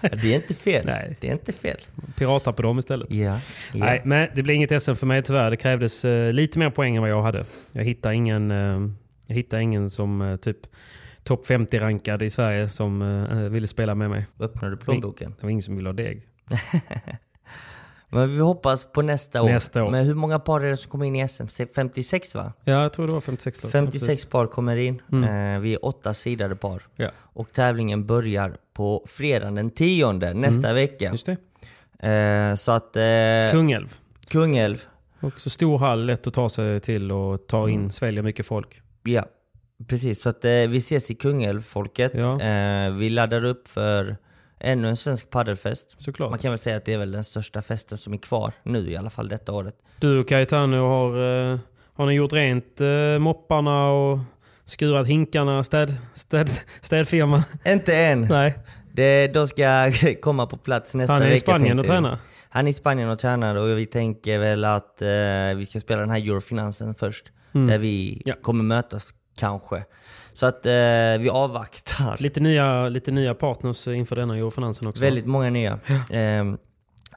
Det 0.00 0.32
är 0.32 0.34
inte 0.34 0.54
fel. 0.54 0.86
Nej. 0.86 1.16
Det 1.20 1.28
är 1.28 1.32
inte 1.32 1.52
fel. 1.52 1.78
pirater 2.18 2.52
på 2.52 2.62
dem 2.62 2.78
istället. 2.78 3.10
Ja. 3.10 3.24
ja. 3.24 3.40
Nej, 3.72 4.02
men 4.04 4.28
det 4.34 4.42
blir 4.42 4.54
inget 4.54 4.82
SM 4.82 4.94
för 4.94 5.06
mig 5.06 5.22
tyvärr. 5.22 5.50
Det 5.50 5.56
krävdes 5.56 6.04
eh, 6.04 6.32
lite 6.32 6.58
mer 6.58 6.70
poäng 6.70 6.96
än 6.96 7.02
vad 7.02 7.10
jag 7.10 7.22
hade. 7.22 7.44
Jag 7.72 7.84
hittade 7.84 8.14
ingen, 8.14 8.50
eh, 8.50 8.90
jag 9.26 9.34
hittade 9.34 9.62
ingen 9.62 9.90
som 9.90 10.22
eh, 10.22 10.36
typ 10.36 10.58
topp 11.30 11.46
50-rankad 11.46 12.22
i 12.22 12.30
Sverige 12.30 12.68
som 12.68 13.02
eh, 13.02 13.38
ville 13.38 13.66
spela 13.66 13.94
med 13.94 14.10
mig. 14.10 14.26
Öppnar 14.40 14.70
du 14.70 14.76
plånboken? 14.76 15.34
Det 15.36 15.42
var 15.42 15.50
ingen 15.50 15.62
som 15.62 15.76
ville 15.76 15.88
ha 15.88 15.94
deg. 15.94 16.26
Men 18.12 18.32
vi 18.34 18.38
hoppas 18.38 18.92
på 18.92 19.02
nästa 19.02 19.42
år. 19.42 19.48
Nästa 19.48 19.84
år. 19.84 19.90
Men 19.90 20.06
hur 20.06 20.14
många 20.14 20.38
par 20.38 20.60
är 20.60 20.70
det 20.70 20.76
som 20.76 20.90
kommer 20.90 21.06
in 21.06 21.16
i 21.16 21.28
SM? 21.28 21.46
56 21.74 22.34
va? 22.34 22.52
Ja, 22.64 22.82
jag 22.82 22.92
tror 22.92 23.06
det 23.06 23.12
var 23.12 23.20
56 23.20 23.62
lag. 23.62 23.72
56 23.72 24.22
Ja, 24.24 24.30
par 24.30 24.46
kommer 24.46 24.76
in. 24.76 25.02
Mm. 25.12 25.54
Eh, 25.54 25.60
vi 25.60 25.74
är 25.74 25.84
åtta 25.84 26.14
sidade 26.14 26.56
par. 26.56 26.82
Ja, 26.96 27.10
Och 27.18 27.52
tävlingen 27.52 28.06
börjar 28.06 28.56
på 28.74 29.04
fredagen 29.08 29.54
den 29.54 29.70
10 29.70 30.12
nästa 30.34 30.72
vecka. 30.72 31.04
Mm. 31.04 31.14
just 31.14 31.26
det. 31.26 31.36
Eh, 32.08 32.54
så 32.54 32.72
att... 32.72 32.96
Eh, 32.96 33.52
Kungälv. 33.58 33.96
Kungälv. 34.28 34.84
Också 35.20 35.50
stor 35.50 35.78
hall, 35.78 36.06
lätt 36.06 36.26
att 36.26 36.34
ta 36.34 36.48
sig 36.48 36.80
till 36.80 37.12
och 37.12 37.46
ta 37.46 37.68
in, 37.68 37.78
Mm. 37.78 37.90
svälja 37.90 38.22
mycket 38.22 38.46
folk. 38.46 38.82
Ja, 39.02 39.24
precis. 39.86 40.22
Så 40.22 40.28
att 40.28 40.44
eh, 40.44 40.50
vi 40.50 40.76
ses 40.76 41.10
i 41.10 41.14
Kungälv 41.14 41.60
folket. 41.62 42.12
Ja. 42.14 42.40
Eh, 42.40 42.92
vi 42.92 43.08
laddar 43.08 43.44
upp 43.44 43.68
för 43.68 44.16
ännu 44.60 44.88
en 44.88 44.96
svensk 44.96 45.30
paddelfest. 45.30 46.00
Såklart. 46.00 46.30
Man 46.30 46.38
kan 46.38 46.50
väl 46.50 46.58
säga 46.58 46.76
att 46.76 46.84
det 46.84 46.94
är 46.94 46.98
väl 46.98 47.12
den 47.12 47.24
största 47.24 47.62
festen 47.62 47.98
som 47.98 48.12
är 48.12 48.18
kvar 48.18 48.52
nu 48.62 48.90
i 48.90 48.96
alla 48.96 49.10
fall 49.10 49.28
detta 49.28 49.52
året. 49.52 49.74
Du 49.98 50.18
och 50.18 50.28
Caetano 50.28 50.76
har, 50.88 51.08
eh, 51.52 51.58
har 51.94 52.06
ni 52.06 52.12
gjort 52.12 52.32
rent 52.32 52.80
eh, 52.80 53.18
mopparna 53.18 53.88
och 53.90 54.18
skurat 54.64 55.06
hinkarna, 55.06 55.64
städ, 55.64 55.96
städ, 56.14 56.50
städfirman? 56.80 57.42
Inte 57.66 57.96
än! 57.96 58.20
Nej, 58.30 58.58
Det, 58.92 59.26
de 59.34 59.48
ska 59.48 59.92
komma 60.22 60.46
på 60.46 60.56
plats 60.56 60.94
nästa 60.94 61.12
han 61.14 61.22
är 61.22 61.26
vecka. 61.26 61.36
i 61.36 61.40
Spanien 61.40 61.78
och 61.78 61.84
tränar. 61.84 62.18
Han 62.52 62.66
är 62.66 62.70
i 62.70 62.72
Spanien 62.72 63.08
och 63.10 63.18
tränar 63.18 63.54
och 63.54 63.78
vi 63.78 63.86
tänker 63.86 64.38
väl 64.38 64.64
att 64.64 65.02
eh, 65.02 65.08
vi 65.56 65.66
ska 65.68 65.80
spela 65.80 66.00
den 66.00 66.10
här 66.10 66.18
Eurofinansen 66.18 66.94
först. 66.94 67.32
Där 67.52 67.78
vi 67.78 68.08
Mm. 68.12 68.22
Ja. 68.24 68.34
kommer 68.42 68.64
mötas 68.64 69.14
kanske. 69.40 69.84
Så 70.32 70.46
att 70.46 70.66
eh, 70.66 70.72
vi 71.20 71.28
avvaktar. 71.32 72.16
Lite 72.18 72.40
nya, 72.40 72.88
lite 72.88 73.10
nya 73.10 73.34
partners 73.34 73.88
inför 73.88 74.16
denna 74.16 74.36
Eurofinansen 74.36 74.88
också. 74.88 75.04
Väldigt 75.04 75.26
många 75.26 75.50
nya. 75.50 75.78
Ehm, 76.10 76.58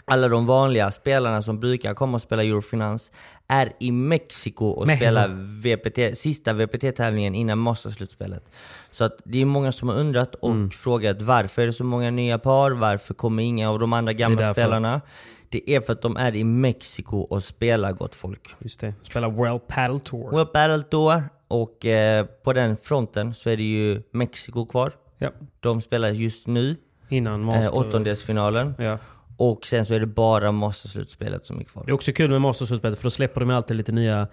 alla 0.05 0.27
de 0.27 0.45
vanliga 0.45 0.91
spelarna 0.91 1.41
som 1.41 1.59
brukar 1.59 1.93
komma 1.93 2.15
och 2.15 2.21
spela 2.21 2.43
Eurofinans 2.43 3.11
är 3.47 3.69
i 3.79 3.91
Mexiko 3.91 4.65
och 4.65 4.87
Mexiko. 4.87 5.05
spelar 5.05 5.27
VPT, 5.61 6.17
sista 6.17 6.53
VPT-tävlingen 6.53 7.35
innan 7.35 7.57
Masterslutspelet. 7.57 8.43
Så 8.91 9.03
att 9.03 9.17
det 9.25 9.41
är 9.41 9.45
många 9.45 9.71
som 9.71 9.89
har 9.89 9.95
undrat 9.95 10.35
och 10.35 10.51
Mm. 10.51 10.69
frågat 10.69 11.21
varför 11.21 11.61
är 11.61 11.65
det 11.65 11.73
så 11.73 11.83
många 11.83 12.11
nya 12.11 12.39
par? 12.39 12.71
Varför 12.71 13.13
kommer 13.13 13.43
inga 13.43 13.69
av 13.69 13.79
de 13.79 13.93
andra 13.93 14.13
gamla 14.13 14.47
Det 14.47 14.53
spelarna? 14.53 15.01
Det 15.49 15.75
är 15.75 15.81
för 15.81 15.93
att 15.93 16.01
de 16.01 16.17
är 16.17 16.35
i 16.35 16.43
Mexiko 16.43 17.17
och 17.19 17.43
spelar 17.43 17.91
gott 17.93 18.15
folk. 18.15 18.55
Just 18.59 18.79
det. 18.79 18.93
Spelar 19.03 19.29
World 19.29 19.67
Paddle 19.67 19.99
Tour. 19.99 20.31
World 20.31 20.49
Battle 20.53 20.81
Tour 20.81 21.23
och 21.47 21.85
eh, 21.85 22.25
på 22.25 22.53
den 22.53 22.77
fronten 22.77 23.33
så 23.33 23.49
är 23.49 23.57
det 23.57 23.63
ju 23.63 24.01
Mexiko 24.11 24.65
kvar. 24.65 24.91
Ja. 25.17 25.31
De 25.59 25.81
spelar 25.81 26.09
just 26.09 26.47
nu 26.47 26.75
Innan 27.09 27.39
eh, 27.41 27.45
Master. 27.45 27.77
åttondelsfinalen. 27.77 28.75
Ja. 28.77 28.97
Och 29.37 29.65
sen 29.65 29.85
så 29.85 29.93
är 29.93 29.99
det 29.99 30.05
bara 30.05 30.51
Masterslutspelet 30.51 31.45
som 31.45 31.59
är 31.59 31.63
kvar. 31.63 31.83
Det 31.85 31.91
är 31.91 31.93
också 31.93 32.11
kul 32.13 32.29
med 32.31 32.41
Masterslutspelet 32.41 32.97
för 32.99 33.03
då 33.03 33.09
släpper 33.09 33.41
de 33.41 33.49
alltid 33.49 33.77
lite 33.77 33.91
nya 33.91 34.27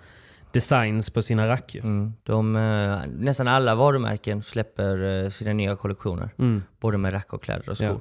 designs 0.53 1.11
på 1.11 1.23
sina 1.23 1.49
rack. 1.49 1.75
Mm. 1.75 2.13
De, 2.23 2.57
eh, 2.57 2.99
nästan 3.19 3.49
alla 3.49 3.75
varumärken 3.75 4.43
släpper 4.43 5.25
eh, 5.25 5.31
sina 5.31 5.53
nya 5.53 5.77
kollektioner. 5.77 6.31
Mm. 6.39 6.63
Både 6.81 6.99
med 6.99 7.13
rack 7.13 7.33
och 7.33 7.43
kläder 7.43 7.71
och 7.71 7.77
skor. 7.77 7.87
Ja. 7.87 8.01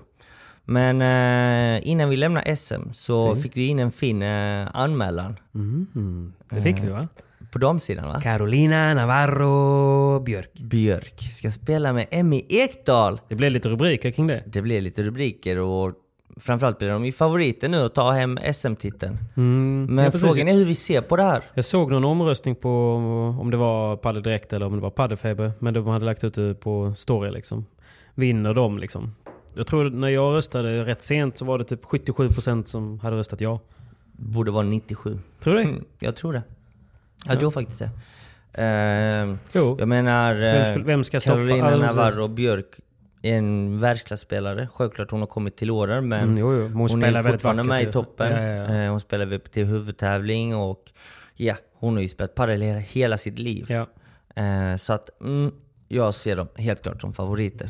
Men 0.66 1.02
eh, 1.02 1.88
innan 1.90 2.10
vi 2.10 2.18
lämnar 2.18 2.56
SM 2.56 2.94
så 2.94 3.36
Si. 3.36 3.42
fick 3.42 3.58
vi 3.58 3.68
in 3.68 3.80
en 3.80 3.92
fin 3.92 4.22
eh, 4.22 4.68
anmälan. 4.74 5.40
Mm. 5.56 6.34
Det 6.50 6.62
fick 6.62 6.84
vi 6.84 6.88
va? 6.90 7.08
På 7.52 7.60
damsidan 7.60 8.08
va? 8.08 8.22
Carolina 8.22 8.94
Navarro 8.94 10.20
Björk. 10.20 10.54
Björk 10.54 11.22
ska 11.32 11.52
spela 11.52 11.94
med 11.94 12.08
Emmy 12.12 12.46
Ekdahl. 12.50 13.22
Det 13.28 13.36
blev 13.36 13.52
lite 13.52 13.70
rubriker 13.70 14.12
kring 14.12 14.28
det. 14.28 14.44
Det 14.46 14.62
blir 14.62 14.82
lite 14.82 15.04
rubriker 15.04 15.58
och 15.58 15.94
framförallt 16.38 16.78
blir 16.78 16.90
de 16.90 17.06
ju 17.06 17.12
favoriter 17.12 17.70
nu 17.70 17.78
att 17.78 17.96
ta 17.96 18.12
hem 18.12 18.40
SM-titeln. 18.54 19.18
Mm. 19.38 19.88
Men 19.90 20.06
Ja, 20.06 20.12
frågan 20.12 20.48
är 20.48 20.54
hur 20.54 20.66
vi 20.66 20.76
ser 20.76 21.02
på 21.02 21.16
det 21.16 21.24
här. 21.24 21.44
Jag 21.54 21.66
såg 21.66 21.92
någon 21.92 22.06
omröstning 22.06 22.56
på 22.56 22.94
om 23.42 23.52
det 23.52 23.58
var 23.58 23.98
Padel 23.98 24.24
Direkt 24.24 24.54
eller 24.54 24.66
om 24.66 24.76
det 24.76 24.82
var 24.82 24.90
Padelfeber. 24.90 25.52
Men 25.60 25.74
de 25.74 25.88
hade 25.88 26.06
lagt 26.06 26.24
ut 26.24 26.34
det 26.34 26.54
på 26.54 26.94
story 26.96 27.32
liksom. 27.32 27.66
Vinner 28.16 28.54
de 28.54 28.78
liksom? 28.78 29.16
Jag 29.54 29.68
tror 29.68 29.90
när 29.90 30.08
jag 30.08 30.36
röstade 30.36 30.86
rätt 30.86 31.02
sent 31.02 31.38
så 31.38 31.46
var 31.46 31.58
det 31.58 31.64
typ 31.64 31.86
77% 31.86 32.66
som 32.66 33.00
hade 33.00 33.18
röstat 33.18 33.42
ja. 33.42 33.60
Borde 34.12 34.52
vara 34.52 34.66
97. 34.66 35.20
Tror 35.40 35.54
du 35.54 35.64
det? 35.64 35.70
Mm, 35.70 35.84
jag 36.00 36.16
tror 36.16 36.34
det. 36.34 36.44
Jag 37.28 37.40
tror 37.40 37.52
faktiskt 37.52 37.80
det. 37.80 37.90
Ehm, 38.54 39.40
Jo. 39.54 39.76
jag 39.80 39.88
menar, 39.88 40.36
Vem, 40.36 40.62
eh, 40.64 40.70
skulle, 40.70 40.86
vem 40.86 41.04
ska 41.04 41.20
stoppa? 41.20 41.36
Carolina 41.36 41.70
precis. 41.70 41.86
Navarro 41.86 42.28
Björk 42.28 42.66
är 43.22 43.38
en 43.38 43.80
världsklasspelare. 43.80 44.68
Självklart 44.74 45.12
hon 45.12 45.20
har 45.20 45.28
kommit 45.28 45.58
till 45.58 45.72
åren 45.72 46.08
men 46.08 46.24
Mm, 46.24 46.38
jo, 46.38 46.54
jo. 46.54 46.64
Hon, 46.64 46.74
hon, 46.74 46.90
spelar 46.90 47.24
är 47.24 47.32
fortfarande 47.32 47.64
med 47.64 47.82
i 47.84 47.86
toppen. 47.86 48.32
Ja, 48.32 48.42
ja, 48.42 48.74
ja. 48.74 48.84
Eh, 48.84 48.92
Hon 48.92 49.00
spelar 49.00 49.26
VPT 49.26 49.58
huvudtävling 49.58 50.56
och 50.56 50.92
ja, 51.36 51.56
hon 51.74 51.94
har 51.96 52.02
ju 52.02 52.10
spelat 52.10 52.36
padel 52.36 52.62
hela, 52.62 53.18
sitt 53.18 53.40
liv. 53.40 53.72
Eh, 53.72 54.76
så 54.78 54.94
att 54.94 55.22
mm, 55.22 55.52
jag 55.88 56.16
ser 56.16 56.36
dem 56.36 56.48
helt 56.56 56.84
klart 56.84 57.02
som 57.02 57.14
favoriter. 57.14 57.70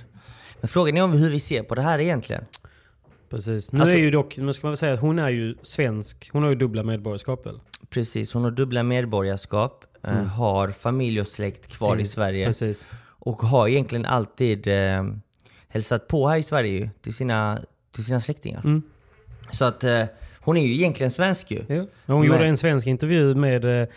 Men 0.62 0.68
frågan 0.68 0.98
är 0.98 1.04
om 1.04 1.12
hur 1.14 1.30
vi 1.30 1.40
ser 1.40 1.64
på 1.64 1.76
det 1.76 1.82
här 1.82 2.00
egentligen. 2.00 2.44
Precis. 3.30 3.72
Nu 3.72 3.80
Alltså- 3.80 3.94
är 3.96 4.00
ju 4.00 4.12
dock, 4.12 4.38
nu 4.38 4.54
ska 4.54 4.68
man 4.68 4.72
väl 4.72 4.78
säga 4.78 4.94
att 4.94 5.00
hon 5.00 5.20
är 5.20 5.30
ju 5.30 5.56
svensk. 5.62 6.30
Hon 6.34 6.44
har 6.44 6.50
ju 6.50 6.56
dubbla 6.56 6.84
medborgarskap 6.84 7.46
väl? 7.46 7.60
Precis, 7.90 8.34
hon 8.34 8.44
har 8.44 8.52
dubbla 8.52 8.84
medborgarskap, 8.84 9.86
eh, 10.04 10.12
har 10.14 10.70
familj 10.70 11.22
och 11.22 11.28
släkt 11.28 11.68
kvar 11.68 11.98
i 11.98 12.06
Sverige. 12.06 12.40
Mm. 12.40 12.48
Precis. 12.50 12.88
Och 13.06 13.42
har 13.42 13.68
egentligen 13.68 14.06
alltid 14.06 14.68
eh, 14.68 15.04
hälsat 15.70 16.08
på 16.08 16.28
här 16.28 16.38
i 16.38 16.44
Sverige 16.44 16.92
till 17.02 17.14
sina, 17.14 17.60
till 17.92 18.06
sina 18.06 18.22
släktingar. 18.22 18.62
Mm. 18.66 18.82
Så 19.52 19.66
att 19.66 19.84
eh, 19.84 20.04
hon 20.40 20.58
är 20.58 20.66
ju 20.68 20.74
egentligen 20.74 21.12
svensk 21.12 21.52
ju. 21.52 21.64
Ja. 21.68 21.86
Hon 22.06 22.20
Men- 22.20 22.24
gjorde 22.28 22.46
en 22.48 22.58
svensk 22.58 22.88
intervju 22.88 23.36
med, 23.36 23.82
eh, 23.82 23.88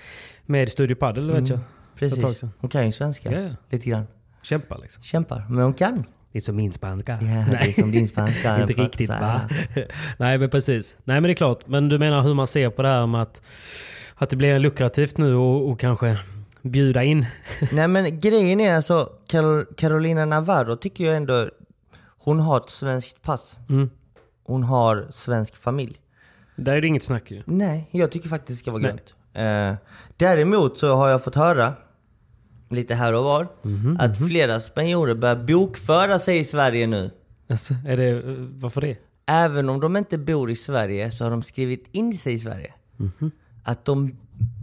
med 0.47 0.69
Studio 0.69 0.95
Padel 0.95 1.31
vet 1.31 1.49
jag. 1.49 1.59
Ett 1.59 2.21
tag 2.21 2.21
Precis. 2.21 2.45
Hon 2.59 2.71
kan 2.71 2.87
ju 2.87 2.93
svenska. 2.93 3.43
Ja. 3.43 3.49
Lite 3.71 3.89
grann. 3.91 4.07
Kämpa 4.43 4.77
liksom. 4.77 5.03
Kämpar. 5.03 5.47
Men 5.49 5.63
hon 5.65 5.75
kan. 5.75 6.05
Det 6.33 6.39
är 6.39 6.41
som 6.41 6.57
min 6.57 6.73
spanska. 6.73 7.13
Ja, 7.13 7.45
det 7.51 7.57
är 7.57 7.73
som 7.81 7.91
din 7.91 8.09
spanska. 8.09 8.61
Inte 8.69 8.73
riktigt 8.73 9.11
va? 9.11 9.41
Nej 10.17 10.39
men 10.39 10.51
precis. 10.51 10.97
Nej 11.05 11.17
men 11.17 11.23
det 11.23 11.33
är 11.33 11.35
klart. 11.35 11.67
Men 11.67 11.89
du 11.89 11.99
menar 11.99 12.23
hur 12.23 12.35
man 12.35 12.47
ser 12.47 12.71
på 12.71 12.83
det 12.83 12.89
här 12.89 13.07
med 13.07 13.23
att, 13.23 13.43
att 14.15 14.31
det 14.31 14.37
blir 14.37 14.59
lukrativt 14.59 15.19
nu 15.19 15.35
och, 15.35 15.71
och 15.71 15.81
kanske 15.81 16.19
bjuda 16.63 17.03
in. 17.05 17.27
Nej 17.73 17.89
men 17.89 18.21
grejen 18.21 18.61
är 18.61 18.75
alltså, 18.77 19.09
Carol- 19.29 19.75
Carolina 19.77 20.25
Navarro 20.25 20.77
tycker 20.77 21.05
jag 21.05 21.17
ändå, 21.17 21.49
hon 22.19 22.41
har 22.41 22.57
ett 22.61 22.71
svenskt 22.71 23.23
pass. 23.23 23.57
Mm. 23.69 23.91
Hon 24.45 24.63
har 24.63 25.07
svensk 25.11 25.57
familj. 25.57 25.97
Där 26.57 26.73
är 26.77 26.81
det 26.81 26.87
inget 26.87 27.03
snack 27.03 27.31
ju. 27.31 27.43
Nej, 27.45 27.89
jag 27.91 28.11
tycker 28.11 28.29
faktiskt 28.29 28.59
det 28.59 28.63
ska 28.63 28.71
vara 28.71 28.83
Nej. 28.83 28.91
grönt. 28.91 29.15
Eh, 29.35 29.87
däremot 30.17 30.79
så 30.79 30.95
har 30.95 31.09
jag 31.09 31.25
fått 31.25 31.35
höra, 31.35 31.73
lite 32.75 32.95
här 32.95 33.13
och 33.13 33.25
var, 33.25 33.49
Mhm, 33.63 33.97
att 34.01 34.19
flera 34.29 34.61
spanjorer 34.61 35.15
börjar 35.15 35.37
bokföra 35.37 36.19
sig 36.19 36.39
i 36.39 36.45
Sverige 36.45 36.87
nu. 36.87 37.11
Alltså, 37.51 37.75
är 37.87 37.97
det, 37.97 38.23
varför 38.61 38.81
det? 38.81 38.97
Även 39.27 39.69
om 39.69 39.81
de 39.81 39.97
inte 39.97 40.19
bor 40.19 40.51
i 40.51 40.57
Sverige 40.57 41.11
så 41.11 41.25
har 41.25 41.31
de 41.31 41.43
skrivit 41.43 41.89
in 41.93 42.19
sig 42.19 42.35
i 42.35 42.39
Sverige. 42.39 42.73
Mhm. 42.97 43.31
Att 43.65 43.85
de 43.85 44.17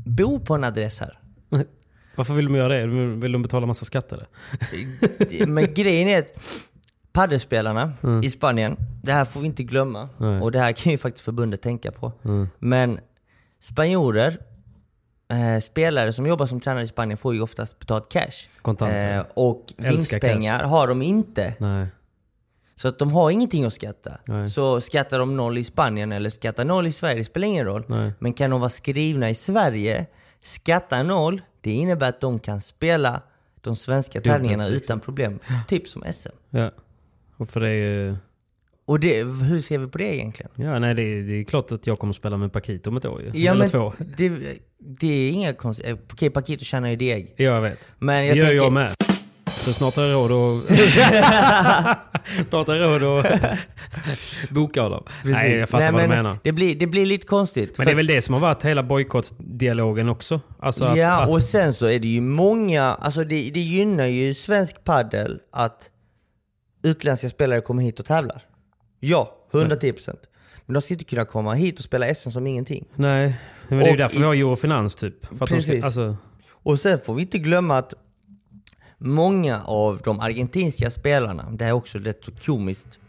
bor 0.05 0.39
på 0.39 0.53
en 0.55 0.63
adress 0.63 0.99
här. 0.99 1.19
Varför 2.15 2.33
vill 2.33 2.45
de 2.45 2.55
göra 2.55 2.73
det? 2.77 2.87
Vill 3.15 3.31
de 3.31 3.41
betala 3.41 3.65
massa 3.65 3.85
skatt 3.85 4.11
eller? 4.11 4.25
Men 5.47 5.73
grejen 5.73 6.07
är 6.07 6.19
att 6.19 6.31
paddelspelarna 7.11 7.93
i 8.23 8.29
Spanien, 8.29 8.75
det 9.03 9.13
här 9.13 9.25
får 9.25 9.39
vi 9.39 9.45
inte 9.47 9.63
glömma. 9.63 10.09
Nej. 10.17 10.41
Och 10.41 10.51
det 10.51 10.59
här 10.59 10.71
kan 10.71 10.91
ju 10.91 10.97
faktiskt 10.97 11.25
förbundet 11.25 11.61
tänka 11.61 11.91
på. 11.91 12.11
Men 12.59 12.99
spanjorer, 13.61 14.37
eh, 15.29 15.59
spelare 15.59 16.13
som 16.13 16.25
jobbar 16.25 16.45
som 16.47 16.59
tränare 16.59 16.83
i 16.83 16.87
Spanien 16.87 17.17
får 17.17 17.33
ju 17.33 17.41
oftast 17.41 17.79
betalt 17.79 18.09
cash. 18.11 18.49
Kontanter. 18.61 19.17
Eh, 19.17 19.25
och 19.33 19.73
vinstpengar 19.77 20.63
har 20.63 20.87
de 20.87 21.01
inte. 21.01 21.53
Nej. 21.57 21.87
Så 22.75 22.87
att 22.87 22.99
de 22.99 23.11
har 23.11 23.31
ingenting 23.31 23.65
att 23.65 23.73
skatta. 23.73 24.11
Nej. 24.25 24.49
Så 24.49 24.81
skattar 24.81 25.19
de 25.19 25.37
noll 25.37 25.57
i 25.57 25.63
Spanien 25.63 26.11
eller 26.11 26.29
skattar 26.29 26.65
noll 26.65 26.87
i 26.87 26.91
Sverige 26.91 27.25
spelar 27.25 27.47
ingen 27.47 27.65
roll. 27.65 27.83
Nej. 27.87 28.11
Men 28.19 28.33
kan 28.33 28.49
de 28.49 28.59
vara 28.59 28.69
skrivna 28.69 29.29
i 29.29 29.35
Sverige, 29.35 30.05
skatta 30.41 31.03
noll, 31.03 31.41
det 31.61 31.71
innebär 31.71 32.09
att 32.09 32.21
de 32.21 32.39
kan 32.39 32.61
spela 32.61 33.21
de 33.61 33.75
svenska 33.75 34.21
tävlingarna 34.21 34.67
utan 34.67 34.99
problem. 34.99 35.39
Typ 35.67 35.87
som 35.87 36.03
SM. 36.11 36.29
Ja. 36.49 36.71
Och 37.37 37.49
för 37.49 37.59
det 37.59 37.69
är 37.69 37.73
ju... 37.73 38.15
Och 38.89 38.99
det, 38.99 39.23
hur 39.23 39.61
ser 39.61 39.77
vi 39.77 39.87
på 39.87 39.97
det 39.97 40.15
egentligen? 40.15 40.51
Ja, 40.55 40.79
nej 40.79 40.93
det 40.93 41.01
är, 41.01 41.21
det 41.21 41.33
är 41.39 41.43
klart 41.43 41.71
att 41.71 41.87
jag 41.87 41.99
kommer 41.99 42.13
spela 42.13 42.37
med 42.37 42.53
Paquito 42.53 42.89
om 42.89 42.97
ett 42.97 43.05
år 43.05 43.21
ju. 43.21 43.39
Ja, 43.39 43.51
Eller 43.51 43.59
men 43.59 43.69
två. 43.69 43.93
Det, 44.17 44.31
det 44.79 45.07
är 45.07 45.31
inga 45.31 45.53
konstigheter. 45.53 46.03
Okej, 46.13 46.29
Paquito 46.29 46.63
tjänar 46.63 46.89
ju 46.89 46.95
deg. 46.95 47.33
Ja, 47.35 47.43
jag 47.43 47.61
vet. 47.61 47.91
Men 47.99 48.19
Det 48.19 48.25
jag 48.25 48.37
gör 48.37 48.45
tänker, 48.45 48.55
jag 48.55 48.73
med. 48.73 48.89
Så 49.51 49.73
snart 49.73 49.95
har 49.95 50.03
jag 50.03 50.31
råd 50.31 50.61
att... 50.61 50.77
snart 52.49 52.67
har 52.67 52.75
jag 52.75 53.01
råd 53.01 53.25
att 53.25 53.41
boka 54.49 54.81
honom. 54.81 55.03
Precis. 55.07 55.31
Nej, 55.31 55.55
jag 55.55 55.69
fattar 55.69 55.83
Nej, 55.83 55.91
vad 55.91 56.01
du 56.01 56.07
men 56.07 56.17
menar. 56.17 56.37
Det 56.43 56.51
blir, 56.51 56.75
det 56.75 56.87
blir 56.87 57.05
lite 57.05 57.27
konstigt. 57.27 57.77
Men 57.77 57.85
det 57.85 57.91
är 57.91 57.95
väl 57.95 58.07
det 58.07 58.21
som 58.21 58.33
har 58.33 58.41
varit 58.41 58.65
hela 58.65 58.83
bojkottsdialogen 58.83 60.09
också? 60.09 60.41
Alltså 60.59 60.85
att, 60.85 60.97
ja, 60.97 61.23
att, 61.23 61.29
och 61.29 61.43
sen 61.43 61.73
så 61.73 61.85
är 61.85 61.99
det 61.99 62.07
ju 62.07 62.21
många, 62.21 62.83
alltså 62.83 63.23
det, 63.23 63.49
det 63.53 63.59
gynnar 63.59 64.05
ju 64.05 64.33
svensk 64.33 64.83
paddel 64.83 65.39
att 65.51 65.89
utländska 66.83 67.29
spelare 67.29 67.61
kommer 67.61 67.83
hit 67.83 67.99
och 67.99 68.05
tävlar. 68.05 68.41
Ja, 68.99 69.35
110%. 69.51 70.15
Men 70.65 70.73
de 70.73 70.81
ska 70.81 70.93
inte 70.93 71.05
kunna 71.05 71.25
komma 71.25 71.53
hit 71.53 71.77
och 71.79 71.83
spela 71.85 72.15
SM 72.15 72.29
som 72.29 72.47
ingenting. 72.47 72.85
Nej, 72.95 73.39
men 73.67 73.79
det 73.79 73.85
är 73.85 73.91
ju 73.91 73.97
därför 73.97 74.15
i- 74.15 74.19
vi 74.19 74.25
har 74.25 74.35
Eurofinans 74.35 74.95
typ. 74.95 75.29
De 75.29 75.35
ska, 75.35 75.45
Precis. 75.45 75.83
alltså, 75.85 76.17
Och 76.63 76.79
sen 76.79 76.99
får 76.99 77.13
vi 77.15 77.21
inte 77.21 77.37
glömma 77.37 77.77
att 77.77 77.93
många 78.97 79.63
av 79.63 80.01
de 80.03 80.19
argentinska 80.19 80.91
spelarna, 80.91 81.45
det 81.51 81.65
är 81.65 81.71
också 81.71 81.97
rätt 81.97 82.23
så 82.25 82.31
komiskt, 82.31 82.99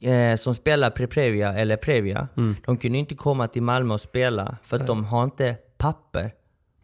eh, 0.00 0.36
som 0.36 0.54
spelar 0.54 0.90
Pre-Previa 0.90 1.54
eller 1.54 1.76
Previa, 1.76 2.28
Mm. 2.36 2.56
de 2.66 2.76
kunde 2.76 2.98
inte 2.98 3.14
komma 3.14 3.48
till 3.48 3.62
Malmö 3.62 3.94
och 3.94 4.00
spela 4.00 4.56
för 4.62 4.76
att 4.80 4.86
de 4.86 5.04
har 5.04 5.24
inte 5.24 5.56
papper 5.78 6.32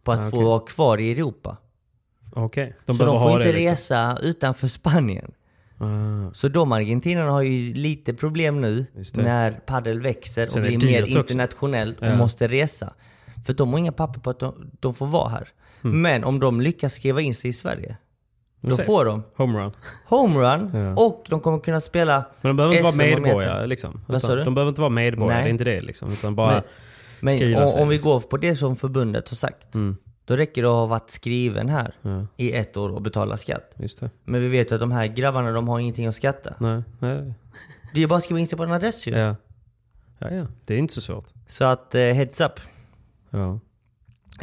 på 0.03 0.11
att 0.11 0.25
Ah, 0.25 0.29
få 0.29 0.43
vara 0.43 0.59
kvar 0.59 0.97
i 0.97 1.11
Europa. 1.11 1.57
De 2.85 2.97
så 2.97 3.05
de 3.05 3.23
får 3.23 3.31
inte 3.41 3.51
liksom. 3.53 3.71
resa 3.71 4.17
utanför 4.21 4.67
Spanien. 4.67 5.31
Ah, 5.79 6.33
Så 6.33 6.47
de 6.47 6.71
argentinarna 6.71 7.31
har 7.31 7.41
ju 7.41 7.73
lite 7.73 8.13
problem 8.13 8.61
nu 8.61 8.85
när 9.13 9.51
padel 9.51 10.01
växer 10.01 10.47
Sen 10.47 10.61
och 10.63 10.67
blir 10.69 10.85
mer 10.85 11.17
internationellt 11.17 12.01
och 12.01 12.07
Ja. 12.07 12.15
måste 12.15 12.47
resa. 12.47 12.93
För 13.45 13.53
de 13.53 13.71
har 13.71 13.79
inga 13.79 13.91
papper 13.91 14.19
på 14.19 14.29
att 14.29 14.39
de, 14.39 14.71
de 14.79 14.93
får 14.93 15.05
vara 15.07 15.29
här. 15.29 15.47
Mm. 15.83 16.01
Men 16.01 16.23
om 16.23 16.39
de 16.39 16.61
lyckas 16.61 16.93
skriva 16.93 17.21
in 17.21 17.33
sig 17.35 17.49
i 17.49 17.53
Sverige, 17.53 17.97
då 18.61 18.69
safe. 18.75 18.83
får 18.85 19.05
de 19.05 19.23
homerun. 19.35 19.71
homerun 20.05 20.69
Ja. 20.73 21.03
och 21.05 21.25
de 21.29 21.39
kommer 21.39 21.59
kunna 21.59 21.81
spela 21.81 22.25
Men 22.41 22.49
de 22.49 22.55
behöver 22.57 22.75
inte 22.75 22.83
vara 22.97 23.09
medborgare 23.09 23.67
liksom. 23.67 24.01
Vad 24.07 24.21
sa 24.21 24.27
Utan 24.27 24.37
du? 24.37 24.43
De 24.43 24.53
behöver 24.55 24.69
inte 24.69 24.81
vara 24.81 24.89
medborgare, 24.89 25.35
Nej. 25.35 25.43
det 25.43 25.49
är 25.49 25.51
inte 25.51 25.63
det 25.63 25.81
liksom. 25.81 26.11
Utan 26.11 26.35
bara 26.35 26.53
Men- 26.53 26.63
Men 27.39 27.55
om, 27.63 27.69
om 27.81 27.87
vi 27.89 27.95
liksom. 27.95 28.11
går 28.11 28.19
på 28.19 28.37
det 28.37 28.55
som 28.55 28.75
förbundet 28.75 29.29
har 29.29 29.35
sagt, 29.35 29.75
Mm. 29.75 29.97
Då 30.27 30.35
räcker 30.35 30.61
det 30.61 30.67
att 30.67 30.73
ha 30.73 30.85
varit 30.85 31.09
skriven 31.09 31.69
här 31.69 31.95
Ja, 32.01 32.25
i 32.37 32.51
ett 32.53 32.77
år 32.77 32.89
och 32.89 33.01
betala 33.01 33.37
skatt. 33.37 33.75
Men 34.23 34.41
vi 34.41 34.47
vet 34.49 34.71
att 34.71 34.79
de 34.79 34.91
här 34.91 35.07
grabbarna, 35.07 35.51
de 35.51 35.67
har 35.67 35.79
ingenting 35.79 36.05
att 36.07 36.15
skatta. 36.15 36.53
Nej, 36.59 36.83
nej. 36.99 37.33
Det 37.93 38.03
är 38.03 38.07
bara 38.07 38.17
att 38.17 38.23
skriva 38.23 38.39
in 38.39 38.47
sig 38.47 38.57
på 38.57 38.63
en 38.63 38.71
adress 38.71 39.07
ju. 39.07 39.11
Ja. 39.11 39.35
ja, 40.19 40.31
ja. 40.31 40.45
Det 40.65 40.73
är 40.73 40.77
inte 40.77 40.93
så 40.93 41.01
svårt. 41.01 41.25
Så 41.47 41.65
att, 41.65 41.95
eh, 41.95 42.01
heads 42.01 42.41
up. 42.41 42.59
Ja. 43.29 43.59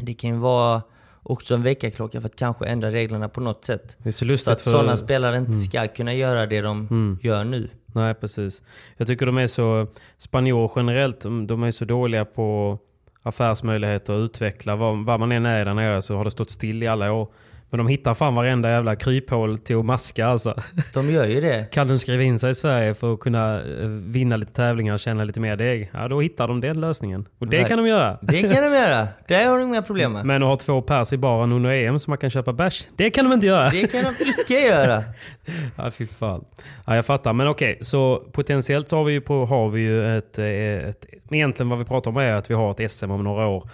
Det 0.01 0.14
kan 0.14 0.30
ju 0.30 0.37
vara 0.37 0.82
också 1.22 1.55
en 1.55 1.62
väckarklocka 1.62 2.20
för 2.20 2.28
att 2.28 2.37
kanske 2.37 2.66
ändra 2.66 2.91
reglerna 2.91 3.28
på 3.28 3.41
något 3.41 3.64
sätt. 3.64 3.97
Det 3.99 4.09
är 4.09 4.12
så 4.12 4.18
Så 4.18 4.24
lustigt 4.24 4.53
att 4.53 4.61
för... 4.61 4.70
sådana 4.70 4.97
spelare 4.97 5.37
inte 5.37 5.53
ska 5.53 5.89
kunna 5.89 6.14
göra 6.14 6.47
det 6.47 6.61
de 6.61 6.80
Mm. 6.91 7.18
gör 7.22 7.45
nu. 7.45 7.68
Nej, 7.87 8.14
precis. 8.14 8.62
Jag 8.97 9.07
tycker 9.07 9.26
de 9.26 9.39
är 9.39 9.47
så... 9.47 9.87
Spanjorer 10.18 10.70
generellt, 10.76 11.20
de 11.20 11.62
är 11.62 11.70
så 11.70 11.85
dåliga 11.85 12.24
på 12.24 12.78
affärsmöjligheter 13.25 14.12
och 14.12 14.18
utveckla. 14.18 14.77
Vad, 14.77 15.05
vad 15.05 15.20
man 15.20 15.33
än 15.33 15.47
är 15.47 15.64
där 15.64 15.75
nere 15.75 16.03
så 16.03 16.16
har 16.16 16.25
det 16.25 16.31
stått 16.31 16.51
still 16.51 16.83
i 16.83 16.87
alla 16.87 17.12
år. 17.12 17.29
Men 17.75 17.79
de 17.79 17.87
hittar 17.87 18.14
fan 18.14 18.35
varenda 18.35 18.70
jävla 18.70 18.97
kryphål 18.97 19.59
till 19.59 19.77
att 19.77 19.85
maska 19.85 20.27
alltså. 20.27 20.55
De 20.95 21.11
gör 21.11 21.27
ju 21.27 21.41
det. 21.41 21.70
Kan 21.70 21.89
de 21.89 21.99
skriva 21.99 22.22
in 22.22 22.39
sig 22.39 22.51
i 22.51 22.55
Sverige 22.55 22.95
för 22.95 23.14
att 23.14 23.20
kunna 23.20 23.55
eh, 23.55 23.89
vinna 23.89 24.37
lite 24.37 24.53
tävlingar 24.53 24.95
och 24.95 25.01
tjäna 25.01 25.25
lite 25.25 25.41
mer 25.41 25.57
deg? 25.57 25.91
Ja, 25.93 26.09
då 26.09 26.20
hittar 26.20 26.49
de 26.49 26.61
den 26.61 26.81
lösningen. 26.81 27.29
Och 27.39 27.47
det 27.47 27.62
Ver- 27.62 27.68
kan 27.68 27.79
de 27.79 27.87
göra. 27.87 28.18
Det 28.22 28.43
kan 28.43 28.51
de 28.51 28.72
göra. 28.75 29.09
Det 29.29 29.45
har 29.45 29.59
de 29.59 29.68
inga 29.68 29.83
problem 29.83 30.12
med. 30.12 30.27
Men 30.27 30.43
att 30.43 30.49
ha 30.49 30.57
två 30.57 30.83
pers 30.83 31.12
i 31.12 31.16
baren 31.16 31.53
under 31.53 31.70
EM 31.70 31.99
så 31.99 32.11
man 32.11 32.18
kan 32.18 32.31
köpa 32.31 32.53
bärs, 32.53 32.89
det 32.97 33.11
kan 33.11 33.25
de 33.25 33.35
inte 33.35 33.47
göra. 33.47 33.70
Det 33.70 33.87
kan 33.93 34.03
de 34.03 34.11
icke 34.43 34.66
göra. 34.66 35.05
Ja, 35.77 35.91
fy 35.91 36.07
fan. 36.07 36.45
Ja, 36.87 36.97
jag 36.97 37.07
fattar. 37.07 37.33
Men 37.33 37.49
okej, 37.49 37.79
så 37.81 38.16
potentiellt 38.33 38.89
så 38.89 38.97
har 38.97 39.05
vi 39.05 39.12
ju, 39.12 39.20
på, 39.20 39.47
har 39.47 39.68
vi 39.68 39.81
ju 39.81 40.18
ett, 40.18 40.39
eh, 40.39 40.47
ett... 40.89 41.07
Egentligen 41.31 41.68
vad 41.68 41.79
vi 41.79 41.85
pratar 41.85 42.11
om 42.11 42.16
är 42.16 42.33
att 42.33 42.51
vi 42.51 42.55
har 42.55 42.70
ett 42.70 42.93
SM 42.93 43.11
om 43.11 43.25
några 43.25 43.47
år. 43.47 43.68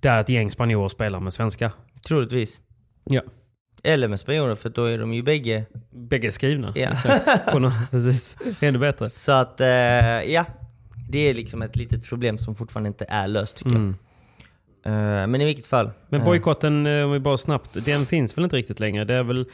Där 0.00 0.20
ett 0.20 0.28
gäng 0.28 0.50
spanjorer 0.50 0.88
spelar 0.88 1.20
med 1.20 1.32
svenska. 1.32 1.70
Troligtvis. 2.08 2.60
Ja. 3.10 3.20
Eller 3.82 4.08
med 4.08 4.20
spanjorer, 4.20 4.54
för 4.54 4.68
då 4.68 4.84
är 4.84 4.98
de 4.98 5.14
ju 5.14 5.22
bägge. 5.22 5.64
Bägge 5.90 6.32
skrivna. 6.32 6.72
Ja. 6.74 6.88
Exakt. 6.90 7.52
På 7.52 7.58
något, 7.58 7.72
precis. 7.90 8.36
Ännu 8.62 8.78
bättre. 8.78 9.08
Så 9.08 9.32
att, 9.32 9.60
eh, 9.60 9.66
ja. 10.32 10.44
Det 11.10 11.18
är 11.18 11.34
liksom 11.34 11.62
ett 11.62 11.76
litet 11.76 12.08
problem 12.08 12.38
som 12.38 12.54
fortfarande 12.54 12.88
inte 12.88 13.04
är 13.08 13.28
löst 13.28 13.56
tycker 13.56 13.70
Mm. 13.70 13.94
jag. 14.84 14.92
Eh, 14.92 15.26
men 15.26 15.40
i 15.40 15.44
vilket 15.44 15.66
fall. 15.66 15.90
Men 16.08 16.20
eh, 16.20 16.24
bojkotten, 16.26 16.86
eh, 16.86 17.04
om 17.04 17.12
vi 17.12 17.18
bara 17.20 17.36
snabbt, 17.36 17.84
den 17.86 18.06
finns 18.06 18.38
väl 18.38 18.44
inte 18.44 18.56
riktigt 18.56 18.80
längre? 18.80 19.04
Det 19.04 19.14
är 19.14 19.22
väl, 19.22 19.46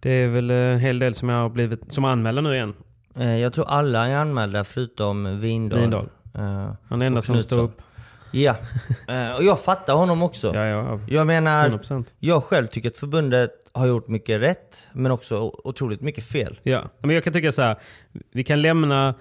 det 0.00 0.10
är 0.10 0.28
väl 0.28 0.50
en 0.50 0.78
hel 0.78 0.98
del 0.98 1.14
som 1.14 1.28
jag 1.28 1.36
har 1.42 1.48
blivit, 1.48 1.92
som 1.92 2.04
anmäler 2.04 2.42
nu 2.42 2.54
igen. 2.54 2.74
eh, 3.16 3.38
jag 3.38 3.52
tror 3.52 3.68
alla 3.68 4.08
är 4.08 4.14
anmälda 4.16 4.64
förutom 4.64 5.40
Vindal. 5.40 5.80
Vindal. 5.80 6.08
Eh, 6.34 6.72
Han 6.88 7.02
är 7.02 7.06
enda 7.06 7.22
som 7.22 7.42
står 7.42 7.58
upp. 7.58 7.82
Ja. 8.30 8.56
Eh, 9.08 9.34
och 9.36 9.44
jag 9.44 9.60
fattar 9.60 9.94
honom 9.94 10.22
också. 10.22 10.54
Ja, 10.54 10.66
ja, 10.66 11.00
Jag 11.06 11.26
menar, 11.26 11.68
100%. 11.68 12.04
jag 12.18 12.44
själv 12.44 12.66
tycker 12.66 12.88
att 12.88 12.98
förbundet 12.98 13.50
har 13.72 13.86
gjort 13.86 14.08
mycket 14.08 14.40
rätt, 14.40 14.88
men 14.92 15.12
också 15.12 15.52
otroligt 15.64 16.00
mycket 16.00 16.24
fel. 16.24 16.60
Ja, 16.62 16.82
men 17.00 17.10
jag 17.10 17.24
kan 17.24 17.32
tycka 17.32 17.52
så 17.52 17.62
här. 17.62 17.76
Vi 18.32 18.44
kan 18.44 18.62
lämna, 18.62 19.14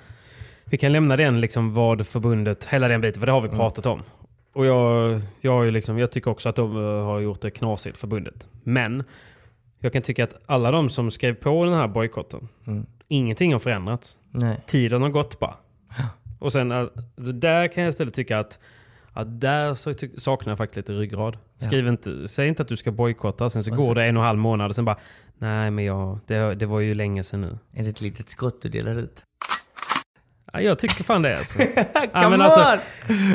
vi 0.66 0.78
kan 0.78 0.92
lämna 0.92 1.16
den 1.18 1.42
liksom 1.42 1.74
vad 1.74 2.08
förbundet, 2.08 2.66
hela 2.66 2.88
den 2.88 3.02
biten, 3.02 3.20
för 3.20 3.26
det 3.26 3.32
har 3.32 3.42
vi 3.42 3.50
pratat 3.50 3.86
om. 3.86 4.04
Och 4.54 4.66
jag, 4.66 5.22
jag, 5.42 5.72
liksom, 5.74 5.98
jag 6.00 6.12
tycker 6.12 6.32
också 6.32 6.50
att 6.50 6.56
de 6.56 6.78
eh, 6.78 7.06
har 7.06 7.20
gjort 7.20 7.42
det 7.42 7.50
knasigt, 7.50 7.98
förbundet. 7.98 8.48
Men 8.64 9.04
jag 9.80 9.94
kan 9.94 10.02
tycka 10.02 10.24
att 10.24 10.34
alla 10.46 10.72
de 10.72 10.90
som 10.90 11.12
skrev 11.12 11.34
på 11.34 11.66
den 11.66 11.74
här 11.74 11.88
bojkotten, 11.88 12.48
ingenting 13.08 13.52
har 13.54 13.60
förändrats. 13.60 14.18
Nej. 14.32 14.62
Tiden 14.66 15.02
har 15.02 15.10
gått 15.10 15.40
bara. 15.40 15.54
Och 16.40 16.52
sen, 16.54 16.72
eh, 16.72 16.86
där 17.16 17.68
kan 17.68 17.84
jag 17.84 17.90
istället 17.90 18.14
tycka 18.14 18.40
att 18.40 18.60
att 19.18 19.42
där 19.42 19.76
så 19.76 19.94
saknar 20.18 20.52
jag 20.52 20.58
faktiskt 20.58 20.78
lite 20.78 20.94
ryggrad. 20.94 21.38
Skriv 21.58 21.88
inte, 21.88 22.28
säg 22.28 22.48
inte 22.48 22.62
att 22.62 22.68
du 22.68 22.76
ska 22.76 22.92
bojkotta, 22.92 23.50
sen 23.50 23.64
så 23.64 23.76
går 23.76 23.96
det 23.96 24.04
en 24.06 24.18
och 24.18 24.24
en 24.24 24.28
halv 24.28 24.40
månad 24.40 24.70
och 24.70 24.76
sen 24.76 24.86
bara 24.86 24.98
Nej 25.38 25.72
men 25.72 25.86
jag, 25.86 26.20
det, 26.28 26.56
det 26.56 26.66
var 26.66 26.80
ju 26.80 26.94
länge 26.94 27.24
sedan 27.24 27.42
nu. 27.42 27.58
Är 27.76 27.84
det 27.84 27.90
ett 27.90 28.02
litet 28.02 28.30
skott 28.30 28.62
du 28.62 28.70
delar 28.70 28.96
ut? 28.96 29.24
Ja, 30.54 30.62
jag 30.62 30.80
tycker 30.80 31.04
fan 31.04 31.22
det 31.22 31.38
alltså. 31.38 31.62
Ja, 32.14 32.30
men 32.30 32.42
alltså, 32.42 32.78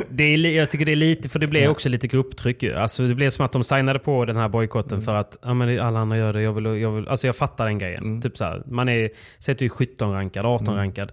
det 0.08 0.24
är, 0.24 0.38
jag 0.56 0.70
tycker 0.70 0.84
det 0.86 0.92
är 0.92 0.96
lite, 0.96 1.28
för 1.28 1.38
det 1.38 1.46
blir 1.46 1.68
också 1.68 1.88
lite 1.88 2.06
grupptryck 2.06 2.62
ju. 2.62 2.74
Alltså 2.74 3.06
det 3.06 3.14
blev 3.14 3.30
som 3.30 3.44
att 3.46 3.52
de 3.52 3.64
signade 3.64 3.98
på 3.98 4.24
den 4.24 4.36
här 4.36 4.48
bojkotten 4.48 4.92
Mm. 4.92 5.04
för 5.04 5.14
att 5.14 5.38
ja, 5.42 5.54
men 5.54 5.80
alla 5.80 6.00
andra 6.00 6.16
gör 6.16 6.32
det, 6.32 6.42
jag 6.42 6.52
vill, 6.52 6.64
jag 6.64 6.90
vill. 6.90 7.08
Alltså 7.08 7.26
jag 7.26 7.36
fattar 7.36 7.66
den 7.66 7.78
grejen. 7.78 8.04
Mm. 8.04 8.22
Typ 8.22 8.36
så 8.36 8.44
här, 8.44 8.62
man 8.66 8.88
är, 8.88 9.10
sätter 9.38 9.62
ju 9.62 9.68
17 9.68 10.12
rankad, 10.12 10.46
18 10.46 10.76
rankad. 10.76 11.12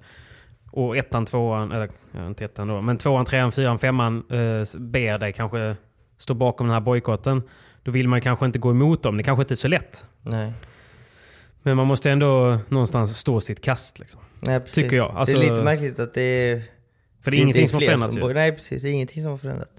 Och 0.71 0.97
ettan, 0.97 1.25
tvåan, 1.25 1.71
eller 1.71 1.89
inte 2.27 2.45
ettan 2.45 2.67
då, 2.67 2.81
men 2.81 2.97
tvåan, 2.97 3.25
trean, 3.25 3.51
fyran, 3.51 3.79
femman 3.79 4.17
eh, 4.29 4.79
ber 4.79 5.17
dig 5.17 5.33
kanske 5.33 5.75
stå 6.17 6.33
bakom 6.33 6.67
den 6.67 6.73
här 6.73 6.81
bojkotten. 6.81 7.43
Då 7.83 7.91
vill 7.91 8.07
man 8.07 8.21
kanske 8.21 8.45
inte 8.45 8.59
gå 8.59 8.71
emot 8.71 9.03
dem. 9.03 9.17
Det 9.17 9.23
kanske 9.23 9.41
inte 9.41 9.53
är 9.53 9.55
så 9.55 9.67
lätt. 9.67 10.05
Nej. 10.21 10.53
Men 11.63 11.77
man 11.77 11.87
måste 11.87 12.11
ändå 12.11 12.57
någonstans 12.67 13.17
stå 13.17 13.39
sitt 13.39 13.61
kast. 13.63 13.99
Liksom. 13.99 14.21
Nej. 14.39 14.61
Tycker 14.61 14.95
jag. 14.95 15.11
Alltså- 15.15 15.37
det 15.37 15.45
är 15.45 15.49
lite 15.51 15.63
märkligt 15.63 15.99
att 15.99 16.13
det 16.13 16.21
är... 16.21 16.61
För 17.21 17.31
det 17.31 17.37
är 17.37 17.41
ingenting 17.41 17.67
som 17.67 17.75
har 17.75 17.81
förändrats 17.85 18.17
ju. 18.17 18.21
bor- 18.21 18.33
Nej, 18.33 18.51
precis. 18.51 18.81
Det 18.81 18.89
är 18.89 18.91
ingenting 18.91 19.21
som 19.23 19.31
har 19.31 19.37
förändrats. 19.37 19.71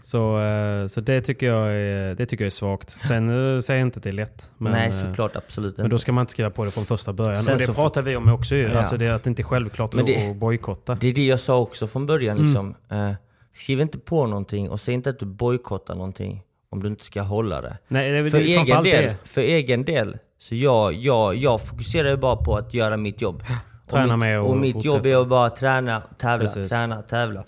Så, 0.00 0.40
eh, 0.40 0.86
så 0.86 1.00
det, 1.00 1.20
tycker 1.20 1.46
jag 1.46 1.68
är, 1.76 2.14
det 2.14 2.26
tycker 2.26 2.44
jag 2.44 2.46
är 2.46 2.50
svagt. 2.50 2.90
Sen 2.90 3.54
eh, 3.54 3.60
säger 3.60 3.80
jag 3.80 3.86
inte 3.86 3.96
att 3.96 4.02
det 4.02 4.10
är 4.10 4.12
lätt. 4.12 4.50
Men, 4.58 4.72
Nej, 4.72 4.88
eh, 4.88 4.94
såklart. 5.08 5.36
Absolut 5.36 5.76
Men 5.76 5.86
inte. 5.86 5.94
då 5.94 5.98
ska 5.98 6.12
man 6.12 6.22
inte 6.22 6.30
skriva 6.30 6.50
på 6.50 6.64
det 6.64 6.70
från 6.70 6.84
första 6.84 7.12
början. 7.12 7.42
Sen 7.42 7.54
och 7.54 7.60
det 7.60 7.74
pratar 7.74 8.02
vi 8.02 8.16
om 8.16 8.28
också 8.28 8.54
ju. 8.56 8.62
Ja. 8.68 8.78
Alltså 8.78 8.96
det 8.96 9.04
är 9.06 9.10
att 9.12 9.22
det 9.22 9.30
inte 9.30 9.42
är 9.42 9.44
självklart 9.44 9.92
Men 9.94 10.04
det- 10.06 10.30
att 10.30 10.36
bojkotta. 10.36 10.94
Det 10.94 11.08
är 11.08 11.14
det 11.14 11.26
jag 11.26 11.40
sa 11.40 11.58
också 11.58 11.86
från 11.86 12.06
början. 12.06 12.36
Mm. 12.36 12.46
Liksom. 12.46 12.74
Eh, 12.90 13.12
skriv 13.52 13.80
inte 13.80 13.98
på 13.98 14.26
någonting 14.26 14.70
och 14.70 14.80
säg 14.80 14.94
inte 14.94 15.10
att 15.10 15.18
du 15.18 15.26
bojkottar 15.26 15.94
någonting 15.94 16.42
om 16.70 16.82
du 16.82 16.88
inte 16.88 17.04
ska 17.04 17.22
hålla 17.22 17.60
det. 17.60 17.78
Nej, 17.88 18.22
det 18.22 18.30
För 18.30 18.38
det, 18.38 18.44
egen, 18.44 18.84
del, 18.84 19.14
för 19.24 19.40
egen 19.40 19.84
del, 19.84 20.18
så 20.38 20.54
jag, 20.54 20.92
jag, 20.94 21.34
jag 21.36 21.60
fokuserar 21.66 22.10
ju 22.10 22.16
bara 22.16 22.36
på 22.36 22.56
att 22.56 22.74
göra 22.74 22.96
mitt 22.96 23.20
jobb. 23.22 23.42
Träna 23.90 24.12
och 24.12 24.18
mitt, 24.18 24.28
med 24.28 24.40
och 24.40 24.50
och 24.50 24.56
mitt 24.56 24.72
fortsätta. 24.72 24.94
jobb 24.96 25.06
är 25.06 25.16
att 25.22 25.28
bara 25.28 25.50
träna, 25.50 26.00
tävla, 26.18 26.44
Precis. 26.46 26.68
träna, 26.68 27.02
tävla. 27.02 27.44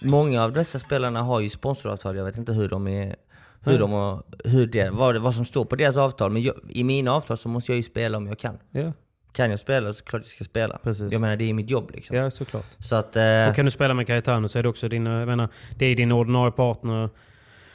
Många 0.00 0.42
av 0.44 0.52
dessa 0.52 0.78
spelarna 0.78 1.22
har 1.22 1.40
ju 1.40 1.48
sponsoravtal, 1.48 2.16
jag 2.16 2.24
vet 2.24 2.38
inte 2.38 2.52
hur 2.52 2.68
de 2.68 2.88
är 2.88 3.16
hur 3.64 3.78
de 3.78 3.92
har, 3.92 4.22
hur 4.44 4.66
det, 4.66 4.90
vad, 4.90 5.16
vad 5.16 5.34
som 5.34 5.44
står 5.44 5.64
på 5.64 5.76
deras 5.76 5.96
avtal, 5.96 6.30
men 6.30 6.42
jag, 6.42 6.54
i 6.68 6.84
mina 6.84 7.12
avtal 7.12 7.36
så 7.38 7.48
måste 7.48 7.72
jag 7.72 7.76
ju 7.76 7.82
spela 7.82 8.18
om 8.18 8.26
jag 8.26 8.38
kan. 8.38 8.58
Ja, 8.70 8.92
Kan 9.32 9.50
jag 9.50 9.60
spela 9.60 9.92
så 9.92 10.04
klart 10.04 10.22
jag 10.22 10.30
ska 10.30 10.44
spela. 10.44 10.78
Precis. 10.82 11.12
Jag 11.12 11.20
menar 11.20 11.36
det 11.36 11.50
är 11.50 11.54
mitt 11.54 11.70
jobb 11.70 11.90
liksom. 11.94 12.16
ja, 12.16 12.30
såklart. 12.30 12.66
Så 12.78 12.94
att... 12.94 13.16
Eh, 13.16 13.48
Och 13.48 13.54
kan 13.56 13.64
du 13.64 13.70
spela 13.70 13.94
med 13.94 14.06
Cayetano 14.06 14.48
så 14.48 14.58
är 14.58 14.62
det 14.62 14.68
också 14.68 14.88
din, 14.88 15.06
jag 15.06 15.26
menar, 15.28 15.48
det 15.78 15.86
är 15.86 15.96
din 15.96 16.12
ordinarie 16.12 16.52
partner. 16.52 17.10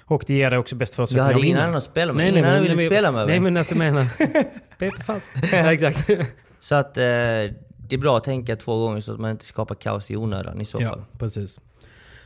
Och 0.10 0.24
det 0.28 0.34
ger 0.34 0.50
dig 0.50 0.60
också 0.60 0.76
bäst 0.76 0.92
jag 0.92 0.96
förutsättningar 0.96 1.24
hade 1.26 1.36
att 1.36 1.44
ingen 1.44 1.56
vinna. 1.56 1.64
annan 1.64 1.76
att 1.78 1.84
spela 1.84 2.14
med, 2.14 2.30
ingen 2.30 2.46
annan 2.46 2.62
ville 2.62 2.76
men- 2.76 2.86
spela 2.86 3.12
med 3.12 3.28
Nej 3.28 3.40
men 3.40 3.58
alltså 3.58 3.74
jag 3.76 3.80
menar... 3.80 4.08
Pepe 4.80 5.04
Fast. 5.04 5.32
ja, 5.52 5.74
exakt. 5.74 6.10
Så 6.60 6.76
att 6.76 6.98
eh, 6.98 7.04
det 7.04 7.96
är 7.96 7.98
bra 7.98 8.18
att 8.18 8.24
tänka 8.24 8.56
två 8.56 8.78
gånger 8.80 9.02
så 9.02 9.14
att 9.14 9.20
man 9.20 9.32
inte 9.32 9.46
skapar 9.46 9.76
kaos 9.76 10.12
i 10.12 10.16
onödan 10.16 10.62
i 10.62 10.66
så 10.66 10.78
fall. 10.80 11.00
Ja, 11.12 11.18
precis. 11.20 11.60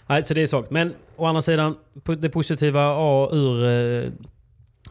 Nej, 0.08 0.24
så 0.24 0.34
det 0.34 0.42
är 0.42 0.48
svagt. 0.48 0.72
Men 0.72 0.94
å 1.16 1.26
andra 1.26 1.42
sidan, 1.42 1.76
det 2.20 2.30
positiva 2.30 2.94
A 2.98 3.30
ur, 3.32 3.64
eh, 3.64 4.10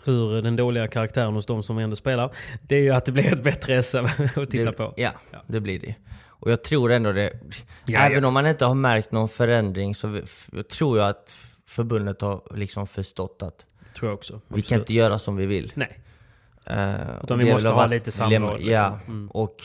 ur 0.07 0.43
den 0.43 0.57
dåliga 0.57 0.88
karaktären 0.88 1.34
hos 1.34 1.47
de 1.47 1.62
som 1.62 1.78
ändå 1.78 1.97
spelar, 1.97 2.30
det 2.62 2.76
är 2.76 2.80
ju 2.82 2.91
att 2.91 3.05
det 3.05 3.12
blir 3.12 3.32
ett 3.34 3.43
bättre 3.43 3.82
SM 3.82 3.97
att 4.36 4.51
titta 4.51 4.64
det, 4.70 4.72
på. 4.72 4.95
Ja, 4.97 5.11
det 5.47 5.61
blir 5.61 5.80
det. 5.80 5.95
Och 6.22 6.51
jag 6.51 6.64
tror 6.64 6.93
ändå 6.93 7.12
det, 7.12 7.30
Ja, 7.86 8.01
även 8.01 8.22
ja. 8.22 8.28
om 8.28 8.34
man 8.34 8.47
inte 8.47 8.64
har 8.64 8.74
märkt 8.74 9.12
någon 9.12 9.28
förändring 9.28 9.95
så 9.95 10.20
jag 10.53 10.68
tror 10.68 10.99
jag 10.99 11.09
att 11.09 11.36
förbundet 11.71 12.21
har 12.23 12.43
liksom 12.55 12.87
förstått 12.87 13.43
att 13.43 13.66
Tror 13.97 14.11
jag 14.11 14.14
också. 14.14 14.41
vi 14.49 14.62
kan 14.62 14.79
inte 14.79 14.95
göra 14.95 15.18
som 15.18 15.37
vi 15.37 15.47
vill. 15.47 15.73
Nej. 15.75 15.99
Eh, 16.66 16.95
Utan 17.25 17.39
vi 17.39 17.53
måste 17.53 17.68
ha 17.68 17.87
lite 17.87 18.12
samråd, 18.12 18.61
Ja, 18.61 18.91
liksom. 18.91 19.14
Mm. 19.14 19.29
och 19.31 19.57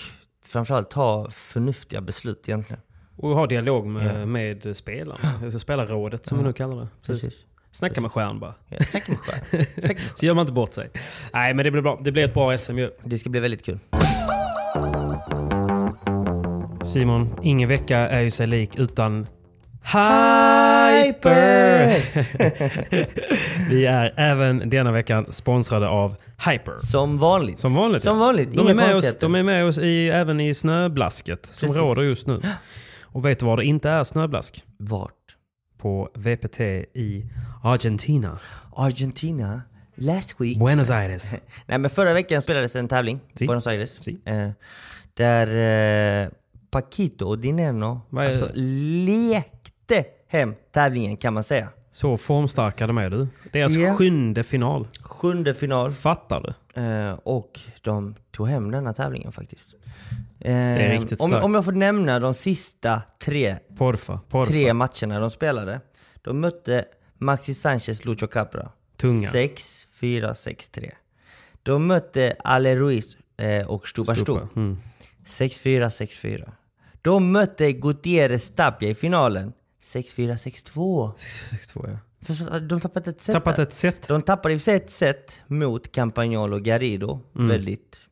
framförallt 0.45 0.89
ta 0.89 1.29
förnuftiga 1.31 2.01
beslut 2.01 2.49
egentligen. 2.49 2.81
Och 3.17 3.29
ha 3.29 3.47
dialog 3.47 3.85
med, 3.87 4.21
Ja. 4.21 4.25
med 4.25 4.77
spelarna. 4.77 5.33
Alltså 5.43 5.59
spelarrådet 5.59 6.25
som 6.25 6.37
vi 6.37 6.43
nu 6.43 6.53
kallar 6.53 6.75
det. 6.81 6.87
Precis. 7.05 7.25
Precis. 7.25 7.45
Snacka 7.71 8.01
med 8.01 8.11
stjärn 8.11 8.39
bara. 8.39 8.53
Ja, 8.67 8.77
snacka 8.83 9.11
med 9.11 9.19
stjärn. 9.19 9.97
Så 10.15 10.25
gör 10.25 10.33
man 10.33 10.41
inte 10.43 10.53
bort 10.53 10.73
sig. 10.73 10.89
Nej 11.33 11.53
men 11.53 11.63
det 11.65 11.71
blir 11.71 11.81
bra. 11.81 11.99
Det 12.03 12.11
blir 12.11 12.23
ett 12.25 12.33
bra 12.33 12.57
SM 12.57 12.77
ju. 12.77 12.91
Det 13.03 13.17
ska 13.17 13.29
bli 13.29 13.39
väldigt 13.39 13.65
kul. 13.65 13.79
Simon, 16.83 17.39
ingen 17.43 17.69
vecka 17.69 17.97
är 17.97 18.21
ju 18.21 18.31
sig 18.31 18.47
lik 18.47 18.75
utan 18.75 19.27
Hyper! 20.89 21.95
Vi 23.69 23.85
är 23.85 24.13
även 24.17 24.69
denna 24.69 24.91
veckan 24.91 25.25
sponsrade 25.29 25.87
av 25.87 26.15
Hyper. 26.49 26.77
Som 26.77 27.17
vanligt. 27.17 27.59
Som 27.59 27.73
vanligt. 27.73 28.01
Som 28.01 28.19
vanligt. 28.19 28.53
De 28.53 28.67
är 28.67 28.73
med 28.73 28.95
oss, 28.95 29.17
de 29.17 29.35
är 29.35 29.43
med 29.43 29.65
oss 29.65 29.77
i, 29.77 30.09
även 30.09 30.39
i 30.39 30.53
snöblasket 30.53 31.47
som 31.51 31.67
Precis. 31.67 31.77
råder 31.77 32.01
just 32.03 32.27
nu. 32.27 32.41
Och 33.03 33.25
vet 33.25 33.39
du 33.39 33.45
var 33.45 33.57
det 33.57 33.65
inte 33.65 33.89
är 33.89 34.03
snöblask? 34.03 34.63
Vart? 34.77 35.11
På 35.77 36.09
VPT 36.15 36.59
i 36.59 37.25
Argentina. 37.63 38.39
Argentina. 38.75 39.61
Last 39.95 40.35
week. 40.41 40.57
Buenos 40.57 40.89
Aires. 40.91 41.35
Nej 41.65 41.77
men 41.77 41.89
förra 41.89 42.13
veckan 42.13 42.41
spelades 42.41 42.75
en 42.75 42.87
tävling 42.87 43.19
Si. 43.33 43.47
Buenos 43.47 43.67
Aires. 43.67 44.03
Si. 44.03 44.17
Eh, 44.25 44.49
där 45.13 45.47
eh, 46.23 46.29
Paquito 46.71 47.27
och 47.27 47.39
Dineno 47.39 48.01
alltså, 48.17 48.49
lekte 49.05 50.05
hem 50.27 50.55
tävlingen 50.71 51.17
kan 51.17 51.33
man 51.33 51.43
säga. 51.43 51.69
Så 51.91 52.17
formstarka 52.17 52.87
de 52.87 52.97
är 52.97 53.09
du. 53.09 53.27
Deras 53.51 53.75
Ja. 53.75 53.95
sjunde 53.95 54.43
final. 54.43 54.87
Sjunde 55.01 55.53
final 55.53 55.91
Fattar 55.91 56.41
du? 56.41 56.81
eh, 56.81 57.13
och 57.23 57.59
de 57.81 58.15
tog 58.31 58.47
hem 58.47 58.71
denna 58.71 58.93
tävlingen 58.93 59.31
faktiskt. 59.31 59.75
Eh, 60.39 60.55
är 60.55 60.89
riktigt 60.89 61.21
om, 61.21 61.29
starkt. 61.29 61.45
om 61.45 61.53
jag 61.55 61.65
får 61.65 61.71
nämna 61.71 62.19
de 62.19 62.33
sista 62.33 63.01
tre, 63.25 63.55
Porfa. 63.77 64.19
porfa. 64.29 64.51
tre 64.51 64.73
matcherna 64.73 65.19
de 65.19 65.29
spelade. 65.31 65.81
De 66.21 66.39
mötte 66.39 66.85
Maxi 67.17 67.53
Sanchez 67.53 68.05
Lucho 68.05 68.27
Capra. 68.27 68.69
Tunga. 68.97 69.27
6-4, 69.29 70.33
6-3. 70.33 70.91
De 71.63 71.87
mötte 71.87 72.35
Ale 72.43 72.75
Ruiz 72.75 73.17
eh, 73.37 73.67
och 73.67 73.87
Stupa 73.87 74.15
Stup. 74.15 74.23
Stupa. 74.27 74.47
Mm. 74.55 74.77
6-4, 75.25 75.89
6-4. 75.89 76.51
De 77.01 77.31
mötte 77.31 77.71
Gutierrez 77.71 78.51
Tapia 78.55 78.89
i 78.89 78.95
finalen. 78.95 79.53
6-4, 79.85 80.33
6-2. 80.35 81.13
62 81.15 81.85
ja. 81.87 81.97
För 82.25 82.59
De 82.59 82.81
tappade 82.81 83.09
ett 83.09 83.21
set. 83.21 83.33
Tappat 83.33 83.59
ett 83.59 83.73
set. 83.73 84.07
De 84.07 84.21
tappade 84.21 84.53
i 84.53 84.57
och 84.57 84.61
för 84.61 84.63
sig 84.63 84.75
ett 84.75 84.89
set 84.89 85.41
mot 85.47 85.91
Campagnolo 85.91 86.55
och 86.55 86.63
Garrido. 86.63 87.19
Mm. 87.35 87.47
Väldigt 87.47 88.07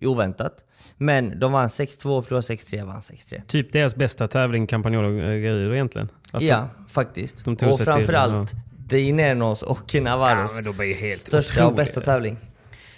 oväntat. 0.00 0.64
Men 0.96 1.40
de 1.40 1.52
vann 1.52 1.68
6-2, 1.68 2.22
förlorade 2.22 2.46
6-3, 2.46 2.86
vann 2.86 3.00
6-3. 3.00 3.42
Typ 3.46 3.72
deras 3.72 3.96
bästa 3.96 4.28
tävling, 4.28 4.66
Campagnolo 4.66 5.08
och 5.08 5.14
Guerrero 5.14 5.74
egentligen. 5.74 6.08
Att 6.32 6.42
Ja, 6.42 6.68
faktiskt. 6.88 7.44
de 7.44 7.56
tog 7.56 7.72
och 7.72 7.80
framförallt 7.80 8.52
Dinenos 8.78 9.62
och 9.62 9.82
de, 9.92 10.06
ja, 10.06 10.48
de 10.64 11.12
största 11.16 11.36
och 11.36 11.40
otroliga. 11.40 11.76
bästa 11.76 12.00
tävling. 12.00 12.36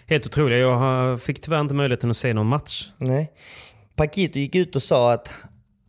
Helt 0.07 0.27
otroliga. 0.27 0.59
Jag 0.59 1.21
fick 1.23 1.41
tyvärr 1.41 1.61
inte 1.61 1.75
möjligheten 1.75 2.11
att 2.11 2.17
se 2.17 2.35
någon 2.35 2.47
match. 2.47 2.91
Nej. 2.99 3.33
Paquito 3.97 4.39
gick 4.39 4.55
ut 4.55 4.77
och 4.77 4.83
sa 4.83 5.13
att 5.13 5.31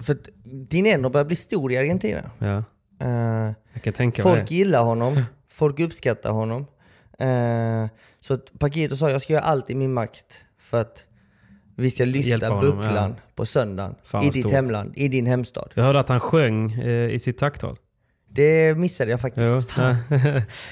för 0.02 0.14
att 0.14 0.30
Dineno 0.52 1.10
börjar 1.10 1.26
bli 1.26 1.36
stor 1.36 1.72
i 1.72 1.78
Argentina. 1.78 2.32
Ja, 2.40 2.64
Eh, 3.02 3.54
jag 3.74 3.84
kan 3.84 3.94
tänka 3.94 4.24
mig 4.24 4.36
Folk 4.36 4.50
det. 4.50 4.56
gillar 4.56 4.84
honom, 4.84 5.22
folk 5.50 5.80
uppskattar 5.80 6.32
honom. 6.32 6.66
Eh, 7.20 7.90
så 8.20 8.34
att 8.34 8.60
Paquito 8.60 8.96
sa 8.96 9.10
jag 9.10 9.22
ska 9.22 9.34
göra 9.34 9.44
allt 9.44 9.70
i 9.70 9.76
min 9.76 9.94
makt 9.94 10.46
för 10.60 10.82
att 10.82 11.06
vi 11.76 11.92
ska 11.92 12.06
lyfta 12.06 12.48
honom, 12.48 12.62
bucklan 12.80 13.16
på 13.36 13.46
söndagen. 13.46 13.96
Fan, 14.04 14.24
I 14.24 14.30
ditt 14.30 14.40
stort. 14.40 14.52
hemland, 14.52 14.94
i 14.96 15.08
din 15.08 15.26
hemstad. 15.26 15.70
Jag 15.74 15.84
hörde 15.84 16.00
att 16.00 16.10
han 16.10 16.20
sjöng 16.20 16.72
eh, 16.72 17.10
i 17.12 17.20
sitt 17.20 17.38
tacktal. 17.38 17.76
Det 18.30 18.78
missade 18.78 19.12
jag 19.12 19.22
faktiskt. 19.22 19.78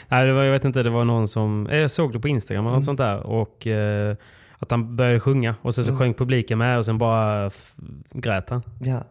Nej, 0.08 0.26
det 0.28 0.34
var, 0.34 0.44
jag 0.44 0.52
vet 0.52 0.66
inte, 0.66 0.84
det 0.84 0.90
var 0.90 1.06
någon 1.06 1.28
som... 1.28 1.68
eh, 1.68 1.78
Jag 1.78 1.92
såg 1.92 2.14
det 2.14 2.20
på 2.20 2.28
Instagram 2.28 2.66
eller 2.66 2.70
Mm. 2.70 2.78
något 2.80 2.86
sånt 2.86 2.98
där. 2.98 3.20
Och 3.20 3.68
eh, 3.68 4.16
att 4.60 4.72
han 4.72 4.96
började 4.96 5.20
sjunga. 5.20 5.56
Och 5.62 5.76
sen 5.76 5.84
så 5.84 5.92
Mm. 5.92 6.00
sjöng 6.00 6.14
publiken 6.14 6.58
med 6.58 6.78
och 6.78 6.86
sen 6.86 6.98
bara 6.98 7.52
grät 8.14 8.50
han. 8.50 8.64
Ja. 8.80 9.04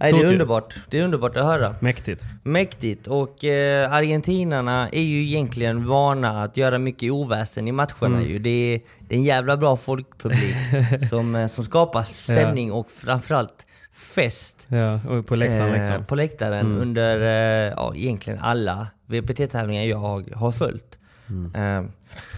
Nej, 0.00 0.12
det 0.12 0.18
är 0.22 0.32
underbart. 0.32 0.74
Det 0.90 0.98
är 0.98 1.04
underbart 1.04 1.36
att 1.36 1.44
höra. 1.44 1.74
Mäktigt. 1.80 2.22
Mäktigt. 2.42 3.06
Och 3.06 3.44
eh, 3.44 3.92
argentinarna 3.92 4.88
är 4.88 5.02
ju 5.02 5.22
egentligen 5.22 5.86
vana 5.86 6.42
att 6.42 6.56
göra 6.56 6.78
mycket 6.78 7.12
oväsen 7.12 7.68
i 7.68 7.72
matcherna 7.72 8.06
Mm. 8.16 8.22
ju. 8.28 8.38
Det 8.38 8.50
är, 8.74 8.80
det 9.08 9.14
är 9.14 9.18
en 9.18 9.24
jävla 9.24 9.56
bra 9.56 9.76
folkpublik 9.76 10.54
som, 11.10 11.34
eh, 11.34 11.46
som 11.46 11.64
skapar 11.64 12.02
stämning 12.02 12.72
och 12.72 12.90
framförallt 12.90 13.66
fest. 13.92 14.66
Ja, 14.68 15.00
och 15.08 15.26
på 15.26 15.36
läktaren 15.36 15.74
eh, 15.74 15.78
liksom. 15.80 16.04
På 16.04 16.14
läktaren 16.14 16.66
Mm. 16.66 16.78
under 16.82 17.20
eh, 17.20 17.72
ja, 17.76 17.92
egentligen 17.96 18.38
alla 18.42 18.86
VPT-tävlingar 19.06 19.84
jag 19.84 20.30
har 20.36 20.52
följt. 20.52 20.98
Mm. 21.28 21.88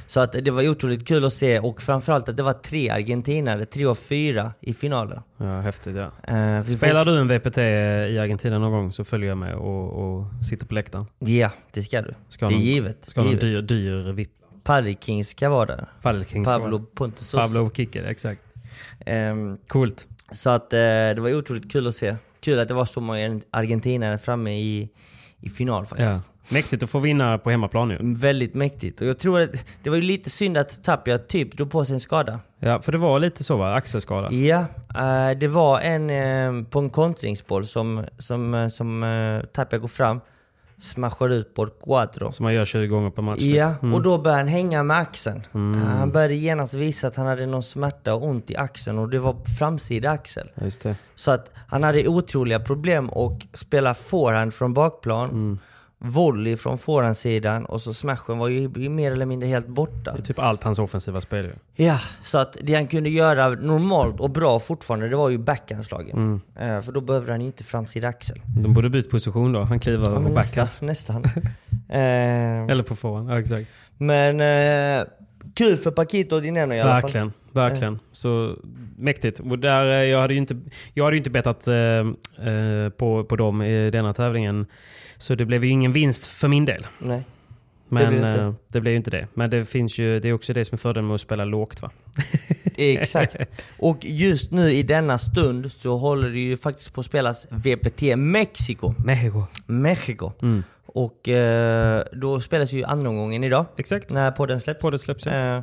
Så 0.06 0.20
att 0.20 0.32
det 0.32 0.50
var 0.50 0.68
otroligt 0.68 1.08
kul 1.08 1.24
att 1.24 1.32
se 1.32 1.58
och 1.58 1.82
framförallt 1.82 2.28
att 2.28 2.36
det 2.36 2.42
var 2.42 2.52
tre 2.52 2.90
argentinare, 2.90 3.64
tre 3.64 3.84
av 3.86 3.94
fyra 3.94 4.52
i 4.60 4.74
finalen. 4.74 5.20
Ja, 5.36 5.60
häftigt 5.60 5.96
ja. 5.96 6.10
Vi 6.64 6.70
Spelar 6.76 7.04
du 7.04 7.18
en 7.18 7.28
VPT 7.28 7.58
i 7.58 8.18
Argentina 8.18 8.58
någon 8.58 8.72
gång 8.72 8.92
så 8.92 9.04
följer 9.04 9.28
jag 9.28 9.38
med 9.38 9.54
och, 9.54 9.90
och 10.18 10.24
sitter 10.44 10.66
på 10.66 10.74
läktaren. 10.74 11.06
Ja, 11.18 11.50
det 11.72 11.82
ska 11.82 12.02
du. 12.02 12.14
Ska 12.28 12.46
det 12.48 12.52
är 12.52 12.56
någon- 12.56 12.64
givet. 12.66 12.98
Ska 13.06 13.20
ha 13.20 13.24
någon 13.24 13.40
givet. 13.40 13.68
dyr, 13.68 13.76
dyr 13.76 14.12
VIP. 14.12 14.30
Paddy 14.64 14.96
King 15.00 15.24
ska 15.24 15.48
vara 15.48 15.66
där. 15.66 15.86
Padel 16.02 16.24
King 16.24 16.46
ska 16.46 16.58
Pablo 16.58 16.78
Pontes 16.94 17.32
Pablo 17.32 17.70
Kicker, 17.70 18.04
exakt. 18.04 18.40
Ehm, 19.06 19.58
Coolt. 19.68 20.06
så 20.32 20.50
att 20.50 20.72
eh, 20.72 20.78
det 20.78 21.18
var 21.18 21.34
otroligt 21.34 21.72
kul 21.72 21.86
att 21.86 21.94
se. 21.94 22.16
Kul 22.40 22.58
att 22.58 22.68
det 22.68 22.74
var 22.74 22.84
så 22.84 23.00
många 23.00 23.40
argentinare 23.50 24.18
framme 24.18 24.50
i, 24.50 24.88
i 25.46 25.50
final 25.50 25.82
Ja. 25.90 25.96
faktiskt. 25.96 26.30
Mäktigt 26.52 26.82
att 26.82 26.90
få 26.90 26.98
vinna 26.98 27.38
på 27.38 27.50
hemmaplan 27.50 27.90
ju. 27.90 27.98
Väldigt 28.00 28.54
mäktigt. 28.54 29.00
Och 29.00 29.06
jag 29.06 29.18
tror 29.18 29.40
att 29.40 29.50
det 29.82 29.90
var 29.90 29.96
ju 29.96 30.02
lite 30.02 30.30
synd 30.30 30.56
att 30.56 30.84
Tapia 30.84 31.18
typ 31.18 31.56
drog 31.56 31.70
på 31.70 31.84
sig 31.84 31.94
en 31.94 32.00
skada. 32.00 32.40
Ja, 32.60 32.80
för 32.82 32.92
det 32.92 32.98
var 32.98 33.18
lite 33.18 33.44
så 33.44 33.56
va? 33.56 33.74
Axelskada. 33.74 34.32
Ja, 34.32 34.64
eh, 34.94 35.38
det 35.38 35.48
var 35.48 35.80
en 35.80 36.10
eh, 36.10 36.64
på 36.70 36.78
en 36.78 36.90
kontringsboll 36.90 37.66
som, 37.66 38.04
som, 38.18 38.54
eh, 38.54 38.68
som 38.68 39.42
Tapia 39.52 39.78
går 39.78 39.88
fram, 39.88 40.20
smashar 40.80 41.28
ut 41.28 41.54
på 41.54 41.66
Cuatro. 41.66 42.32
Som 42.32 42.44
man 42.44 42.54
gör 42.54 42.64
20 42.64 42.86
gånger 42.86 43.10
per 43.10 43.22
match. 43.22 43.38
typ. 43.38 43.56
Ja, 43.56 43.74
Mm. 43.82 43.94
och 43.94 44.02
då 44.02 44.18
började 44.18 44.40
han 44.42 44.48
hänga 44.48 44.82
med 44.82 44.96
axeln. 44.98 45.36
Eh, 45.54 45.60
Han 45.88 46.10
började 46.12 46.34
genast 46.34 46.74
visa 46.74 47.06
att 47.08 47.16
han 47.16 47.26
hade 47.26 47.46
någon 47.46 47.62
smärta 47.62 48.14
och 48.14 48.24
ont 48.24 48.50
i 48.50 48.56
axeln 48.56 48.98
och 48.98 49.08
det 49.10 49.18
var 49.18 49.36
framsida 49.58 50.10
axel. 50.10 50.48
Så 51.14 51.30
att 51.30 51.50
han 51.68 51.82
hade 51.82 52.08
otroliga 52.08 52.60
problem 52.60 53.10
att 53.10 53.42
spela 53.58 53.94
forehand 53.94 54.54
från 54.54 54.74
bakplan, 54.74 55.28
Mm. 55.30 55.58
Volley 56.04 56.56
från 56.56 56.78
forehandsidan 56.78 57.64
och 57.64 57.80
så 57.80 57.94
smashen 57.94 58.38
var 58.38 58.48
ju 58.48 58.88
mer 58.88 59.12
eller 59.12 59.26
mindre 59.26 59.48
helt 59.48 59.66
borta. 59.66 60.12
Det 60.12 60.18
är 60.18 60.22
typ 60.22 60.38
allt 60.38 60.62
hans 60.64 60.78
offensiva 60.78 61.20
spel 61.20 61.44
ju. 61.44 61.84
Ja, 61.84 62.00
så 62.22 62.38
att 62.38 62.56
det 62.62 62.74
han 62.74 62.86
kunde 62.86 63.10
göra 63.10 63.48
normalt 63.48 64.20
och 64.20 64.30
bra 64.30 64.58
fortfarande, 64.58 65.08
det 65.08 65.16
var 65.16 65.30
ju 65.30 65.38
backhandslagen. 65.38 66.16
Mm. 66.56 66.76
Eh, 66.76 66.82
för 66.82 66.92
då 66.92 67.00
behövde 67.00 67.32
han 67.32 67.40
ju 67.40 67.46
inte 67.46 67.64
framsida 67.64 68.08
axel. 68.08 68.40
De 68.62 68.72
borde 68.74 68.90
byta 68.90 69.10
position 69.10 69.52
då. 69.52 69.62
Han 69.62 69.80
kliver 69.80 70.04
Ja, 70.04 70.10
över 70.10 70.20
men 70.20 70.32
på 70.32 70.38
nästa, 70.38 70.60
backhand. 70.62 70.86
nästan. 70.88 71.24
eh, 71.88 72.70
Eller 72.70 72.82
på 72.82 72.94
forehand. 72.96 73.30
Ja, 73.30 73.38
exakt. 73.40 73.68
men 73.98 74.40
eh, 75.00 75.06
kul 75.54 75.76
för 75.76 75.90
Paquito 75.90 76.40
Dineno 76.40 76.74
i 76.74 76.80
alla 76.80 76.90
fall. 76.90 77.02
Verkligen. 77.02 77.32
Verkligen. 77.52 77.98
Så 78.12 78.56
mäktigt. 78.98 79.40
Och 79.40 79.58
där, 79.58 79.86
eh, 79.86 80.10
jag, 80.10 80.20
hade 80.20 80.34
ju 80.34 80.38
inte, 80.40 80.56
jag 80.94 81.04
hade 81.04 81.16
ju 81.16 81.18
inte 81.18 81.30
bettat 81.30 81.68
eh, 81.68 81.74
eh, 81.74 82.88
på, 82.96 83.24
på 83.24 83.36
dem 83.36 83.62
i 83.62 83.90
denna 83.90 84.14
tävlingen. 84.14 84.66
Så 85.16 85.34
det 85.34 85.44
blev 85.44 85.64
ju 85.64 85.70
ingen 85.70 85.92
vinst 85.92 86.26
för 86.26 86.48
min 86.48 86.64
del. 86.64 86.86
Nej. 86.98 87.24
Men 87.88 88.08
blev 88.08 88.22
det 88.22 88.28
inte. 88.28 88.42
eh, 88.42 88.52
det 88.68 88.80
blev 88.80 88.92
ju 88.92 88.96
inte 88.96 89.10
det. 89.10 89.26
Men 89.34 89.50
det 89.50 89.64
finns 89.64 89.98
ju, 89.98 90.20
det 90.20 90.28
är 90.28 90.32
också 90.32 90.52
det 90.52 90.64
som 90.64 90.74
är 90.76 90.78
fördelen 90.78 91.06
med 91.06 91.14
att 91.14 91.20
spela 91.20 91.44
lågt 91.44 91.82
va? 91.82 91.90
Exakt. 92.76 93.36
Och 93.78 93.98
just 94.04 94.52
nu 94.52 94.70
i 94.72 94.82
denna 94.82 95.18
stund 95.18 95.72
så 95.72 95.96
håller 95.96 96.28
det 96.30 96.38
ju 96.38 96.56
faktiskt 96.56 96.94
på 96.94 97.00
att 97.00 97.06
spelas 97.06 97.46
VPT 97.50 98.02
Mexiko. 98.16 98.94
Mexico. 99.04 99.42
Mexico. 99.66 100.32
Mm. 100.42 100.62
Och 100.86 101.28
eh, 101.28 102.04
då 102.12 102.40
spelas 102.40 102.72
ju 102.72 102.84
andra 102.84 103.08
omgången 103.08 103.44
idag. 103.44 103.66
Exakt. 103.76 104.10
När 104.10 104.30
podden 104.30 104.60
släpps. 104.60 104.80
Podden 104.80 104.98
släpps, 104.98 105.26
ja. 105.26 105.56
Eh, 105.56 105.62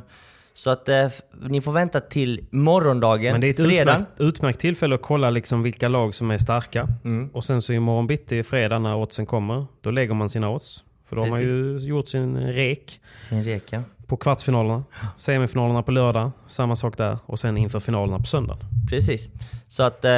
så 0.54 0.70
att 0.70 0.88
eh, 0.88 1.08
ni 1.48 1.60
får 1.60 1.72
vänta 1.72 2.00
till 2.00 2.46
morgondagen, 2.50 3.32
Men 3.32 3.40
det 3.40 3.46
är 3.46 3.50
ett 3.50 3.60
utmärkt, 3.60 4.20
utmärkt 4.20 4.60
tillfälle 4.60 4.94
att 4.94 5.02
kolla 5.02 5.30
liksom 5.30 5.62
vilka 5.62 5.88
lag 5.88 6.14
som 6.14 6.30
är 6.30 6.38
starka. 6.38 6.88
Mm. 7.04 7.30
Och 7.32 7.44
sen 7.44 7.62
så 7.62 7.72
imorgon 7.72 8.06
bitti, 8.06 8.42
fredag 8.42 8.78
när 8.78 8.96
oddsen 8.96 9.26
kommer, 9.26 9.66
då 9.80 9.90
lägger 9.90 10.14
man 10.14 10.28
sina 10.28 10.50
odds. 10.50 10.84
För 11.08 11.16
då 11.16 11.22
har 11.22 11.28
man 11.28 11.40
ju 11.40 11.76
gjort 11.78 12.08
sin 12.08 12.36
rek 12.36 13.00
Sin 13.28 13.44
reka. 13.44 13.82
på 14.06 14.16
kvartsfinalerna. 14.16 14.84
Semifinalerna 15.16 15.82
på 15.82 15.92
lördag, 15.92 16.30
samma 16.46 16.76
sak 16.76 16.96
där. 16.98 17.18
Och 17.26 17.38
sen 17.38 17.56
inför 17.56 17.80
finalerna 17.80 18.18
på 18.18 18.24
söndag. 18.24 18.56
Precis. 18.90 19.28
Så 19.68 19.82
att 19.82 20.04
eh, 20.04 20.10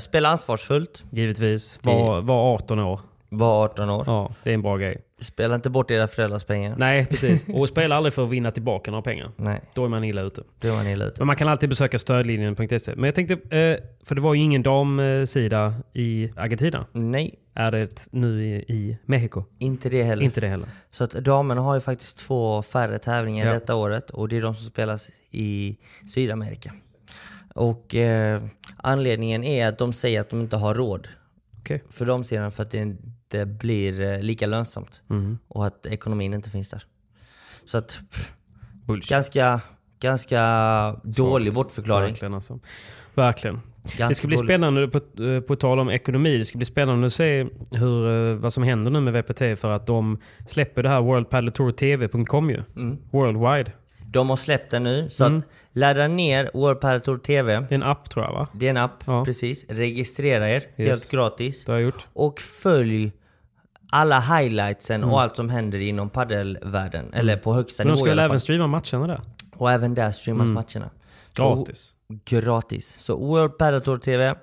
spela 0.00 0.28
ansvarsfullt. 0.28 1.04
Givetvis. 1.10 1.78
Var, 1.82 2.20
var 2.20 2.54
18 2.54 2.78
år. 2.78 3.00
Var 3.28 3.64
18 3.64 3.90
år. 3.90 4.04
Ja, 4.06 4.30
det 4.42 4.50
är 4.50 4.54
en 4.54 4.62
bra 4.62 4.76
grej. 4.76 5.02
Spela 5.22 5.54
inte 5.54 5.70
bort 5.70 5.90
era 5.90 6.08
föräldrars 6.08 6.44
pengar. 6.44 6.74
Nej, 6.78 7.06
precis. 7.10 7.46
Och 7.48 7.68
spela 7.68 7.96
aldrig 7.96 8.12
för 8.14 8.24
att 8.24 8.30
vinna 8.30 8.50
tillbaka 8.50 8.90
några 8.90 9.02
pengar. 9.02 9.30
Nej, 9.36 9.60
Då 9.74 9.84
är 9.84 9.88
man 9.88 10.04
illa 10.04 10.22
ute. 10.22 10.42
då 10.60 10.74
var 10.74 10.82
ni 10.82 10.92
illa 10.92 11.04
ute. 11.04 11.14
Men 11.18 11.26
man 11.26 11.36
kan 11.36 11.48
alltid 11.48 11.68
besöka 11.68 11.98
stödlinjen.se. 11.98 12.92
Men 12.96 13.04
jag 13.04 13.14
tänkte, 13.14 13.34
eh, 13.34 13.76
för 14.04 14.14
det 14.14 14.20
var 14.20 14.34
ju 14.34 14.40
ingen 14.42 14.62
damsida 14.62 15.74
i 15.92 16.30
Argentina. 16.36 16.86
Nej, 16.92 17.34
Är 17.54 17.70
det 17.72 18.06
nu 18.10 18.44
i, 18.44 18.54
i 18.68 18.98
Mexiko? 19.06 19.44
inte 19.58 19.88
det 19.88 20.02
heller. 20.02 20.22
Inte 20.22 20.40
det 20.40 20.48
heller. 20.48 20.68
Så 20.90 21.04
att 21.04 21.10
damerna 21.10 21.60
har 21.60 21.74
ju 21.74 21.80
faktiskt 21.80 22.18
två 22.18 22.62
färre 22.62 22.98
tävlingar 22.98 23.46
Ja. 23.46 23.52
detta 23.52 23.74
året 23.74 24.10
och 24.10 24.28
det 24.28 24.36
är 24.36 24.42
de 24.42 24.54
som 24.54 24.66
spelas 24.66 25.10
i 25.30 25.76
Sydamerika. 26.14 26.72
Och 27.54 27.94
eh, 27.94 28.42
anledningen 28.76 29.44
är 29.44 29.66
att 29.66 29.78
de 29.78 29.92
säger 29.92 30.20
att 30.20 30.30
de 30.30 30.40
inte 30.40 30.56
har 30.56 30.74
råd 30.74 31.08
Okej. 31.60 31.82
för 31.90 32.06
de 32.06 32.24
sedan 32.24 32.52
för 32.52 32.62
att 32.62 32.70
det 32.70 32.96
inte 33.34 33.46
blir 33.46 34.00
eh, 34.00 34.20
lika 34.20 34.46
lönsamt 34.46 35.02
Mhm. 35.06 35.38
och 35.48 35.66
att 35.66 35.86
ekonomin 35.86 36.34
inte 36.34 36.50
finns 36.50 36.70
där. 36.70 36.82
Så 37.64 37.78
att 37.78 37.98
Bullshit. 38.86 39.10
ganska, 39.10 39.60
ganska 40.00 40.40
dålig 41.04 41.54
bortförklaring. 41.54 42.08
Verkligen 42.08 42.34
alltså. 42.34 42.58
Verkligen. 43.14 43.60
Ganska 43.82 44.08
det 44.08 44.14
ska 44.14 44.26
bli 44.28 44.36
spännande, 44.36 44.88
på, 44.88 45.22
eh, 45.24 45.40
på 45.40 45.56
tal 45.56 45.78
om 45.78 45.90
ekonomi, 45.90 46.38
det 46.38 46.44
ska 46.44 46.58
bli 46.58 46.64
spännande 46.64 47.06
att 47.06 47.12
se 47.12 47.46
hur, 47.70 48.30
eh, 48.30 48.34
vad 48.36 48.52
som 48.52 48.62
händer 48.62 48.90
nu 48.90 49.00
med 49.00 49.12
VPT 49.12 49.56
för 49.56 49.70
att 49.70 49.86
de 49.86 50.18
släpper 50.46 50.82
det 50.82 50.88
här 50.88 51.00
World 51.00 51.30
Padel 51.30 51.52
Tour 51.52 51.72
TV.com 51.72 52.50
ju. 52.50 52.62
Mm. 52.76 52.98
Worldwide. 53.10 53.72
De 54.12 54.30
har 54.30 54.36
släppt 54.36 54.70
den 54.70 54.82
nu, 54.84 55.10
så 55.10 55.24
Mm. 55.24 55.38
att 55.38 55.44
ladda 55.72 56.08
ner 56.08 56.50
World 56.54 56.80
Padel 56.80 57.00
Tour 57.00 57.18
TV. 57.18 57.60
Det 57.60 57.72
är 57.72 57.74
en 57.74 57.82
app 57.82 58.10
tror 58.10 58.24
jag 58.24 58.32
va? 58.32 58.48
Det 58.52 58.66
är 58.66 58.70
en 58.70 58.76
app, 58.76 59.04
Ja. 59.06 59.24
precis. 59.24 59.64
Registrera 59.68 60.50
er, 60.50 60.62
helt 60.76 61.10
gratis. 61.10 61.64
Det 61.64 61.72
har 61.72 61.78
jag 61.78 61.84
gjort. 61.84 62.06
Och 62.12 62.40
följ 62.40 63.12
alla 63.92 64.20
highlightsen 64.20 64.96
Mm. 65.02 65.10
och 65.14 65.20
allt 65.22 65.36
som 65.36 65.48
händer 65.50 65.78
inom 65.80 66.10
paddelvärlden. 66.10 67.12
Eller 67.14 67.36
på 67.36 67.52
högsta 67.54 67.84
Men 67.84 67.88
de 67.88 67.92
nivå 67.92 68.04
ska 68.04 68.10
väl 68.10 68.18
även 68.18 68.40
streama 68.40 68.66
matcherna 68.66 69.06
där? 69.06 69.20
Och 69.56 69.70
även 69.72 69.94
där 69.94 70.12
streamas 70.12 70.48
matcherna. 70.50 70.90
Så- 71.36 71.54
Gratis. 71.54 71.92
gratis. 72.24 72.94
Så 72.98 73.16
World 73.16 73.58
Padel 73.58 73.80
Tour 73.80 73.98
TV, 73.98 74.34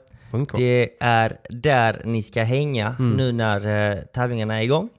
det 0.56 0.90
är 1.00 1.38
där 1.50 2.02
ni 2.06 2.24
ska 2.24 2.44
hänga 2.44 2.96
Mm. 3.00 3.12
nu 3.18 3.32
när 3.32 3.92
eh, 3.92 3.98
tävlingarna 4.02 4.58
är 4.58 4.62
igång. 4.64 4.90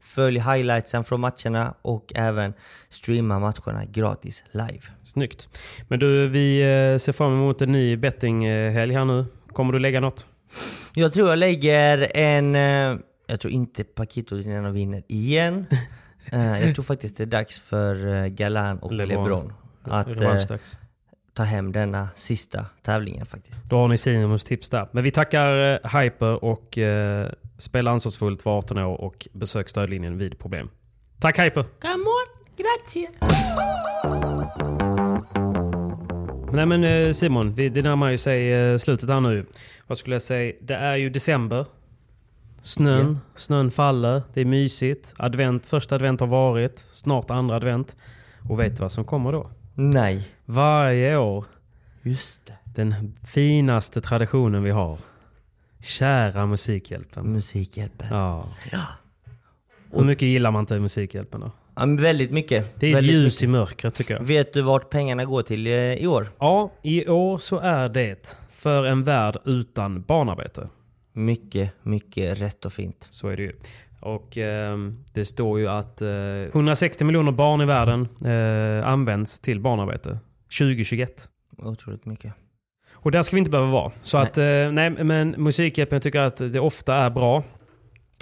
Följ 0.00 0.38
highlightsen 0.40 1.04
från 1.04 1.20
matcherna 1.20 1.74
och 1.82 2.12
även 2.14 2.54
streama 2.90 3.38
matcherna 3.38 3.84
gratis 3.84 4.44
live. 4.52 4.80
Snyggt. 5.02 5.48
Men 5.88 5.98
du, 5.98 6.28
vi 6.28 6.60
eh, 6.60 6.98
ser 6.98 7.12
fram 7.12 7.32
emot 7.32 7.62
en 7.62 7.72
ny 7.72 7.96
bettinghelg 7.96 8.92
här 8.94 9.04
nu. 9.04 9.24
Kommer 9.52 9.72
du 9.72 9.78
lägga 9.78 10.00
något? 10.00 10.26
Jag 10.94 11.12
tror 11.12 11.28
jag 11.28 11.38
lägger 11.38 12.16
en... 12.16 12.56
Jag 13.26 13.40
tror 13.40 13.52
inte 13.52 13.84
Paquito 13.84 14.36
Dineno 14.36 14.70
vinner 14.70 15.02
igen. 15.08 15.66
Eh, 16.32 16.66
Jag 16.66 16.74
tror 16.74 16.82
faktiskt 16.82 17.16
det 17.16 17.24
är 17.24 17.26
dags 17.26 17.60
för 17.62 18.06
eh, 18.14 18.26
Galan 18.26 18.78
och 18.78 18.92
LeBron. 18.92 19.24
LeBron 19.24 19.52
att 19.82 20.20
eh, 20.20 20.56
ta 21.34 21.42
hem 21.42 21.72
denna 21.72 22.08
sista 22.14 22.66
tävlingen 22.82 23.26
faktiskt. 23.26 23.64
Då 23.64 23.76
har 23.76 23.88
ni 23.88 23.96
Simons 23.96 24.44
tips 24.44 24.70
där. 24.70 24.88
Men 24.92 25.04
vi 25.04 25.10
tackar 25.10 25.80
eh, 25.84 26.00
Hyper 26.00 26.44
och 26.44 26.78
eh, 26.78 27.30
spela 27.58 27.90
ansvarsfullt 27.90 28.44
var 28.44 28.58
18 28.58 28.78
år 28.78 29.00
och 29.00 29.28
besök 29.32 29.68
stödlinjen 29.68 30.18
vid 30.18 30.38
problem. 30.38 30.70
Tack 31.20 31.38
Hyper! 31.38 31.62
Come 31.80 32.04
on, 32.04 32.44
grazie. 32.56 33.08
Nej 36.52 36.66
men 36.66 37.14
Simon, 37.14 37.54
det 37.54 37.82
närmar 37.82 38.10
ju 38.10 38.18
sig 38.18 38.78
slutet 38.78 39.08
här 39.08 39.20
nu. 39.20 39.46
Vad 39.86 39.98
skulle 39.98 40.14
jag 40.14 40.22
säga? 40.22 40.52
Det 40.60 40.74
är 40.74 40.96
ju 40.96 41.10
december. 41.10 41.66
Snön, 42.66 43.18
snön 43.34 43.70
faller, 43.70 44.22
det 44.34 44.40
är 44.40 44.44
mysigt. 44.44 45.14
Advent, 45.16 45.66
första 45.66 45.94
advent 45.94 46.20
har 46.20 46.26
varit, 46.26 46.78
snart 46.78 47.30
andra 47.30 47.56
advent. 47.56 47.96
Och 48.48 48.60
vet 48.60 48.76
du 48.76 48.82
vad 48.82 48.92
som 48.92 49.04
kommer 49.04 49.32
då? 49.32 49.50
Nej, 49.74 50.28
Varje 50.44 51.16
år, 51.16 51.44
just 52.02 52.46
det. 52.46 52.58
den 52.64 53.14
finaste 53.26 54.00
traditionen 54.00 54.62
vi 54.62 54.70
har. 54.70 54.98
Kära 55.82 56.46
Musikhjälpen. 56.46 57.32
Musikhjälpen. 57.32 58.08
Ja. 58.10 58.44
Hur 59.92 60.04
mycket 60.04 60.28
gillar 60.28 60.50
man 60.50 60.60
inte 60.60 60.78
Musikhjälpen 60.80 61.40
då? 61.40 61.50
Ja, 61.76 61.86
väldigt 61.98 62.30
mycket. 62.30 62.80
Det 62.80 62.92
är 62.92 62.98
ett 62.98 63.04
ljus 63.04 63.42
i 63.42 63.46
mycket. 63.46 63.60
mörkret 63.60 63.94
tycker 63.94 64.14
jag. 64.14 64.22
Vet 64.22 64.52
du 64.52 64.62
vart 64.62 64.90
pengarna 64.90 65.24
går 65.24 65.42
till 65.42 65.66
eh, 65.66 65.72
i 65.72 66.06
år? 66.06 66.28
Ja, 66.38 66.72
i 66.82 67.08
år 67.08 67.38
så 67.38 67.58
är 67.58 67.88
det 67.88 68.38
för 68.50 68.84
en 68.84 69.04
värld 69.04 69.36
utan 69.44 70.02
barnarbete. 70.02 70.68
Mycket, 71.16 71.72
mycket 71.82 72.40
rätt 72.40 72.64
och 72.64 72.72
fint. 72.72 73.06
Så 73.10 73.28
är 73.28 73.36
det 73.36 73.42
ju. 73.42 73.52
Och 74.00 74.38
ehm, 74.38 75.04
det 75.12 75.24
står 75.24 75.58
ju 75.58 75.68
att 75.68 76.02
eh, 76.02 76.08
160 76.52 77.04
miljoner 77.04 77.32
barn 77.32 77.60
i 77.60 77.64
världen 77.64 78.08
eh, 78.24 78.88
används 78.88 79.40
till 79.40 79.60
barnarbete 79.60 80.18
2021. 80.58 81.28
Otroligt 81.58 82.06
mycket. 82.06 82.32
Och 82.92 83.10
där 83.10 83.22
ska 83.22 83.36
vi 83.36 83.38
inte 83.38 83.50
behöva 83.50 83.70
vara. 83.70 83.92
Så 84.00 84.18
Nej. 84.18 84.26
att, 84.26 84.38
eh, 84.38 84.72
nej 84.72 84.90
men 84.90 85.34
Musikhjälpen 85.38 85.96
jag 85.96 86.02
tycker 86.02 86.20
att 86.20 86.36
det 86.36 86.60
ofta 86.60 86.94
är 86.94 87.10
bra. 87.10 87.44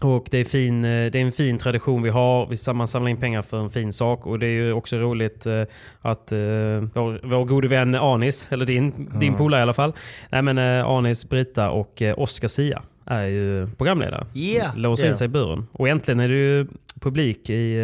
Och 0.03 0.27
det 0.31 0.39
är, 0.39 0.45
fin, 0.45 0.85
eh, 0.85 1.11
det 1.11 1.19
är 1.19 1.23
en 1.23 1.33
fin 1.33 1.59
tradition 1.59 2.03
vi 2.03 2.11
har. 2.11 2.47
Vi 2.47 2.57
samlar 2.57 3.09
in 3.09 3.17
pengar 3.17 3.43
för 3.43 3.61
en 3.61 3.71
fin 3.71 3.93
sak. 3.93 4.27
Och 4.27 4.39
det 4.39 4.47
är 4.47 4.51
ju 4.51 4.73
också 4.73 4.97
roligt 4.97 5.47
eh, 5.47 5.63
att 6.01 6.33
eh, 6.33 6.39
vår, 6.39 7.27
vår 7.27 7.45
gode 7.45 7.69
vän 7.69 7.95
Anis, 7.95 8.49
eller 8.51 8.67
din, 8.67 9.09
din 9.21 9.35
polare 9.35 9.61
i 9.61 9.63
alla 9.63 9.73
fall. 9.73 9.93
Nej 10.31 10.43
men 10.43 10.59
Anis, 10.59 11.29
Brita 11.29 11.71
och 11.71 12.03
Oscar 12.17 12.49
Sia 12.49 12.83
är 13.07 13.27
ju 13.27 13.67
programledare. 13.67 14.27
Det 14.33 14.59
är 14.59 15.07
in 15.07 15.17
sig 15.17 15.25
i 15.25 15.29
buren. 15.29 15.67
Och 15.73 15.89
äntligen 15.89 16.21
är 16.21 16.29
det 16.29 16.35
ju 16.35 16.67
publik 17.01 17.51
i, 17.51 17.77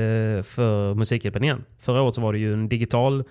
för 0.45 0.95
Musikhjälpen 0.95 1.45
igen. 1.45 1.65
Förra 1.79 2.03
året 2.03 2.15
så 2.15 2.21
var 2.21 2.33
det 2.33 2.39
ju 2.39 2.53
en 2.53 2.69
digital 2.69 3.25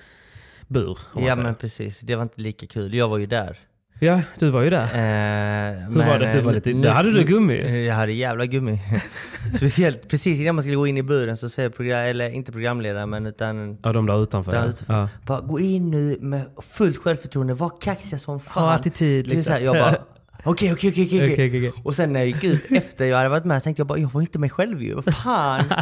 bur. 0.67 0.97
Ja 1.15 1.21
säger. 1.21 1.43
men 1.43 1.55
precis, 1.55 1.99
det 1.99 2.15
var 2.15 2.23
inte 2.23 2.41
lika 2.41 2.67
kul. 2.67 2.93
Jag 2.93 3.09
var 3.09 3.17
ju 3.17 3.25
där. 3.25 3.57
Ja, 3.99 4.21
du 4.39 4.49
var 4.49 4.61
ju 4.61 4.69
där. 4.69 4.83
Eh, 4.83 5.89
Hur 5.89 6.05
var 6.05 6.19
det? 6.19 6.33
Du 6.33 6.41
var 6.41 6.53
lite- 6.53 6.73
där 6.73 6.89
hade 6.91 7.11
du 7.11 7.23
gummi. 7.23 7.85
Jag 7.87 7.95
hade 7.95 8.11
jävla 8.11 8.45
gummi. 8.45 8.79
Speciellt 9.57 10.09
precis 10.09 10.39
innan 10.39 10.55
man 10.55 10.63
skulle 10.63 10.75
gå 10.77 10.87
in 10.87 10.97
i 10.97 11.03
buren 11.03 11.37
så 11.37 11.49
säger 11.49 11.69
program, 11.69 11.99
eller 11.99 12.29
inte 12.29 12.51
programledaren 12.51 13.09
men 13.09 13.25
utan 13.25 13.77
Ja, 13.83 13.93
de 13.93 14.05
där 14.05 14.23
utanför. 14.23 14.51
där 14.51 14.67
utanför. 14.69 14.93
Ja. 14.93 15.09
Bara 15.25 15.39
gå 15.41 15.59
in 15.59 15.91
nu 15.91 16.17
med 16.21 16.41
fullt 16.61 16.97
självförtroende, 16.97 17.53
var 17.53 17.71
kaxiga 17.81 18.19
som 18.19 18.39
fan. 18.39 18.63
Ha 18.63 18.71
attityd, 18.73 19.25
så 19.25 19.29
här, 19.31 19.35
liksom. 19.37 19.63
Jag 19.65 19.75
bara 19.75 19.95
Okej, 20.43 20.73
okej, 20.73 20.91
okej. 20.91 21.71
Och 21.83 21.95
sen 21.95 22.13
när 22.13 22.19
jag 22.19 22.27
gick 22.27 22.43
ut 22.43 22.65
efter 22.71 23.05
jag 23.05 23.17
hade 23.17 23.29
varit 23.29 23.45
med 23.45 23.63
tänkte 23.63 23.79
jag 23.79 23.87
bara, 23.87 23.99
jag 23.99 24.11
var 24.11 24.21
inte 24.21 24.39
mig 24.39 24.49
själv 24.49 24.83
ju. 24.83 24.93
Vad 24.93 25.13
Fan. 25.15 25.63
Nej, 25.69 25.79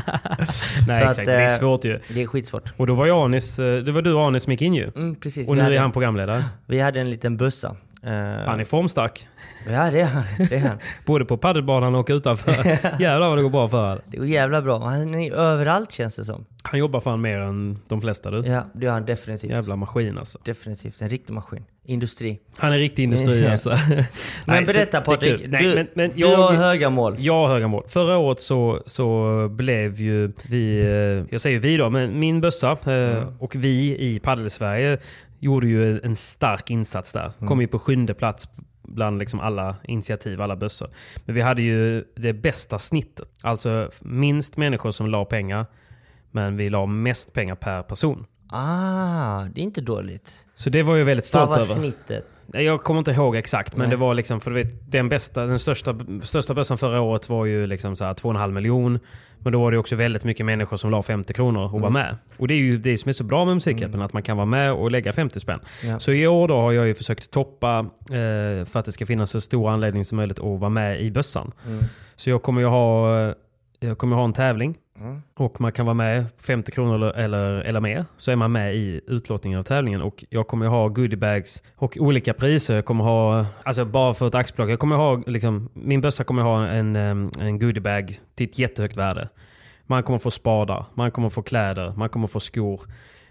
Så 0.88 0.92
att, 0.92 1.10
exakt. 1.10 1.26
det 1.26 1.34
är 1.34 1.42
eh, 1.44 1.48
svårt 1.60 1.86
ju. 1.86 2.00
Det 2.10 2.22
är 2.22 2.28
skitsvårt. 2.28 2.74
Och 2.78 2.88
då 2.88 2.94
var 2.96 3.06
ju 3.06 3.12
Anis, 3.12 3.60
eh, 3.60 3.84
det 3.84 3.92
var 3.92 4.02
du 4.02 4.14
och 4.14 4.26
Anis 4.26 4.44
som 4.44 4.52
gick 4.52 4.62
in 4.62 4.74
ju. 4.74 4.92
Mm, 4.96 5.16
precis. 5.16 5.50
Och 5.50 5.56
nu 5.56 5.62
hade, 5.62 5.76
är 5.76 5.80
han 5.80 5.92
programledare. 5.92 6.44
Vi 6.66 6.80
hade 6.80 7.00
en 7.02 7.10
liten 7.10 7.38
bussa. 7.38 7.76
Eh, 8.04 8.12
Han 8.46 8.60
är 8.60 8.66
formstark. 8.66 9.28
Ja, 9.70 9.92
det 9.92 10.02
är 10.02 10.06
han. 10.06 10.24
Det 10.50 10.56
är 10.56 10.60
han. 10.60 10.78
Både 11.06 11.26
på 11.26 11.38
padelbanan 11.38 11.96
och 11.96 12.08
utanför. 12.10 12.52
Jävlar 13.00 13.30
vad 13.30 13.38
det 13.38 13.42
går 13.42 13.50
bra 13.50 13.68
för 13.68 13.82
honom. 13.82 14.02
Det 14.08 14.18
går 14.18 14.28
jävla 14.28 14.62
bra. 14.62 14.86
Han 14.86 15.16
är 15.16 15.34
överallt 15.34 15.92
känns 15.92 16.16
det 16.16 16.24
som. 16.24 16.46
Han 16.64 16.80
jobbar 16.80 17.00
fan 17.00 17.22
mer 17.22 17.40
än 17.40 17.80
de 17.90 18.02
flesta 18.02 18.32
du. 18.32 18.44
Ja, 18.50 18.66
det 18.74 18.86
gör 18.86 18.94
han 18.94 19.06
definitivt. 19.06 19.52
Jävla 19.52 19.76
maskin 19.76 20.18
alltså. 20.18 20.40
Definitivt. 20.44 21.02
En 21.02 21.10
riktig 21.10 21.34
maskin. 21.34 21.64
Industri. 21.86 22.40
Han 22.58 22.74
är 22.74 22.78
riktig 22.78 23.04
industri 23.04 23.48
alltså. 23.52 23.70
Men 23.70 24.06
Nej, 24.46 24.66
berätta 24.66 25.02
Patrik, 25.02 25.42
kul. 25.42 25.50
Nej, 25.52 25.64
du, 25.64 25.76
men, 25.76 25.88
men 25.94 26.12
du 26.16 26.22
jag, 26.22 26.38
har 26.38 26.54
höga 26.54 26.90
mål. 26.90 27.16
Jag 27.20 27.34
har 27.34 27.48
höga 27.48 27.68
mål. 27.68 27.84
Förra 27.88 28.18
året 28.18 28.40
så, 28.40 28.84
så 28.86 29.48
blev 29.50 30.02
ju 30.02 30.32
vi, 30.50 30.80
eh, 30.80 31.34
jag 31.34 31.42
säger 31.42 31.60
vi 31.60 31.78
då, 31.78 31.90
men 31.90 32.20
min 32.20 32.42
bössa 32.42 32.72
eh, 32.72 33.28
och 33.40 33.56
vi 33.56 33.98
i 34.00 34.20
Padel-Sverige 34.20 34.98
gjorde 35.40 35.68
ju 35.68 36.00
en 36.00 36.16
stark 36.16 36.70
insats 36.70 37.14
där. 37.14 37.32
Kom 37.48 37.62
ju 37.62 37.68
på 37.68 37.80
sjunde 37.80 38.14
plats 38.14 38.50
bland 38.84 39.20
liksom 39.20 39.40
alla 39.40 39.76
initiativ, 39.84 40.42
alla 40.42 40.56
bössor. 40.56 40.90
Men 41.26 41.36
vi 41.36 41.42
hade 41.42 41.62
ju 41.62 42.04
det 42.16 42.34
bästa 42.34 42.80
snittet. 42.80 43.30
Alltså 43.42 43.90
minst 44.00 44.58
människor 44.58 44.92
som 44.92 45.08
la 45.08 45.26
pengar, 45.26 45.66
men 46.32 46.58
vi 46.58 46.70
la 46.70 46.86
mest 46.86 47.34
pengar 47.34 47.56
per 47.56 47.84
person. 47.84 48.26
Ah, 48.50 49.44
det 49.44 49.62
är 49.62 49.64
inte 49.64 49.82
dåligt. 49.82 50.46
Så 50.56 50.70
det 50.70 50.84
var 50.84 50.96
jag 50.96 51.06
väldigt 51.06 51.34
Vad 51.34 51.44
stolt 51.44 51.50
var 51.50 51.76
över. 51.76 51.82
snittet? 51.82 52.26
Jag 52.54 52.84
kommer 52.84 52.98
inte 53.00 53.12
ihåg 53.12 53.36
exakt, 53.36 53.76
men 53.76 53.90
Nej. 53.90 53.98
det 53.98 54.02
var 54.02 54.14
liksom, 54.14 54.40
för 54.42 54.52
du 54.52 54.64
vet, 54.64 54.92
den 54.92 55.10
bästa, 55.10 55.46
den 55.46 55.60
största, 55.60 55.96
största 56.24 56.54
bössan 56.54 56.78
förra 56.78 57.02
året 57.02 57.30
var 57.30 57.46
ju 57.46 57.66
liksom 57.66 57.96
så 57.96 58.06
här 58.06 58.14
2,5 58.14 58.52
miljon. 58.52 59.00
Men 59.48 59.52
då 59.52 59.62
var 59.62 59.72
det 59.72 59.78
också 59.78 59.96
väldigt 59.96 60.24
mycket 60.24 60.46
människor 60.46 60.78
som 60.78 60.92
la 60.92 61.04
50 61.04 61.34
kronor 61.34 61.74
och 61.74 61.82
var 61.82 61.90
med. 61.90 62.18
Och 62.38 62.48
det 62.48 62.54
är 62.54 62.58
ju 62.58 62.78
det 62.78 62.98
som 62.98 63.10
är 63.10 63.14
så 63.14 63.24
bra 63.24 63.46
med 63.46 63.54
Musikhjälpen, 63.54 64.02
att 64.02 64.14
man 64.14 64.24
kan 64.24 64.38
vara 64.38 64.46
med 64.46 64.74
och 64.74 64.92
lägga 64.92 65.14
50 65.14 65.40
spänn. 65.40 65.60
Ja. 65.84 66.00
Så 66.00 66.12
i 66.12 66.28
år 66.28 66.48
då 66.48 66.56
har 66.56 66.72
jag 66.72 66.88
ju 66.88 66.96
försökt 66.96 67.32
toppa 67.32 67.80
eh, 68.00 68.66
för 68.66 68.76
att 68.80 68.86
det 68.86 68.92
ska 68.92 69.06
finnas 69.06 69.30
så 69.30 69.42
stor 69.42 69.70
anledning 69.70 70.06
som 70.06 70.16
möjligt 70.16 70.40
att 70.40 70.60
vara 70.60 70.70
med 70.70 71.02
i 71.02 71.12
bössan. 71.12 71.52
Så 72.16 72.30
jag 72.30 72.42
kommer 72.42 72.62
ju 72.62 72.68
ha, 72.68 73.20
eh, 73.22 73.34
jag 73.80 73.98
kommer 73.98 74.16
ha 74.16 74.26
en 74.26 74.34
tävling. 74.34 74.78
Och 75.38 75.62
man 75.62 75.72
kan 75.72 75.86
vara 75.86 75.94
med 75.94 76.26
50 76.40 76.72
kronor 76.72 76.96
eller, 76.96 77.12
eller, 77.12 77.62
eller 77.62 77.80
mer. 77.80 78.06
Så 78.18 78.32
är 78.32 78.36
man 78.36 78.52
med 78.52 78.76
i 78.76 79.02
utlåtningen 79.08 79.60
av 79.60 79.64
tävlingen. 79.64 80.02
Och 80.02 80.26
jag 80.30 80.48
kommer 80.48 80.68
ha 80.68 80.88
goodiebags 80.88 81.64
och 81.76 81.98
olika 82.00 82.34
priser. 82.34 82.76
Jag 82.76 82.86
kommer 82.86 83.04
ha, 83.04 83.46
alltså 83.64 83.86
bara 83.86 84.14
för 84.14 84.28
ett 84.28 84.36
axplock. 84.36 84.70
Jag 84.70 84.80
kommer 84.80 84.96
ha, 84.96 85.24
liksom, 85.26 85.70
min 85.74 86.02
bössa 86.02 86.24
kommer 86.24 86.42
ha 86.42 86.68
en, 86.68 86.96
en 86.96 87.60
goodiebag 87.60 88.20
till 88.36 88.50
ett 88.50 88.60
jättehögt 88.60 88.98
värde. 88.98 89.30
Man 89.86 90.04
kommer 90.04 90.20
få 90.20 90.32
spadar, 90.32 90.86
man 90.94 91.12
kommer 91.12 91.30
få 91.30 91.42
kläder, 91.42 91.94
man 91.98 92.10
kommer 92.10 92.28
få 92.28 92.40
skor. 92.40 92.82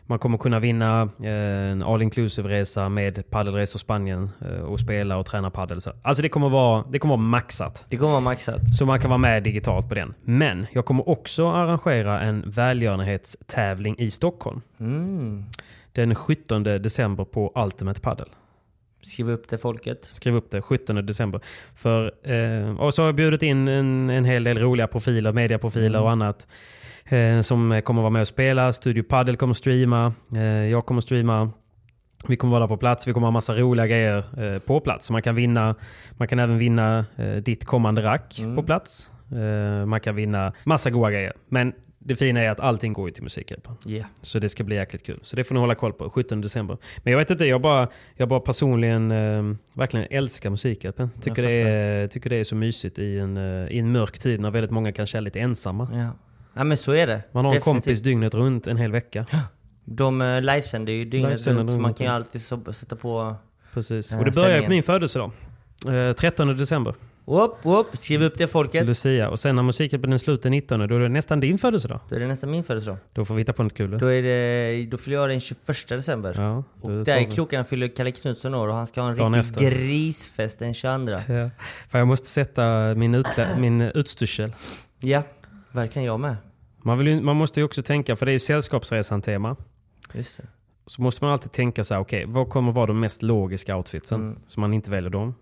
Man 0.09 0.19
kommer 0.19 0.39
kunna 0.39 0.61
vinna 0.61 1.03
eh, 1.23 1.71
en 1.71 1.83
all 1.83 2.03
inclusive 2.03 2.49
resa 2.49 2.89
med 2.89 3.31
paddelresor 3.31 3.79
Spanien 3.79 4.31
eh, 4.41 4.61
och 4.61 4.81
spela 4.81 5.17
och 5.17 5.27
träna 5.27 5.51
paddel. 5.51 5.81
Så- 5.81 5.93
Alltså 6.03 6.23
det 6.23 6.29
kommer, 6.29 6.49
vara, 6.49 6.85
det 6.93 6.99
kommer 6.99 7.17
vara 7.17 7.23
maxat. 7.27 7.87
Det 7.89 7.97
kommer 7.97 8.11
vara 8.11 8.21
maxat. 8.21 8.75
Så 8.75 8.87
man 8.87 9.01
kan 9.01 9.11
vara 9.11 9.19
med 9.19 9.43
digitalt 9.43 9.89
på 9.89 9.95
den. 9.95 10.15
Men 10.25 10.67
jag 10.73 10.85
kommer 10.85 11.09
också 11.09 11.49
arrangera 11.49 12.21
en 12.21 12.45
välgörenhetstävling 12.51 13.95
i 13.99 14.11
Stockholm. 14.11 14.61
Mm. 14.81 15.45
Den 15.93 16.15
17 16.15 16.63
december 16.63 17.25
på 17.25 17.53
Ultimate 17.55 18.01
Paddle. 18.01 18.27
Skriv 19.03 19.31
upp 19.31 19.49
det 19.49 19.59
folket. 19.59 20.09
Skriv 20.13 20.35
upp 20.35 20.51
det, 20.51 20.63
17 20.63 21.07
december. 21.07 21.41
För, 21.75 22.05
eh, 22.33 22.77
och 22.81 22.95
så 22.95 23.03
har 23.03 23.09
jag 23.09 23.15
bjudit 23.15 23.43
in 23.43 23.69
en, 23.69 24.11
en 24.11 24.25
hel 24.25 24.45
del 24.45 24.59
roliga 24.59 24.87
profiler, 24.87 25.33
mediaprofiler 25.33 26.01
och 26.01 26.11
annat. 26.11 26.47
Eh, 27.09 27.41
som 27.41 27.83
kommer 27.85 28.03
vara 28.03 28.11
med 28.11 28.21
och 28.21 28.29
spela. 28.29 28.73
Studio 28.73 29.03
Paddle 29.03 29.37
kommer 29.37 29.55
streama. 29.55 30.13
Eh, 30.37 30.43
jag 30.43 30.87
kommer 30.87 31.01
streama. 31.01 31.51
Vi 32.29 32.37
kommer 32.37 32.51
vara 32.51 32.61
där 32.61 32.69
på 32.69 32.77
plats. 32.77 33.09
Vi 33.09 33.13
kommer 33.13 33.27
ha 33.27 33.33
massa 33.33 33.55
roliga 33.55 33.87
grejer 33.87 34.25
eh, 34.43 34.59
på 34.59 34.81
plats. 34.81 35.07
Så 35.07 35.13
man 35.13 35.23
kan 35.23 35.35
vinna. 35.35 35.75
Man 36.13 36.29
kan 36.29 36.39
även 36.39 36.59
vinna 36.59 37.07
ditt 37.43 37.65
kommande 37.65 38.03
rack 38.03 38.41
på 38.57 38.63
plats. 38.63 39.11
Man 39.87 40.01
kan 40.01 40.17
vinna 40.17 40.53
massa 40.65 40.91
goda 40.91 41.11
grejer. 41.11 41.33
Men 41.49 41.73
det 41.99 42.17
fina 42.17 42.41
är 42.41 42.51
att 42.51 42.61
allting 42.61 42.93
går 42.93 43.09
ju 43.09 43.13
till 43.13 43.23
Musikhjälpen. 43.23 43.77
Yeah. 43.87 44.07
Så 44.21 44.39
det 44.39 44.49
ska 44.49 44.65
bli 44.65 44.77
jäkligt 44.77 45.07
kul. 45.07 45.19
Så 45.23 45.37
det 45.37 45.45
får 45.45 45.55
ni 45.55 45.61
hålla 45.61 45.75
koll 45.75 45.93
på, 45.93 46.11
17 46.11 46.41
december. 46.41 46.79
Men 46.99 47.11
jag 47.11 47.19
vet 47.19 47.31
inte, 47.31 47.45
jag 47.45 47.61
bara, 47.61 47.89
jag 48.15 48.29
bara 48.29 48.41
personligen 48.41 49.11
eh, 49.11 49.57
verkligen 49.75 50.07
älskar 50.11 50.51
Musikhjälpen. 50.51 51.11
Tycker 51.21 51.43
det, 51.43 51.61
är, 51.63 52.09
tycker 52.09 52.31
det 52.31 52.37
är 52.37 52.45
så 52.45 52.57
mysigt 52.57 52.99
i 52.99 53.19
en, 53.19 53.37
i 53.71 53.79
en 53.79 53.93
mörk 53.93 54.19
tid 54.19 54.41
när 54.41 54.51
väldigt 54.51 54.71
många 54.71 54.93
kan 54.93 55.07
känna 55.07 55.21
lite 55.21 55.41
ensamma. 55.41 55.89
Ja. 55.93 56.26
Ja, 56.57 56.65
men 56.65 56.77
så 56.77 56.93
är 56.93 57.07
det. 57.07 57.23
Man 57.33 57.45
har 57.45 57.53
en 57.53 57.55
Definitivt. 57.55 57.65
kompis 57.65 58.01
dygnet 58.01 58.35
runt 58.35 58.67
en 58.67 58.77
hel 58.77 58.93
vecka. 58.93 59.27
De 59.85 60.23
uh, 60.23 60.41
livesänder 60.41 60.93
ju 60.93 61.05
dygnet 61.05 61.31
Livesänder 61.31 61.61
runt 61.61 61.71
så 61.71 61.79
man 61.79 61.95
kan 61.95 62.07
ju 62.07 62.13
alltid 62.13 62.41
så, 62.41 62.73
sätta 62.73 62.97
på... 62.97 63.37
Precis. 63.75 64.13
Ja, 64.13 64.19
Och 64.19 64.25
det 64.25 64.35
börjar 64.35 64.63
på 64.63 64.71
min 64.71 64.83
födelsedag. 64.83 65.31
Eh, 65.89 66.13
13 66.13 66.57
december, 66.57 66.95
Whoop, 67.29 67.59
whoop, 67.63 67.87
skriv 67.93 68.23
upp 68.23 68.39
det 68.39 68.49
folket. 68.49 68.87
Lucia. 68.87 69.31
Och 69.31 69.41
sen 69.41 69.57
när 69.57 69.63
Musikhjälpen 69.63 70.13
är 70.13 70.19
slut 70.19 70.43
den 70.43 70.53
19, 70.53 70.89
då 70.89 70.95
är 70.95 71.01
det 71.01 71.09
nästan 71.09 71.41
din 71.41 71.59
födelsedag. 71.59 72.01
Då 72.09 72.17
är 72.17 72.21
det 72.21 72.27
nästan 72.27 72.51
min 72.51 72.65
födelsedag. 72.65 72.99
Då 73.13 73.25
får 73.25 73.35
vi 73.35 73.41
hitta 73.41 73.53
på 73.53 73.63
något 73.63 73.75
kul. 73.75 73.99
Då, 73.99 74.07
är 74.07 74.23
det, 74.23 74.87
då 74.87 74.97
fyller 74.97 75.17
jag 75.17 75.29
den 75.29 75.41
21 75.41 75.89
december. 75.89 76.35
Ja, 76.37 76.65
och 76.81 76.91
där 77.05 77.21
i 77.21 77.25
krokarna 77.25 77.65
fyller 77.65 77.89
Kalle 77.89 78.11
Knutsson 78.11 78.55
år 78.55 78.69
och 78.69 78.75
han 78.75 78.87
ska 78.87 79.01
ha 79.01 79.11
en 79.11 79.17
Dagen 79.17 79.35
riktig 79.35 79.67
efter. 79.67 79.79
grisfest 79.79 80.59
den 80.59 80.75
22. 80.75 81.13
Ja. 81.13 81.51
För 81.89 81.99
jag 81.99 82.07
måste 82.09 82.29
sätta 82.29 82.95
min, 82.95 83.25
min 83.59 83.81
utstyrsel. 83.81 84.53
Ja, 85.01 85.23
verkligen 85.73 86.07
jag 86.07 86.21
med. 86.21 86.37
Man, 86.87 86.99
vill 86.99 87.07
ju, 87.07 87.21
man 87.21 87.37
måste 87.37 87.61
ju 87.61 87.65
också 87.65 87.83
tänka, 87.83 88.17
för 88.17 88.27
det 88.27 88.33
är 88.33 88.33
ju 88.33 88.39
Sällskapsresan-tema. 88.39 89.57
Just 90.13 90.37
det. 90.37 90.47
Så 90.87 91.03
måste 91.03 91.25
man 91.25 91.33
alltid 91.33 91.53
tänka 91.53 91.85
så 91.85 91.95
här, 91.95 92.01
okej, 92.01 92.25
vad 92.27 92.49
kommer 92.49 92.73
vara 92.73 92.87
de 92.87 93.01
mest 93.01 93.23
logiska 93.23 93.77
outfitsen? 93.77 94.21
Mm. 94.21 94.39
Så 94.47 94.61
man 94.61 94.75
inte 94.75 94.91
väljer 94.91 95.11
dem. 95.11 95.35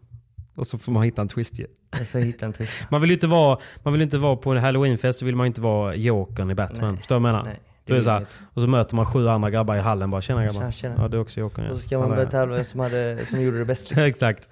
Och 0.55 0.67
så 0.67 0.79
får 0.79 0.93
man 0.93 1.03
hitta 1.03 1.23
en 1.23 1.29
twist 1.29 1.59
ju. 1.59 1.67
Ska 2.05 2.19
hitta 2.19 2.47
en 2.47 2.53
twist. 2.53 2.91
Man 2.91 3.01
vill 3.01 3.11
ju 3.11 3.15
inte 3.15 3.27
vara, 3.27 3.59
man 3.83 3.93
vill 3.93 4.03
inte 4.03 4.19
vara 4.19 4.37
på 4.37 4.53
en 4.53 4.63
halloweenfest 4.63 5.19
så 5.19 5.25
vill 5.25 5.37
man 5.37 5.47
inte 5.47 5.61
vara 5.61 5.95
jokern 5.95 6.51
i 6.51 6.55
Batman. 6.55 6.91
Nej. 6.91 6.99
Förstår 6.99 7.17
du 7.17 7.21
vad 7.21 7.29
jag 7.29 7.35
menar? 7.37 7.51
Nej, 7.51 7.61
Då 7.87 7.95
är 7.95 8.01
så 8.01 8.11
här, 8.11 8.27
och 8.55 8.63
så 8.63 8.69
möter 8.69 8.97
man 8.97 9.07
sju 9.07 9.29
andra 9.29 9.51
grabbar 9.51 9.77
i 9.77 9.81
hallen 9.81 10.11
bara, 10.11 10.23
tjena 10.23 10.45
grabbar. 10.45 10.61
Tjena, 10.61 10.73
tjena. 10.73 10.95
Ja, 10.99 11.09
du 11.09 11.17
är 11.17 11.21
också 11.21 11.41
jokern. 11.41 11.65
ja. 11.65 11.71
Och 11.71 11.77
så 11.77 11.83
ska 11.83 11.99
man 11.99 12.11
börja 12.11 12.27
tävla 12.31 12.55
vem 12.55 12.65
som, 12.65 12.81
hade, 12.81 13.27
som 13.27 13.43
gjorde 13.43 13.59
det 13.59 13.65
bäst. 13.65 13.91
Liksom. 13.91 14.05
Exakt. 14.09 14.49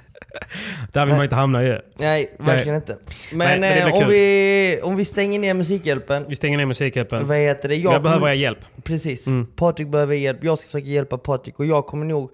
Där 0.93 1.07
vill 1.07 1.14
man 1.14 1.24
inte 1.24 1.35
hamna 1.37 1.62
ju. 1.64 1.78
Nej, 1.97 2.37
verkligen 2.39 2.76
inte. 2.76 2.99
Men, 3.33 3.61
Nej, 3.61 3.61
men 3.61 3.89
eh, 3.89 3.95
om, 3.95 4.01
kul. 4.01 4.11
vi, 4.11 4.80
om 4.83 4.97
vi 4.97 5.05
stänger 5.05 5.39
ner 5.39 5.55
Musikhjälpen. 5.55 6.24
Vi 6.28 6.35
stänger 6.35 6.59
ner 6.59 6.66
Musikhjälpen. 6.66 7.26
Vad 7.26 7.37
heter 7.37 7.68
det? 7.68 7.76
Jag, 7.76 7.95
Jag, 7.95 8.03
behöver 8.03 8.28
er 8.28 8.33
hjälp. 8.33 8.59
Precis. 8.83 9.26
Mm. 9.26 9.47
Patrik 9.47 9.89
behöver 9.89 10.14
hjälp. 10.14 10.45
Jag 10.45 10.59
ska 10.59 10.66
försöka 10.66 10.87
hjälpa 10.87 11.18
Patrik 11.18 11.59
och 11.59 11.66
jag 11.66 11.87
kommer 11.87 12.07
nog... 12.07 12.30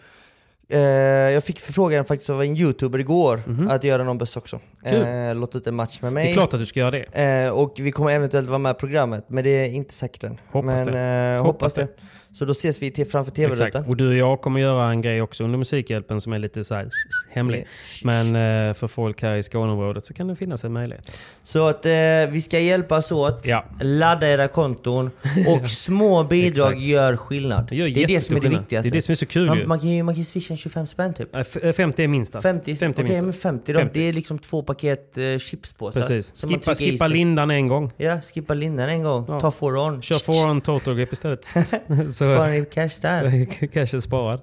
Eh, 0.70 0.80
jag 0.80 1.44
fick 1.44 1.60
förfrågan 1.60 2.04
faktiskt 2.04 2.30
av 2.30 2.42
en 2.42 2.56
youtuber 2.56 2.98
igår 2.98 3.42
att 3.68 3.84
göra 3.84 4.04
någon 4.04 4.18
buss 4.18 4.36
också. 4.36 4.60
Eh, 4.84 5.34
låta 5.34 5.58
ut 5.58 5.66
en 5.66 5.74
match 5.74 5.98
med 6.02 6.10
Det 6.10 6.14
mig. 6.14 6.30
är 6.30 6.34
klart 6.34 6.54
att 6.54 6.60
du 6.60 6.66
ska 6.66 6.80
göra 6.80 6.90
det. 6.90 7.44
Eh, 7.44 7.50
och 7.50 7.74
vi 7.78 7.92
kommer 7.92 8.10
eventuellt 8.10 8.48
vara 8.48 8.58
med 8.58 8.70
i 8.70 8.74
programmet, 8.74 9.24
men 9.28 9.44
det 9.44 9.50
är 9.50 9.66
inte 9.70 9.94
säkert 9.94 10.24
än. 10.24 10.38
Hoppas 10.52 10.84
men, 10.84 10.94
det. 10.94 11.00
Eh, 11.00 11.42
Hoppas 11.42 11.46
hoppas 11.46 11.74
det. 11.74 11.88
Så 12.32 12.44
då 12.44 12.52
ses 12.52 12.82
vi 12.82 12.90
till, 12.90 13.06
framför 13.06 13.30
Exakt. 13.32 13.56
tv-rutan. 13.58 13.84
Och 13.84 13.96
du 13.96 14.08
och 14.08 14.14
jag 14.14 14.40
kommer 14.40 14.60
göra 14.60 14.90
en 14.90 15.02
grej 15.02 15.22
också 15.22 15.44
under 15.44 15.58
Musikhjälpen 15.58 16.20
som 16.20 16.32
är 16.32 16.38
lite 16.38 16.64
så 16.64 16.74
här 16.74 16.88
hemlig. 17.30 17.66
Men 18.04 18.26
eh, 18.68 18.74
för 18.74 18.86
folk 18.88 19.22
här 19.22 19.34
i 19.36 19.42
Skåneområdet 19.42 20.04
så 20.06 20.14
kan 20.14 20.28
det 20.28 20.36
finnas 20.36 20.64
en 20.64 20.72
möjlighet. 20.72 21.12
Så 21.44 21.68
att 21.68 21.86
eh, 21.86 21.92
vi 22.30 22.40
ska 22.40 22.58
hjälpas 22.58 23.12
åt, 23.12 23.46
Ja. 23.46 23.64
ladda 23.80 24.28
era 24.28 24.48
konton 24.48 25.10
och 25.48 25.70
små 25.70 26.24
bidrag 26.24 26.80
gör 26.80 27.16
skillnad. 27.16 27.66
Det, 27.68 27.76
gör 27.76 27.88
det 27.88 28.02
är 28.02 28.06
det 28.06 28.20
som 28.20 28.36
är 28.36 28.40
det 28.40 28.48
viktigaste. 28.48 28.88
Det 28.88 28.92
är 28.92 28.96
det 28.96 29.00
som 29.02 29.12
är 29.12 29.16
så 29.16 29.26
kul 29.26 29.42
ju. 29.42 29.48
man, 29.48 29.68
man, 29.68 29.80
kan 29.80 29.88
ju 29.88 30.02
man 30.02 30.14
kan 30.14 30.24
swisha 30.24 30.54
en 30.54 30.58
25 30.58 30.86
spänn 30.86 31.14
typ. 31.14 31.34
Eh, 31.34 31.40
f- 31.40 31.56
eh, 31.62 31.72
50 31.72 32.02
är 32.04 32.08
minsta. 32.08 32.40
50, 32.42 32.76
50 32.76 33.00
är 33.00 33.04
okej 33.04 33.22
minsta. 33.22 33.22
men 33.24 33.32
50 33.32 33.72
då. 33.72 33.78
50. 33.78 33.98
Det 33.98 34.08
är 34.08 34.12
liksom 34.12 34.38
två 34.38 34.62
paket 34.62 35.18
eh, 35.18 35.38
chipspåsar. 35.38 36.00
Precis. 36.00 36.44
man 36.44 36.52
Skippa, 36.60 36.74
skippa 36.74 37.06
lindan 37.06 37.50
en 37.50 37.68
gång. 37.68 37.90
Ja, 37.96 38.20
skippa 38.34 38.54
lindan 38.54 38.88
en 38.88 39.02
gång. 39.02 39.24
Ja. 39.28 39.40
Ta 39.40 39.50
foron. 39.50 40.02
Kör 40.02 40.18
foreign 40.32 40.60
total 40.60 40.94
grip 40.94 41.12
istället. 41.12 41.46
så 42.18 42.24
Sparar 42.24 42.50
ni 42.50 42.64
cash 42.64 43.00
där? 43.00 43.46
så 43.60 43.66
cash 43.72 43.96
är 43.96 44.00
sparad. 44.00 44.40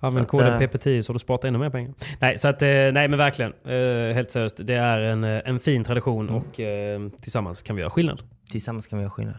Använd 0.00 0.28
koden 0.28 0.62
eh, 0.62 0.68
PP10 0.68 1.02
så 1.02 1.12
du 1.12 1.18
sparat 1.18 1.44
ännu 1.44 1.58
mer 1.58 1.70
pengar. 1.70 1.94
Nej, 2.20 2.38
så 2.38 2.48
att, 2.48 2.62
eh, 2.62 2.68
nej 2.68 3.08
men 3.08 3.18
verkligen. 3.18 3.52
Eh, 3.64 4.14
Helt 4.14 4.30
seriöst. 4.30 4.56
Det 4.60 4.74
är 4.74 4.98
en, 5.00 5.24
en 5.24 5.58
fin 5.60 5.84
tradition 5.84 6.28
Mm. 6.28 6.36
och 6.42 6.60
tillsammans 7.22 7.62
kan 7.62 7.76
vi 7.76 7.82
göra 7.82 7.90
skillnad. 7.90 8.22
Tillsammans 8.50 8.86
kan 8.86 8.98
vi 8.98 9.02
göra 9.02 9.10
skillnad. 9.10 9.36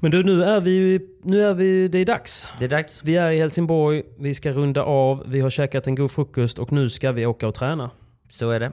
Men 0.00 0.10
du, 0.10 0.24
nu 0.24 0.44
är 0.44 0.60
vi, 0.60 1.00
nu 1.22 1.42
är 1.42 1.54
vi, 1.54 1.88
det 1.88 1.98
är 1.98 2.04
dags. 2.06 2.48
Det 2.58 2.64
är 2.64 2.68
dags. 2.68 3.04
Vi 3.04 3.16
är 3.16 3.30
i 3.30 3.38
Helsingborg, 3.38 4.02
vi 4.18 4.34
ska 4.34 4.50
runda 4.52 4.82
av, 4.82 5.24
vi 5.26 5.40
har 5.40 5.50
käkat 5.50 5.86
en 5.86 5.94
god 5.94 6.10
frukost 6.10 6.58
och 6.58 6.72
nu 6.72 6.88
ska 6.88 7.12
vi 7.12 7.26
åka 7.26 7.48
och 7.48 7.54
träna. 7.54 7.90
Så 8.30 8.50
är 8.50 8.60
det. 8.60 8.72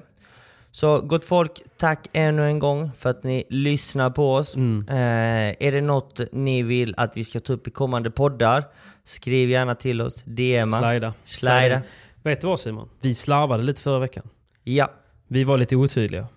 Så 0.76 1.02
gott 1.02 1.26
folk, 1.26 1.62
tack 1.78 2.10
ännu 2.14 2.46
en 2.46 2.60
gång 2.60 2.92
för 2.98 3.10
att 3.10 3.24
ni 3.24 3.44
lyssnar 3.50 4.10
på 4.10 4.34
oss. 4.34 4.56
Mm. 4.56 4.88
Eh, 4.90 5.68
är 5.68 5.72
det 5.72 5.82
något 5.82 6.20
ni 6.32 6.64
vill 6.64 6.94
att 6.98 7.18
vi 7.18 7.24
ska 7.24 7.40
ta 7.40 7.54
upp 7.54 7.68
i 7.68 7.72
kommande 7.72 8.12
poddar, 8.12 8.64
skriv 9.06 9.50
gärna 9.50 9.76
till 9.76 10.02
oss. 10.02 10.24
DMa. 10.24 10.80
Slida. 10.80 11.14
Slida. 11.26 11.82
Vet 12.24 12.42
du 12.42 12.48
vad 12.48 12.60
Simon? 12.60 12.90
Vi 13.02 13.14
slarvade 13.14 13.64
lite 13.64 13.82
förra 13.82 14.00
veckan. 14.00 14.30
Ja. 14.64 14.92
Vi 15.28 15.44
var 15.44 15.58
lite 15.58 15.76
otydliga. 15.76 16.28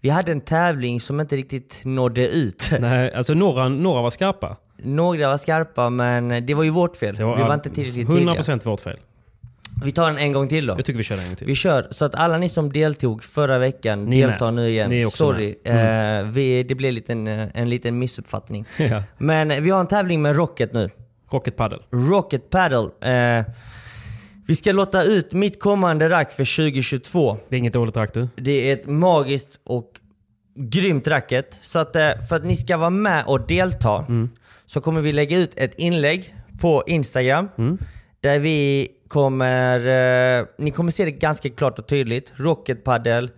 Vi 0.00 0.10
hade 0.10 0.32
en 0.32 0.40
tävling 0.40 1.00
som 1.00 1.20
inte 1.20 1.36
riktigt 1.36 1.80
nådde 1.84 2.28
ut. 2.28 2.70
Nej, 2.80 3.12
alltså 3.12 3.34
några, 3.34 3.68
några 3.68 4.02
var 4.02 4.10
skarpa. 4.10 4.56
Några 4.76 5.28
var 5.28 5.36
skarpa 5.36 5.90
men 5.90 6.46
det 6.46 6.54
var 6.54 6.62
ju 6.62 6.70
vårt 6.70 6.96
fel. 6.96 7.16
Var, 7.16 7.36
vi 7.36 7.42
var 7.42 7.54
inte 7.54 7.70
tillräckligt 7.70 8.08
tydliga. 8.08 8.34
100% 8.34 8.64
vårt 8.64 8.80
fel. 8.80 8.98
Vi 9.84 9.92
tar 9.92 10.06
den 10.06 10.18
en 10.18 10.32
gång 10.32 10.48
till 10.48 10.66
då. 10.66 10.74
Jag 10.78 10.84
tycker 10.84 10.98
vi 10.98 11.04
kör 11.04 11.18
en 11.18 11.26
gång 11.26 11.36
till. 11.36 11.46
Vi 11.46 11.54
kör, 11.54 11.88
så 11.90 12.04
att 12.04 12.14
alla 12.14 12.38
ni 12.38 12.48
som 12.48 12.72
deltog 12.72 13.24
förra 13.24 13.58
veckan 13.58 14.04
Ni 14.04 14.20
deltar 14.20 14.46
med. 14.50 14.54
nu 14.64 14.68
igen. 14.68 14.90
Ni 14.90 15.00
är 15.00 15.06
också 15.06 15.16
Sorry, 15.16 15.54
eh, 15.64 16.26
vi, 16.26 16.62
det 16.62 16.74
blev 16.74 16.88
en 16.88 16.94
liten, 16.94 17.28
eh, 17.28 17.48
en 17.54 17.70
liten 17.70 17.98
missuppfattning. 17.98 18.64
Ja. 18.76 19.02
Men 19.18 19.62
vi 19.64 19.70
har 19.70 19.80
en 19.80 19.86
tävling 19.86 20.22
med 20.22 20.36
Rocket 20.36 20.72
nu. 20.72 20.90
Rocket 21.30 21.56
Paddle. 21.56 21.78
Rocket 21.90 22.50
Paddle. 22.50 22.88
Eh, 23.38 23.44
vi 24.46 24.56
ska 24.56 24.72
låta 24.72 25.02
ut 25.02 25.32
mitt 25.32 25.60
kommande 25.60 26.08
rack 26.08 26.32
för 26.32 26.44
2022. 26.56 27.38
Det 27.48 27.56
är 27.56 27.58
inget 27.58 27.72
dåligt 27.72 27.96
rack 27.96 28.14
du. 28.14 28.28
Det 28.36 28.70
är 28.70 28.72
ett 28.72 28.86
magiskt 28.86 29.60
och 29.64 29.90
grymt 30.56 31.08
racket. 31.08 31.58
Så 31.60 31.78
att 31.78 31.96
eh, 31.96 32.08
för 32.28 32.36
att 32.36 32.44
ni 32.44 32.56
ska 32.56 32.76
vara 32.76 32.90
med 32.90 33.24
och 33.26 33.46
delta 33.46 34.06
så 34.66 34.80
kommer 34.80 35.00
vi 35.00 35.12
lägga 35.12 35.38
ut 35.38 35.52
ett 35.56 35.74
inlägg 35.74 36.34
på 36.60 36.82
Instagram. 36.86 37.48
Där 38.20 38.38
vi 38.38 38.88
kommer, 39.14 39.78
eh, 40.40 40.46
ni 40.58 40.70
kommer 40.70 40.90
se 40.92 41.04
det 41.04 41.10
ganska 41.10 41.50
klart 41.50 41.78
och 41.78 41.86
tydligt. 41.86 42.32
Rocket 42.36 42.84
Paddle, 42.84 43.28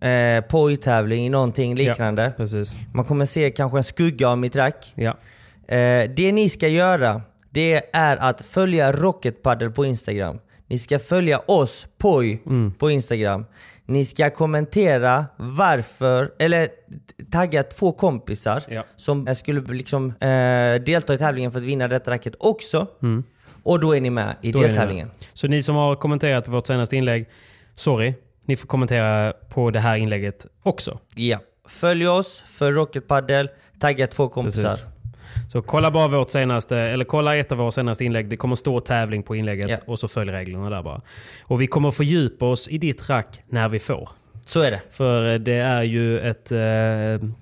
eh, 0.00 0.44
pojtävling, 0.48 1.30
någonting 1.30 1.74
liknande. 1.74 2.32
Ja. 2.38 2.46
Man 2.94 3.04
kommer 3.04 3.26
se 3.26 3.50
kanske 3.50 3.78
en 3.78 3.84
skugga 3.84 4.28
av 4.28 4.38
mitt 4.38 4.56
rack. 4.56 4.92
Ja. 4.94 5.10
Eh, 5.68 6.10
det 6.16 6.32
ni 6.32 6.48
ska 6.48 6.68
göra, 6.68 7.22
det 7.50 7.82
är 7.92 8.16
att 8.16 8.40
följa 8.40 8.92
Rocket 8.92 9.42
Paddle 9.42 9.70
på 9.70 9.84
Instagram. 9.84 10.38
Ni 10.66 10.78
ska 10.78 10.98
följa 10.98 11.38
oss, 11.46 11.86
Poj, 11.98 12.42
på 12.78 12.90
Instagram. 12.90 13.46
Ni 13.86 14.04
ska 14.04 14.30
kommentera 14.30 15.26
varför, 15.36 16.30
eller 16.38 16.68
tagga 17.32 17.62
två 17.62 17.92
kompisar 17.92 18.62
Ja. 18.68 18.84
som 18.96 19.34
skulle 19.34 19.60
liksom, 19.74 20.06
eh, 20.20 20.82
delta 20.86 21.14
i 21.14 21.18
tävlingen 21.18 21.50
för 21.52 21.58
att 21.58 21.64
vinna 21.64 21.88
detta 21.88 22.10
racket 22.10 22.34
också. 22.38 22.86
Och 23.66 23.80
då 23.80 23.96
är 23.96 24.00
ni 24.00 24.10
med 24.10 24.36
i 24.42 24.52
Då 24.52 24.58
är 24.58 24.62
ni 24.62 24.68
deltävlingen. 24.68 25.10
Så 25.32 25.48
ni 25.48 25.62
som 25.62 25.76
har 25.76 25.96
kommenterat 25.96 26.44
på 26.44 26.50
vårt 26.50 26.66
senaste 26.66 26.96
inlägg, 26.96 27.26
sorry. 27.74 28.14
Ni 28.44 28.56
får 28.56 28.66
kommentera 28.66 29.32
på 29.32 29.70
det 29.70 29.80
här 29.80 29.96
inlägget 29.96 30.46
också. 30.62 30.98
Ja. 31.16 31.38
Följ 31.68 32.08
oss 32.08 32.40
för 32.40 32.72
Rocket 32.72 33.08
Paddle, 33.08 33.48
tagga 33.80 34.06
två 34.06 34.28
kompisar. 34.28 34.62
Precis. 34.62 34.84
Så 35.48 35.62
kolla 35.62 35.90
bara 35.90 36.08
vårt 36.08 36.30
senaste, 36.30 36.76
eller 36.76 37.04
kolla 37.04 37.36
ett 37.36 37.52
av 37.52 37.58
våra 37.58 37.70
senaste 37.70 38.04
inlägg. 38.04 38.28
Det 38.28 38.36
kommer 38.36 38.56
stå 38.56 38.80
tävling 38.80 39.22
på 39.22 39.36
inlägget 39.36 39.70
Ja. 39.70 39.76
och 39.86 39.98
så 39.98 40.08
följ 40.08 40.30
reglerna 40.30 40.70
där 40.70 40.82
bara. 40.82 41.00
Och 41.42 41.60
vi 41.60 41.66
kommer 41.66 41.90
fördjupa 41.90 42.46
oss 42.46 42.68
i 42.68 42.78
ditt 42.78 43.10
rack 43.10 43.40
när 43.48 43.68
vi 43.68 43.78
får. 43.78 44.08
Så 44.46 44.60
är 44.60 44.70
det. 44.70 44.80
För 44.90 45.32
eh, 45.32 45.38
det 45.38 45.56
är 45.56 45.82
ju 45.82 46.20
ett... 46.20 46.52
Eh, 46.52 46.58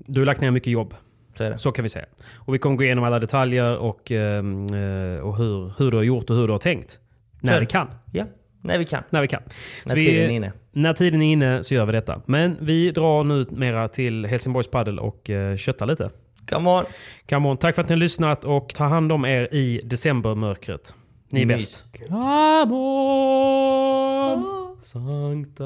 du 0.06 0.20
har 0.20 0.24
lagt 0.24 0.40
ner 0.40 0.50
mycket 0.50 0.72
jobb. 0.72 0.94
Så. 1.34 1.58
Så 1.58 1.72
kan 1.72 1.82
vi 1.82 1.88
säga. 1.88 2.06
Och 2.34 2.54
vi 2.54 2.58
kommer 2.58 2.76
gå 2.76 2.84
igenom 2.84 3.04
alla 3.04 3.18
detaljer 3.18 3.76
och, 3.76 4.12
eh, 4.12 4.38
eh, 4.38 5.18
och 5.18 5.36
hur, 5.36 5.72
hur 5.78 5.90
du 5.90 5.96
har 5.96 6.04
gjort 6.04 6.30
och 6.30 6.36
hur 6.36 6.46
du 6.46 6.52
har 6.52 6.58
tänkt. 6.58 6.98
När 7.40 7.60
vi 7.60 7.66
kan. 7.66 7.88
Ja, 8.12 8.24
när 8.60 8.78
vi 8.78 8.84
kan. 8.84 9.02
När 9.10 9.20
vi 9.20 9.28
kan. 9.28 9.42
Så 9.82 9.88
När 9.88 9.96
vi, 9.96 10.06
tiden 10.06 10.30
är 10.30 10.34
inne. 10.34 10.52
När 10.72 10.92
tiden 10.92 11.22
är 11.22 11.32
inne 11.32 11.62
så 11.62 11.74
gör 11.74 11.86
vi 11.86 11.92
detta. 11.92 12.20
Men 12.26 12.56
vi 12.60 12.90
drar 12.90 13.24
nu 13.24 13.46
mera 13.50 13.88
till 13.88 14.26
Helsingborgs 14.26 14.70
Padel 14.70 14.98
och 14.98 15.30
eh, 15.30 15.56
köttar 15.56 15.86
lite. 15.86 16.10
Come 16.48 16.70
on! 16.70 16.84
Come 17.28 17.48
on. 17.48 17.56
Tack 17.56 17.74
för 17.74 17.82
att 17.82 17.88
ni 17.88 17.92
har 17.92 18.00
lyssnat 18.00 18.44
och 18.44 18.68
ta 18.68 18.84
hand 18.84 19.12
om 19.12 19.24
er 19.24 19.54
i 19.54 19.80
decembermörkret. 19.84 20.94
Ni 21.30 21.42
är 21.42 21.46
bäst. 21.46 21.86
Come 22.08 22.74
on! 22.74 24.44
Sankta, 24.80 25.64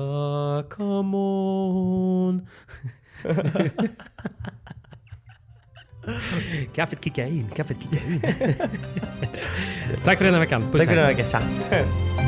come 0.71 1.17
on! 1.17 2.47
kaffet 6.75 7.05
kickar 7.05 7.25
in, 7.27 7.49
kaffet 7.57 7.77
kickar 7.83 8.07
in. 8.07 8.21
Tack 10.05 10.19
för 10.19 10.25
den 10.25 10.35
här 10.35 10.41
veckan. 10.41 10.63
Puss 10.73 10.81
Tack 10.85 10.89
för 10.89 10.97
hej. 10.97 11.15
den 11.15 11.17
här 11.17 11.25
veckan. 11.25 11.43
Tja! 11.71 12.28